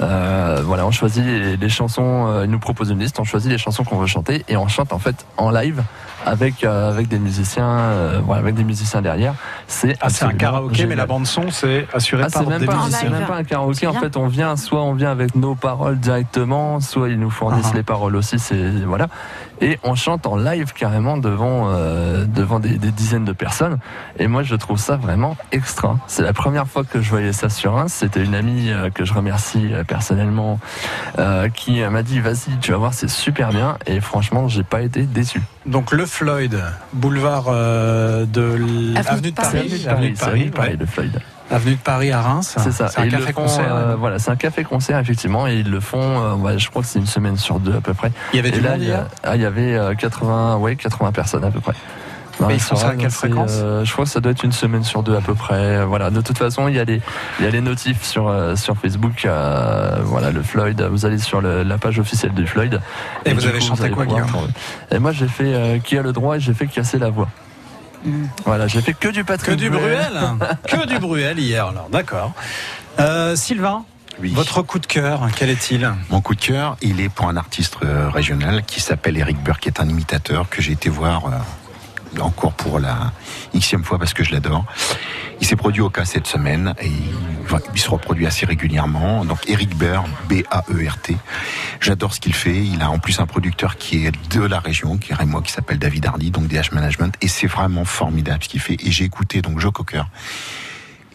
Euh, 0.00 0.62
voilà 0.64 0.86
on 0.86 0.90
choisit 0.90 1.24
les, 1.24 1.56
les 1.56 1.68
chansons, 1.68 2.26
euh, 2.28 2.44
il 2.44 2.50
nous 2.50 2.60
propose 2.60 2.90
une 2.90 3.00
liste, 3.00 3.18
on 3.20 3.24
choisit 3.24 3.50
les 3.50 3.58
chansons 3.58 3.84
qu'on 3.84 3.98
veut 3.98 4.06
chanter 4.06 4.44
et 4.48 4.56
on 4.56 4.68
chante 4.68 4.92
en 4.92 4.98
fait 4.98 5.26
en 5.36 5.50
live 5.50 5.82
avec 6.26 6.64
euh, 6.64 6.90
avec 6.90 7.08
des 7.08 7.18
musiciens, 7.18 7.68
euh, 7.68 8.20
voilà 8.24 8.40
avec 8.42 8.54
des 8.54 8.64
musiciens 8.64 9.02
derrière. 9.02 9.34
C'est 9.66 9.96
Ah, 10.00 10.08
c'est 10.10 10.24
un 10.24 10.32
karaoké, 10.32 10.86
mais 10.86 10.96
la 10.96 11.06
bande-son, 11.06 11.50
c'est 11.50 11.86
assuré 11.92 12.22
Ah, 12.26 12.30
par 12.30 12.42
c'est 12.42 12.48
même, 12.48 12.60
des 12.60 12.66
pas, 12.66 12.76
musiciens. 12.76 12.98
c'est 13.02 13.08
même 13.10 13.26
pas 13.26 13.36
un 13.36 13.44
karaoké. 13.44 13.86
En 13.86 13.92
fait, 13.92 14.16
on 14.16 14.26
vient, 14.28 14.56
soit 14.56 14.82
on 14.82 14.94
vient 14.94 15.10
avec 15.10 15.34
nos 15.34 15.54
paroles 15.54 15.98
directement, 15.98 16.80
soit 16.80 17.08
ils 17.08 17.18
nous 17.18 17.30
fournissent 17.30 17.70
Ah. 17.72 17.76
les 17.76 17.82
paroles 17.82 18.16
aussi. 18.16 18.38
C'est 18.38 18.70
voilà. 18.86 19.08
Et 19.60 19.78
on 19.82 19.96
chante 19.96 20.26
en 20.26 20.36
live 20.36 20.72
carrément 20.72 21.16
devant 21.16 21.68
euh, 21.70 22.24
devant 22.26 22.60
des, 22.60 22.78
des 22.78 22.92
dizaines 22.92 23.24
de 23.24 23.32
personnes. 23.32 23.78
Et 24.18 24.28
moi, 24.28 24.42
je 24.44 24.54
trouve 24.54 24.78
ça 24.78 24.96
vraiment 24.96 25.36
extra. 25.50 25.98
C'est 26.06 26.22
la 26.22 26.32
première 26.32 26.68
fois 26.68 26.84
que 26.84 27.00
je 27.00 27.10
voyais 27.10 27.32
ça 27.32 27.48
sur 27.48 27.76
un. 27.76 27.88
C'était 27.88 28.22
une 28.22 28.34
amie 28.36 28.70
euh, 28.70 28.90
que 28.90 29.04
je 29.04 29.12
remercie 29.12 29.68
euh, 29.72 29.82
personnellement 29.84 30.60
euh, 31.18 31.48
qui 31.48 31.80
m'a 31.82 32.02
dit 32.02 32.20
"Vas-y, 32.20 32.56
tu 32.60 32.70
vas 32.70 32.78
voir, 32.78 32.94
c'est 32.94 33.08
super 33.10 33.48
bien." 33.50 33.76
Et 33.86 34.00
franchement, 34.00 34.46
j'ai 34.48 34.62
pas 34.62 34.82
été 34.82 35.02
déçu. 35.02 35.42
Donc 35.66 35.90
le 35.92 36.06
Floyd, 36.08 36.58
boulevard 36.92 37.44
euh, 37.48 38.24
de 38.26 38.40
l- 38.56 38.94
Avenue 38.96 39.08
avenue 39.08 39.20
de 39.22 39.28
de 39.30 39.34
Paris, 39.34 39.86
avenue 39.88 40.10
de 40.10 40.18
Paris, 40.18 40.50
Paris, 40.54 40.76
le 40.80 40.86
Floyd. 40.86 41.20
avenue 41.50 41.74
de 41.74 41.80
Paris 41.80 42.10
à 42.12 42.20
Reims. 42.20 42.54
C'est 42.58 42.72
ça. 42.72 42.88
C'est 42.88 43.00
un 43.00 43.04
Et 43.04 43.06
ils 43.06 43.12
le 43.12 43.18
café 43.18 43.32
font, 43.32 43.42
concert. 43.42 43.74
euh, 43.74 43.94
voilà, 43.96 44.18
c'est 44.18 44.30
un 44.30 44.36
café 44.36 44.64
concert 44.64 44.98
effectivement, 44.98 45.46
et 45.46 45.56
ils 45.56 45.70
le 45.70 45.80
font. 45.80 46.00
euh, 46.00 46.34
ouais, 46.34 46.58
je 46.58 46.68
crois 46.70 46.82
que 46.82 46.88
c'est 46.88 46.98
une 46.98 47.06
semaine 47.06 47.36
sur 47.36 47.60
deux 47.60 47.74
à 47.76 47.80
peu 47.80 47.94
près. 47.94 48.10
Il 48.32 48.36
y 48.36 48.38
avait 48.40 48.48
Et 48.48 48.52
du 48.52 48.60
là, 48.60 48.70
monde 48.72 48.82
il 48.82 48.88
y, 48.88 48.92
a- 48.92 49.06
ah, 49.22 49.36
il 49.36 49.42
y 49.42 49.46
avait 49.46 49.76
euh, 49.76 49.94
80, 49.94 50.56
ouais, 50.56 50.76
80 50.76 51.12
personnes 51.12 51.44
à 51.44 51.50
peu 51.50 51.60
près. 51.60 51.74
Mais 52.46 52.48
la 52.48 52.54
ils 52.54 52.60
font 52.60 52.74
ça 52.76 52.80
soirée, 52.82 52.94
à 52.96 52.98
quelle 53.00 53.10
fréquence 53.10 53.50
euh, 53.54 53.84
Je 53.84 53.92
crois 53.92 54.04
que 54.04 54.10
ça 54.10 54.20
doit 54.20 54.32
être 54.32 54.44
une 54.44 54.52
semaine 54.52 54.84
sur 54.84 55.02
deux 55.02 55.16
à 55.16 55.20
peu 55.20 55.34
près. 55.34 55.84
Voilà. 55.84 56.10
De 56.10 56.20
toute 56.20 56.38
façon, 56.38 56.68
il 56.68 56.74
y 56.76 56.78
a 56.78 56.84
les, 56.84 57.00
il 57.38 57.44
y 57.44 57.48
a 57.48 57.50
les 57.50 57.60
notifs 57.60 58.02
sur 58.04 58.28
euh, 58.28 58.54
sur 58.56 58.76
Facebook. 58.76 59.24
euh, 59.24 59.98
voilà, 60.04 60.30
le 60.30 60.42
Floyd. 60.42 60.80
Vous 60.90 61.04
allez 61.06 61.18
sur 61.18 61.40
le- 61.40 61.62
la 61.62 61.78
page 61.78 61.98
officielle 61.98 62.32
du 62.34 62.46
Floyd. 62.46 62.80
Et 63.24 63.32
vous 63.34 63.46
avez 63.46 63.60
chanté 63.60 63.84
allez 63.84 63.92
quoi, 63.92 64.06
Guillaume. 64.06 64.26
Et 64.90 64.98
moi, 64.98 65.12
j'ai 65.12 65.28
fait 65.28 65.52
euh, 65.54 65.78
qui 65.78 65.98
a 65.98 66.02
le 66.02 66.12
droit 66.12 66.36
et 66.36 66.40
j'ai 66.40 66.54
fait 66.54 66.66
casser 66.66 66.98
la 66.98 67.10
voix. 67.10 67.28
Voilà, 68.44 68.68
j'ai 68.68 68.80
fait 68.80 68.92
que 68.94 69.08
du 69.08 69.22
Que 69.22 69.26
Patrick 69.26 69.56
du 69.56 69.70
Bruel. 69.70 69.98
Bruel 70.38 70.56
Que 70.68 70.86
du 70.86 70.98
Bruel 70.98 71.38
hier, 71.38 71.66
alors, 71.66 71.88
d'accord. 71.90 72.32
Euh, 73.00 73.34
Sylvain, 73.34 73.84
Oui. 74.22 74.32
votre 74.34 74.62
coup 74.62 74.78
de 74.78 74.86
cœur, 74.86 75.22
quel 75.36 75.50
est-il? 75.50 75.92
Mon 76.10 76.20
coup 76.20 76.34
de 76.36 76.40
cœur, 76.40 76.76
il 76.80 77.00
est 77.00 77.08
pour 77.08 77.28
un 77.28 77.36
artiste 77.36 77.76
euh, 77.84 78.08
régional 78.08 78.62
qui 78.64 78.80
s'appelle 78.80 79.16
Eric 79.18 79.42
Burke, 79.42 79.60
qui 79.62 79.68
est 79.68 79.80
un 79.80 79.88
imitateur 79.88 80.48
que 80.48 80.62
j'ai 80.62 80.72
été 80.72 80.88
voir 80.88 81.26
euh, 81.26 81.30
encore 82.20 82.52
pour 82.52 82.78
la 82.78 83.12
xème 83.54 83.84
fois 83.84 83.98
parce 83.98 84.14
que 84.14 84.24
je 84.24 84.32
l'adore. 84.32 84.64
Il 85.40 85.46
s'est 85.46 85.56
produit 85.56 85.80
au 85.80 85.90
cas 85.90 86.04
cette 86.04 86.26
semaine 86.26 86.74
et 86.80 86.90
il, 87.74 87.80
se 87.80 87.90
reproduit 87.90 88.26
assez 88.26 88.44
régulièrement. 88.44 89.24
Donc 89.24 89.48
Eric 89.48 89.76
Burke, 89.76 90.06
B-A-E-R-T. 90.28 91.16
J'adore 91.80 92.12
ce 92.12 92.20
qu'il 92.20 92.34
fait. 92.34 92.56
Il 92.56 92.82
a 92.82 92.90
en 92.90 92.98
plus 92.98 93.20
un 93.20 93.26
producteur 93.26 93.76
qui 93.76 94.06
est 94.06 94.12
de 94.34 94.42
la 94.42 94.58
région, 94.58 94.96
qui 94.96 95.12
est 95.12 95.24
moi, 95.24 95.42
qui 95.42 95.52
s'appelle 95.52 95.78
David 95.78 96.06
Hardy, 96.06 96.30
donc 96.30 96.48
DH 96.48 96.72
Management. 96.72 97.14
Et 97.20 97.28
c'est 97.28 97.46
vraiment 97.46 97.84
formidable 97.84 98.42
ce 98.42 98.48
qu'il 98.48 98.60
fait. 98.60 98.76
Et 98.84 98.90
j'ai 98.90 99.04
écouté 99.04 99.42
donc 99.42 99.60
Joe 99.60 99.72
Cocker. 99.72 100.04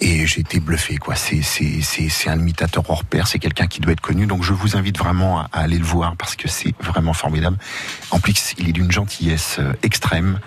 Et 0.05 0.27
j'ai 0.27 0.41
été 0.41 0.59
bluffé, 0.59 0.97
quoi. 0.97 1.15
C'est, 1.15 1.41
c'est, 1.41 1.79
c'est, 1.81 2.09
c'est 2.09 2.29
un 2.29 2.37
imitateur 2.37 2.83
hors 2.89 3.05
pair, 3.05 3.25
c'est 3.25 3.39
quelqu'un 3.39 3.67
qui 3.67 3.79
doit 3.79 3.93
être 3.93 4.01
connu. 4.01 4.25
Donc 4.25 4.43
je 4.43 4.51
vous 4.51 4.75
invite 4.75 4.97
vraiment 4.97 5.39
à, 5.39 5.49
à 5.53 5.59
aller 5.61 5.77
le 5.77 5.85
voir 5.85 6.17
parce 6.17 6.35
que 6.35 6.49
c'est 6.49 6.73
vraiment 6.81 7.13
formidable. 7.13 7.55
En 8.11 8.19
plus, 8.19 8.53
il 8.57 8.67
est 8.67 8.73
d'une 8.73 8.91
gentillesse 8.91 9.57
euh, 9.59 9.71
extrême 9.81 10.41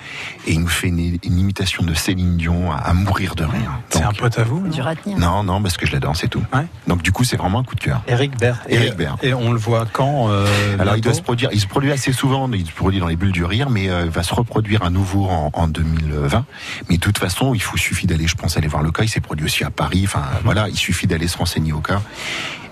et 0.46 0.52
il 0.52 0.60
nous 0.60 0.68
fait 0.68 0.88
une, 0.88 1.18
une 1.24 1.38
imitation 1.38 1.82
de 1.84 1.94
Céline 1.94 2.36
Dion 2.36 2.70
à, 2.70 2.76
à 2.76 2.92
mourir 2.92 3.34
de 3.34 3.44
rire. 3.44 3.80
C'est 3.88 4.02
un 4.02 4.12
pote 4.12 4.38
à 4.38 4.44
vous 4.44 4.60
non 4.60 4.68
Dur 4.68 4.86
à 4.86 4.94
tenir. 4.94 5.16
non, 5.16 5.42
non, 5.42 5.62
parce 5.62 5.78
que 5.78 5.86
je 5.86 5.92
l'adore, 5.92 6.16
c'est 6.16 6.28
tout. 6.28 6.44
Ouais. 6.52 6.66
Donc 6.86 7.00
du 7.00 7.10
coup, 7.10 7.24
c'est 7.24 7.38
vraiment 7.38 7.60
un 7.60 7.64
coup 7.64 7.76
de 7.76 7.80
cœur. 7.80 8.02
Eric 8.08 8.38
Bert. 8.38 8.62
Eric 8.68 8.92
et, 8.92 8.94
Bert. 8.94 9.16
Et 9.22 9.32
on 9.32 9.52
le 9.52 9.58
voit 9.58 9.86
quand 9.90 10.28
euh, 10.28 10.46
Alors 10.78 10.96
il 10.96 11.00
doit 11.00 11.14
se 11.14 11.22
produire, 11.22 11.48
il 11.54 11.60
se 11.62 11.66
produit 11.66 11.92
assez 11.92 12.12
souvent, 12.12 12.52
il 12.52 12.66
se 12.66 12.72
produit 12.72 13.00
dans 13.00 13.08
les 13.08 13.16
bulles 13.16 13.32
du 13.32 13.44
rire, 13.44 13.70
mais 13.70 13.88
euh, 13.88 14.04
il 14.04 14.10
va 14.10 14.22
se 14.22 14.34
reproduire 14.34 14.82
à 14.82 14.90
nouveau 14.90 15.24
en, 15.24 15.50
en 15.54 15.66
2020. 15.66 16.44
Mais 16.90 16.96
de 16.96 17.00
toute 17.00 17.16
façon, 17.16 17.54
il 17.54 17.62
faut 17.62 17.78
suffit 17.78 18.06
d'aller, 18.06 18.26
je 18.26 18.34
pense, 18.34 18.58
aller 18.58 18.68
voir 18.68 18.82
le 18.82 18.90
cas. 18.90 19.02
Il 19.02 19.08
s'est 19.08 19.20
produit 19.20 19.45
aussi 19.46 19.64
à 19.64 19.70
Paris. 19.70 20.02
Enfin 20.04 20.24
voilà, 20.44 20.68
il 20.68 20.76
suffit 20.76 21.06
d'aller 21.06 21.28
se 21.28 21.38
renseigner 21.38 21.72
au 21.72 21.80
cas. 21.80 22.02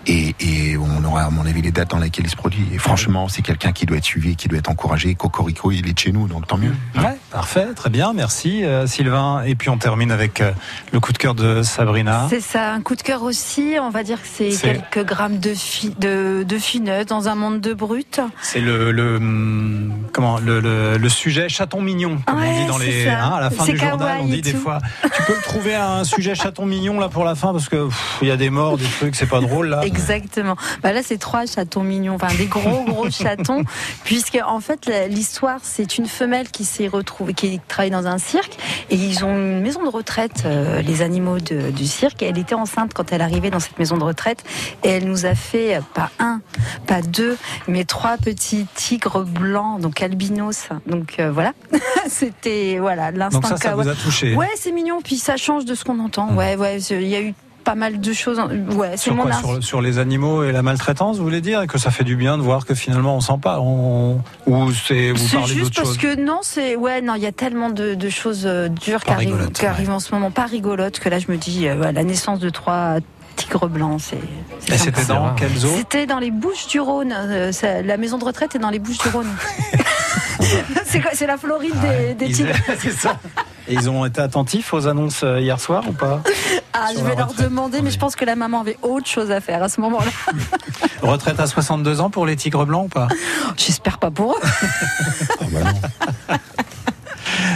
Et, 0.07 0.35
et 0.41 0.77
on 0.77 1.03
aura 1.05 1.23
à 1.23 1.31
mon 1.31 1.47
avis 1.47 1.63
les 1.63 1.71
dates 1.71 1.91
dans 1.91 1.99
lesquelles 1.99 2.27
il 2.27 2.31
se 2.31 2.37
produit. 2.37 2.67
Et 2.73 2.79
franchement, 2.79 3.29
c'est 3.29 3.43
quelqu'un 3.43 3.73
qui 3.73 3.87
doit 3.87 3.97
être 3.97 4.05
suivi, 4.05 4.37
qui 4.37 4.49
doit 4.49 4.59
être 4.59 4.71
encouragé. 4.71 5.15
Cocorico, 5.15 5.71
il 5.73 5.89
est 5.89 5.93
de 5.93 5.99
chez 5.99 6.13
nous, 6.13 6.27
donc 6.29 6.47
tant 6.47 6.59
mieux. 6.59 6.75
Ouais, 6.97 7.17
parfait, 7.31 7.69
très 7.75 7.91
bien, 7.91 8.13
merci 8.13 8.65
euh, 8.65 8.87
Sylvain. 8.87 9.43
Et 9.47 9.55
puis 9.55 9.71
on 9.71 9.79
termine 9.79 10.11
avec 10.11 10.41
euh, 10.41 10.53
le 10.93 11.01
coup 11.01 11.13
de 11.13 11.19
cœur 11.19 11.35
de 11.35 11.63
Sabrina. 11.63 12.27
C'est 12.29 12.41
ça, 12.41 12.73
un 12.73 12.81
coup 12.83 12.97
de 12.97 13.03
cœur 13.03 13.23
aussi. 13.23 13.77
On 13.81 13.91
va 13.91 14.03
dire 14.03 14.21
que 14.21 14.29
c'est 14.31 14.51
quelques 14.51 15.05
grammes 15.07 15.39
de, 15.39 15.55
fi- 15.55 15.95
de, 15.99 16.45
de 16.47 16.59
finesse 16.59 17.07
dans 17.07 17.29
un 17.29 17.35
monde 17.35 17.61
de 17.61 17.73
brut. 17.73 18.21
C'est 18.43 18.61
le, 18.61 18.93
le 18.93 19.17
hum, 19.17 19.93
comment 20.13 20.39
le, 20.39 20.61
le, 20.61 20.99
le 20.99 21.09
sujet 21.09 21.49
chaton 21.49 21.81
mignon, 21.81 22.19
comme 22.27 22.37
on 22.37 22.41
Ouais, 22.41 22.55
dit 22.61 22.67
dans 22.67 22.79
c'est 22.79 22.87
les 22.87 23.05
ça. 23.07 23.25
hein, 23.25 23.33
à 23.37 23.41
la 23.41 23.51
fin 23.51 23.65
du 23.65 23.77
journal, 23.79 24.19
on 24.21 24.27
dit 24.27 24.43
des 24.43 24.53
tout. 24.53 24.59
fois. 24.59 24.81
Tu 25.03 25.23
peux 25.23 25.35
me 25.37 25.43
trouver 25.43 25.75
un 25.75 26.05
sujet 26.05 26.35
chaton 26.35 26.67
mignon 26.67 27.01
là 27.01 27.09
pour 27.09 27.25
la 27.25 27.35
fin 27.35 27.53
parce 27.53 27.69
que 27.69 27.89
il 28.23 28.29
y 28.29 28.31
a 28.31 28.37
des 28.37 28.51
morts, 28.51 28.77
des 28.77 28.85
trucs, 28.85 29.15
c'est 29.17 29.27
pas 29.29 29.41
drôle 29.41 29.69
là. 29.69 29.81
Exactement. 29.95 30.57
Bah 30.83 30.93
là, 30.93 31.01
c'est 31.03 31.19
trois 31.19 31.47
chatons 31.47 31.83
mignons, 31.83 32.15
enfin 32.17 32.35
des 32.37 32.47
gros 32.47 32.85
gros 32.87 33.11
chatons, 33.11 33.63
puisque 34.05 34.39
en 34.45 34.61
fait 34.61 34.91
l'histoire, 35.09 35.61
c'est 35.63 35.99
une 35.99 36.07
femelle 36.07 36.51
qui 36.51 36.65
s'est 36.65 36.89
retrouvée, 36.89 37.33
qui 37.35 37.61
travaille 37.69 37.91
dans 37.91 38.07
un 38.07 38.19
cirque, 38.19 38.57
et 38.91 38.97
ils 38.97 39.25
ont 39.25 39.35
une 39.35 39.61
maison 39.61 39.83
de 39.85 39.89
retraite, 39.89 40.43
euh, 40.47 40.83
les 40.83 41.03
animaux 41.03 41.39
de- 41.39 41.71
du 41.71 41.87
cirque. 41.87 42.23
Et 42.23 42.27
elle 42.27 42.39
était 42.39 42.55
enceinte 42.55 42.93
quand 42.95 43.13
elle 43.13 43.23
arrivait 43.23 43.51
dans 43.51 43.61
cette 43.61 43.79
maison 43.79 43.97
de 43.97 44.05
retraite, 44.05 44.45
et 44.83 44.89
elle 44.89 45.07
nous 45.07 45.27
a 45.27 45.35
fait 45.35 45.77
euh, 45.77 45.81
pas 45.95 46.11
un, 46.19 46.41
pas 46.87 47.01
deux, 47.03 47.37
mais 47.69 47.85
trois 47.85 48.17
petits 48.19 48.67
tigres 48.75 49.25
blancs, 49.25 49.81
donc 49.81 50.03
albinos. 50.03 50.69
Donc 50.87 51.17
euh, 51.19 51.31
voilà, 51.33 51.53
c'était 52.09 52.79
voilà 52.81 53.11
l'instant. 53.11 53.41
Donc 53.41 53.51
ça, 53.51 53.57
ça 53.57 53.75
vous 53.75 53.89
a 53.89 53.95
touché. 53.95 54.35
Ouais, 54.35 54.49
c'est 54.57 54.73
mignon, 54.73 55.01
puis 55.03 55.17
ça 55.17 55.37
change 55.37 55.65
de 55.65 55.75
ce 55.75 55.85
qu'on 55.85 55.99
entend. 56.01 56.35
Ouais, 56.35 56.57
ouais, 56.57 56.79
il 56.81 57.09
y 57.09 57.15
a 57.17 57.21
eu 57.23 57.35
pas 57.65 57.75
mal 57.75 58.01
de 58.01 58.13
choses. 58.13 58.39
Ouais, 58.77 58.91
c'est 58.93 58.99
Sur 58.99 59.17
quoi 59.17 59.33
sur, 59.33 59.65
sur 59.65 59.81
les 59.81 59.99
animaux 59.99 60.45
et 60.45 60.53
la 60.53 60.63
maltraitance, 60.63 61.17
vous 61.17 61.25
voulez 61.25 61.41
dire 61.41 61.63
et 61.63 61.67
que 61.67 61.79
ça 61.79 61.91
fait 61.91 62.05
du 62.05 62.15
bien 62.17 62.37
de 62.37 62.43
voir 62.43 62.67
que 62.67 62.75
finalement 62.75 63.17
on 63.17 63.21
sent 63.21 63.39
pas, 63.43 63.59
on, 63.61 64.21
ou 64.47 64.73
c'est 64.73 65.13
vous 65.13 65.29
parlez 65.39 65.55
juste 65.55 65.75
parce 65.75 65.89
chose. 65.89 65.99
que 65.99 66.21
non, 66.21 66.41
c'est 66.43 66.77
ouais, 66.77 67.01
non, 67.01 67.15
il 67.15 67.23
y 67.23 67.27
a 67.27 67.33
tellement 67.33 67.71
de, 67.71 67.95
de 67.95 68.09
choses 68.11 68.43
euh, 68.47 68.69
dures 68.69 69.03
qui 69.03 69.11
arrivent, 69.11 69.49
arrivent 69.63 69.91
en 69.91 70.01
ce 70.01 70.13
moment, 70.15 70.31
pas 70.31 70.45
rigolotes, 70.45 71.01
que 71.01 71.09
là 71.09 71.19
je 71.19 71.31
me 71.31 71.37
dis, 71.37 71.67
euh, 71.67 71.77
ouais, 71.77 71.93
la 71.93 72.05
naissance 72.05 72.39
de 72.39 72.51
trois 72.51 72.97
tigres 73.37 73.69
blancs, 73.69 74.01
c'est. 74.01 74.73
Et 74.73 74.79
c'était 74.79 75.05
dans 75.07 75.35
quelle 75.35 75.57
zone 75.57 75.73
C'était 75.77 76.07
dans 76.07 76.21
les 76.21 76.31
Bouches 76.31 76.69
du 76.69 76.79
Rhône. 76.81 77.13
euh, 77.17 77.51
ça- 77.51 77.83
la 77.83 77.97
maison 77.97 78.17
de 78.19 78.25
retraite 78.25 78.55
est 78.55 78.61
dans 78.61 78.71
les 78.71 78.79
Bouches 78.79 78.99
du 78.99 79.09
Rhône. 79.09 79.27
c'est 80.87 81.01
quoi 81.01 81.11
C'est 81.15 81.27
la 81.27 81.37
Floride 81.37 81.75
des, 81.81 82.15
des 82.15 82.27
Ils- 82.27 82.37
tigres. 82.37 82.55
c'est 82.79 82.93
ça. 82.93 83.17
Et 83.67 83.75
ils 83.75 83.89
ont 83.89 84.05
été 84.05 84.21
attentifs 84.21 84.75
aux 84.75 84.87
annonces 84.87 85.23
euh, 85.25 85.41
hier 85.41 85.59
soir 85.59 85.85
ou 85.89 85.93
pas 85.93 86.21
Ah, 86.75 86.89
Sur 86.91 87.01
je 87.01 87.05
vais 87.05 87.15
leur 87.17 87.29
retraite. 87.29 87.47
demander, 87.49 87.81
mais 87.81 87.91
je 87.91 87.99
pense 87.99 88.15
que 88.15 88.25
la 88.27 88.37
maman 88.37 88.61
avait 88.61 88.77
autre 88.83 89.07
chose 89.09 89.31
à 89.31 89.41
faire 89.41 89.63
à 89.63 89.69
ce 89.71 89.81
moment-là. 89.81 90.11
Retraite 91.03 91.41
à 91.41 91.47
62 91.47 92.01
ans 92.01 92.11
pour 92.11 92.27
les 92.27 92.37
tigres 92.37 92.67
blancs 92.67 92.87
ou 92.87 92.89
pas? 92.89 93.09
J'espère 93.57 93.99
pas 93.99 94.11
pour 94.11 94.33
eux. 94.37 95.49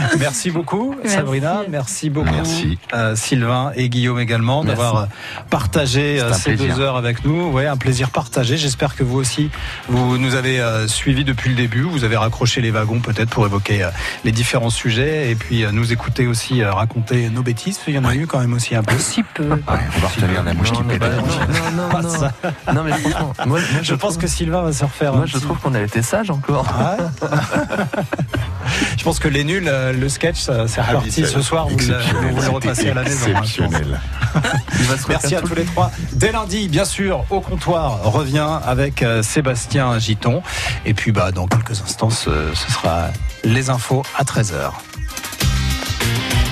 Merci 0.19 0.51
beaucoup 0.51 0.95
Merci. 1.03 1.17
Sabrina, 1.17 1.61
merci 1.69 2.11
beaucoup 2.11 2.31
Merci. 2.31 2.79
euh, 2.95 3.15
Sylvain 3.17 3.73
et 3.77 3.89
Guillaume 3.89 4.19
également 4.21 4.65
d'avoir 4.65 4.97
euh, 4.97 5.07
partagé 5.51 6.21
euh, 6.21 6.33
ces 6.33 6.55
plaisir. 6.55 6.75
deux 6.77 6.81
heures 6.83 6.97
avec 6.97 7.25
nous. 7.25 7.51
Ouais, 7.51 7.67
un 7.67 7.77
plaisir 7.77 8.11
partagé. 8.11 8.57
J'espère 8.57 8.95
que 8.97 9.03
vous 9.05 9.17
aussi 9.19 9.51
vous 9.89 10.19
nous 10.19 10.35
avez 10.35 10.63
suivis 10.87 11.25
depuis 11.25 11.51
le 11.51 11.57
début. 11.57 11.83
Vous 11.83 12.05
avez 12.05 12.17
raccroché 12.17 12.61
les 12.61 12.71
wagons 12.71 13.01
peut-être 13.01 13.31
pour 13.31 13.47
évoquer 13.47 13.89
les 14.25 14.33
différents 14.33 14.71
sujets 14.71 15.31
et 15.31 15.35
puis 15.35 15.65
nous 15.73 15.93
écouter 15.93 16.27
aussi 16.27 16.63
raconter 16.65 17.29
nos 17.31 17.43
bêtises. 17.43 17.79
Il 17.89 17.95
y 17.95 17.99
en 17.99 18.05
a 18.05 18.15
eu 18.15 18.27
quand 18.27 18.39
même 18.41 18.53
aussi 18.55 18.75
un 18.75 18.83
peu. 18.83 18.97
Si 18.99 19.23
peu. 19.23 19.45
Ouais, 19.49 19.59
on 19.69 20.01
va 20.01 20.09
retenir 20.09 20.43
la 20.43 20.55
mouche 20.55 20.73
qui 20.73 20.83
pète. 20.83 21.01
non, 21.03 21.83
non, 21.83 21.89
Pas 21.91 22.03
non, 22.03 22.09
ça. 22.09 22.33
non. 22.67 22.75
Non, 22.75 22.83
mais 22.85 22.93
franchement, 22.93 23.33
moi, 23.47 23.59
moi, 23.73 23.83
Je 23.83 23.95
pense 23.95 24.17
que 24.17 24.27
Sylvain 24.27 24.63
va 24.63 24.73
se 24.73 24.85
refaire. 24.85 25.15
moi 25.15 25.27
je 25.27 25.33
petit- 25.35 25.45
trouve 25.45 25.59
qu'on 25.59 25.75
a 25.75 25.81
été 25.81 26.03
sage 26.03 26.31
encore. 26.31 26.67
Ouais. 26.79 27.29
Je 28.99 29.05
pense 29.05 29.19
que 29.19 29.29
les 29.29 29.45
nuls, 29.45 29.69
euh, 29.89 29.93
le 29.93 30.09
sketch, 30.09 30.39
ça- 30.41 30.69
c'est 30.69 30.81
Ah 30.81 30.89
reparti 30.99 31.27
ce 31.27 31.41
soir. 31.43 31.67
Vous, 31.69 31.77
vous 31.79 32.43
le 32.43 32.49
repassez 32.51 32.91
à 32.91 32.95
la 32.95 33.03
maison. 33.03 33.27
hein. 33.27 33.31
Exceptionnel. 33.41 34.01
Merci 35.09 35.35
à 35.35 35.41
tous 35.41 35.55
les 35.55 35.65
trois. 35.65 35.91
Dès 36.13 36.33
lundi, 36.33 36.69
bien 36.69 36.85
sûr, 36.85 37.25
au 37.31 37.41
comptoir 37.41 38.03
revient 38.05 38.59
avec 38.65 39.03
euh, 39.03 39.23
Sébastien 39.23 39.99
Giton. 39.99 40.43
Et 40.87 40.95
puis, 40.95 41.13
bah, 41.13 41.33
dans 41.33 41.47
quelques 41.47 41.81
instants, 41.83 42.11
ce, 42.11 42.31
ce 42.55 42.73
sera 42.73 43.09
les 43.45 43.71
infos 43.71 44.03
à 44.17 44.25
13h. 44.25 44.73
Thank 46.01 46.48